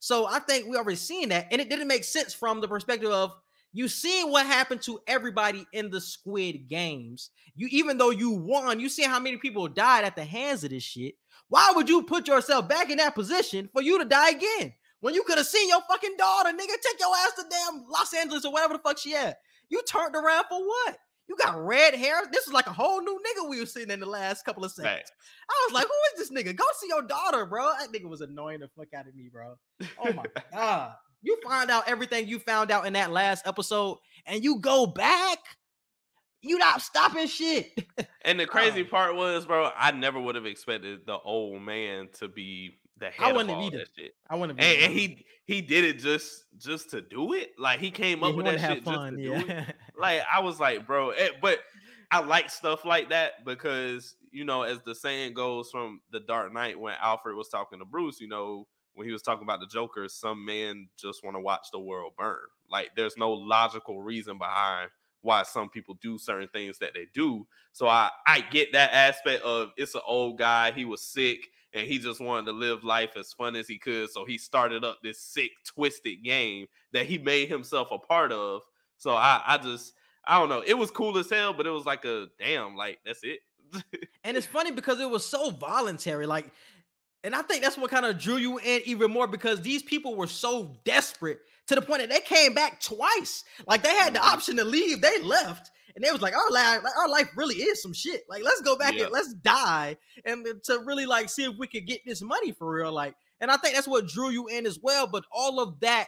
[0.00, 1.48] So I think we already seen that.
[1.50, 3.32] And it didn't make sense from the perspective of
[3.74, 7.30] you seeing what happened to everybody in the Squid Games.
[7.54, 10.70] You even though you won, you see how many people died at the hands of
[10.70, 11.16] this shit.
[11.48, 14.72] Why would you put yourself back in that position for you to die again?
[15.00, 18.12] When you could have seen your fucking daughter, nigga, take your ass to damn Los
[18.14, 19.38] Angeles or whatever the fuck she at.
[19.68, 20.96] You turned around for what?
[21.28, 22.22] You got red hair.
[22.32, 24.72] This is like a whole new nigga we were seeing in the last couple of
[24.72, 24.96] seconds.
[24.96, 25.12] Facts.
[25.50, 26.56] I was like, who is this nigga?
[26.56, 27.70] Go see your daughter, bro.
[27.78, 29.56] That nigga was annoying the fuck out of me, bro.
[30.02, 30.92] Oh my god.
[31.22, 35.38] You find out everything you found out in that last episode and you go back.
[36.40, 37.72] You not stopping shit.
[38.22, 38.90] And the crazy Oh.
[38.90, 43.26] part was, bro, I never would have expected the old man to be the head
[43.26, 43.78] I of wouldn't have all either.
[43.78, 44.14] that shit.
[44.28, 47.52] I want to And, and he he did it just just to do it.
[47.58, 49.46] Like he came up with that shit just to do it.
[49.46, 49.64] Yeah.
[49.98, 51.58] Like I was like, bro, eh, but
[52.12, 56.52] I like stuff like that because you know, as the saying goes from the Dark
[56.52, 59.66] Knight when Alfred was talking to Bruce, you know, when he was talking about the
[59.66, 62.36] Joker, some men just want to watch the world burn.
[62.70, 64.90] Like there's no logical reason behind
[65.22, 67.46] why some people do certain things that they do.
[67.72, 71.86] So I I get that aspect of it's an old guy, he was sick and
[71.86, 74.10] he just wanted to live life as fun as he could.
[74.10, 78.62] So he started up this sick, twisted game that he made himself a part of.
[78.96, 79.92] So I, I just,
[80.26, 80.62] I don't know.
[80.66, 83.40] It was cool as hell, but it was like a damn, like that's it.
[84.24, 86.26] And it's funny because it was so voluntary.
[86.26, 86.50] Like,
[87.24, 90.16] and I think that's what kind of drew you in even more because these people
[90.16, 93.44] were so desperate to the point that they came back twice.
[93.66, 94.32] Like they had the Mhm.
[94.32, 97.82] option to leave, they left, and they was like, "Our life, our life really is
[97.82, 98.22] some shit.
[98.28, 99.04] Like, let's go back Yeah.
[99.04, 102.72] and let's die, and to really like see if we could get this money for
[102.72, 105.08] real." Like, and I think that's what drew you in as well.
[105.08, 106.06] But all of that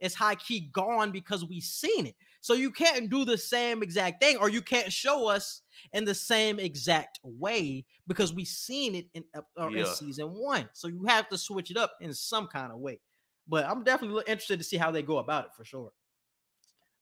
[0.00, 2.16] is high key gone because we seen it.
[2.40, 5.62] So you can't do the same exact thing, or you can't show us
[5.92, 10.68] in the same exact way because we seen it in, ep- or in season one.
[10.72, 12.98] So you have to switch it up in some kind of way.
[13.46, 15.92] But I'm definitely interested to see how they go about it for sure.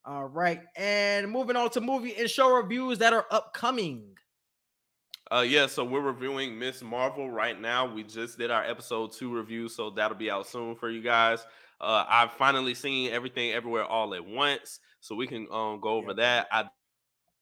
[0.09, 4.17] All right, and moving on to movie and show reviews that are upcoming.
[5.31, 6.83] Uh yeah, so we're reviewing Ms.
[6.83, 7.85] Marvel right now.
[7.93, 11.45] We just did our episode two review, so that'll be out soon for you guys.
[11.79, 16.15] Uh I've finally seen everything everywhere all at once, so we can um go over
[16.15, 16.47] that.
[16.51, 16.65] I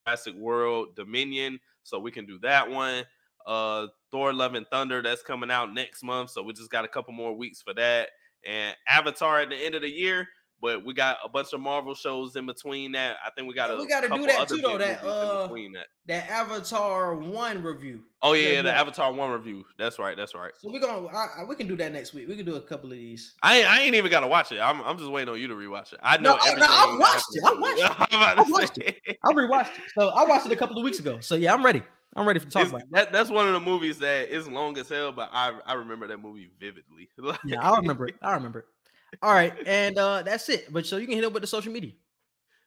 [0.04, 3.04] Jurassic World Dominion, so we can do that one.
[3.46, 6.88] Uh Thor Love and Thunder, that's coming out next month, so we just got a
[6.88, 8.08] couple more weeks for that.
[8.44, 10.26] And Avatar at the end of the year,
[10.60, 13.16] but we got a bunch of Marvel shows in between that.
[13.24, 15.86] I think we got Yeah, a we gotta do that too, though, that, uh, that.
[16.06, 18.02] That Avatar one review.
[18.22, 18.80] Oh yeah, Yeah, the yeah.
[18.80, 19.64] Avatar one review.
[19.78, 20.16] That's right.
[20.16, 20.52] That's right.
[20.58, 22.28] So we're gonna I, I- we can do that next week.
[22.28, 23.34] We can do a couple of these.
[23.42, 24.60] I ain't, I ain't even gotta watch it.
[24.60, 26.00] I'm I'm just waiting on you to rewatch it.
[26.02, 26.66] I know No, I- no.
[26.68, 27.44] I watched it.
[27.44, 28.12] I watched it.
[28.14, 28.96] I to watched say.
[29.24, 29.82] I rewatched it.
[29.98, 31.18] So I watched it a couple of weeks ago.
[31.20, 31.82] So yeah, I'm ready.
[32.14, 32.92] I'm ready for talk It's- about it.
[32.92, 36.06] that, that's one of the movies that is long as hell, but I I remember
[36.06, 37.08] that movie vividly.
[37.44, 38.14] Yeah, I remember it.
[38.22, 38.64] I remember it.
[39.22, 40.72] All right, and uh that's it.
[40.72, 41.92] But so you can hit up with the social media.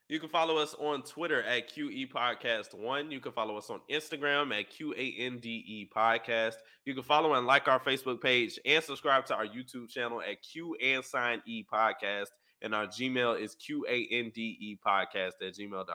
[0.09, 3.11] You can follow us on Twitter at QE Podcast One.
[3.11, 6.55] You can follow us on Instagram at QANDE Podcast.
[6.85, 10.41] You can follow and like our Facebook page and subscribe to our YouTube channel at
[10.41, 12.29] Q and Sign E Podcast.
[12.63, 15.85] And our Gmail is QANDE Podcast at gmail.com.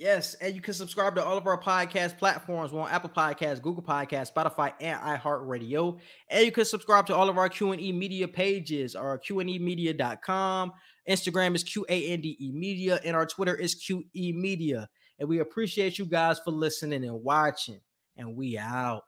[0.00, 2.72] Yes, and you can subscribe to all of our podcast platforms.
[2.72, 5.98] On Apple Podcasts, Google Podcasts, Spotify, and iHeartRadio.
[6.30, 10.72] And you can subscribe to all of our Q&E media pages, our QandEmedia.com.
[11.06, 14.88] Instagram is QANDE Media, and our Twitter is QE Media.
[15.18, 17.80] And we appreciate you guys for listening and watching.
[18.16, 19.02] And we out.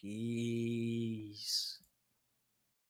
[0.00, 1.81] Peace.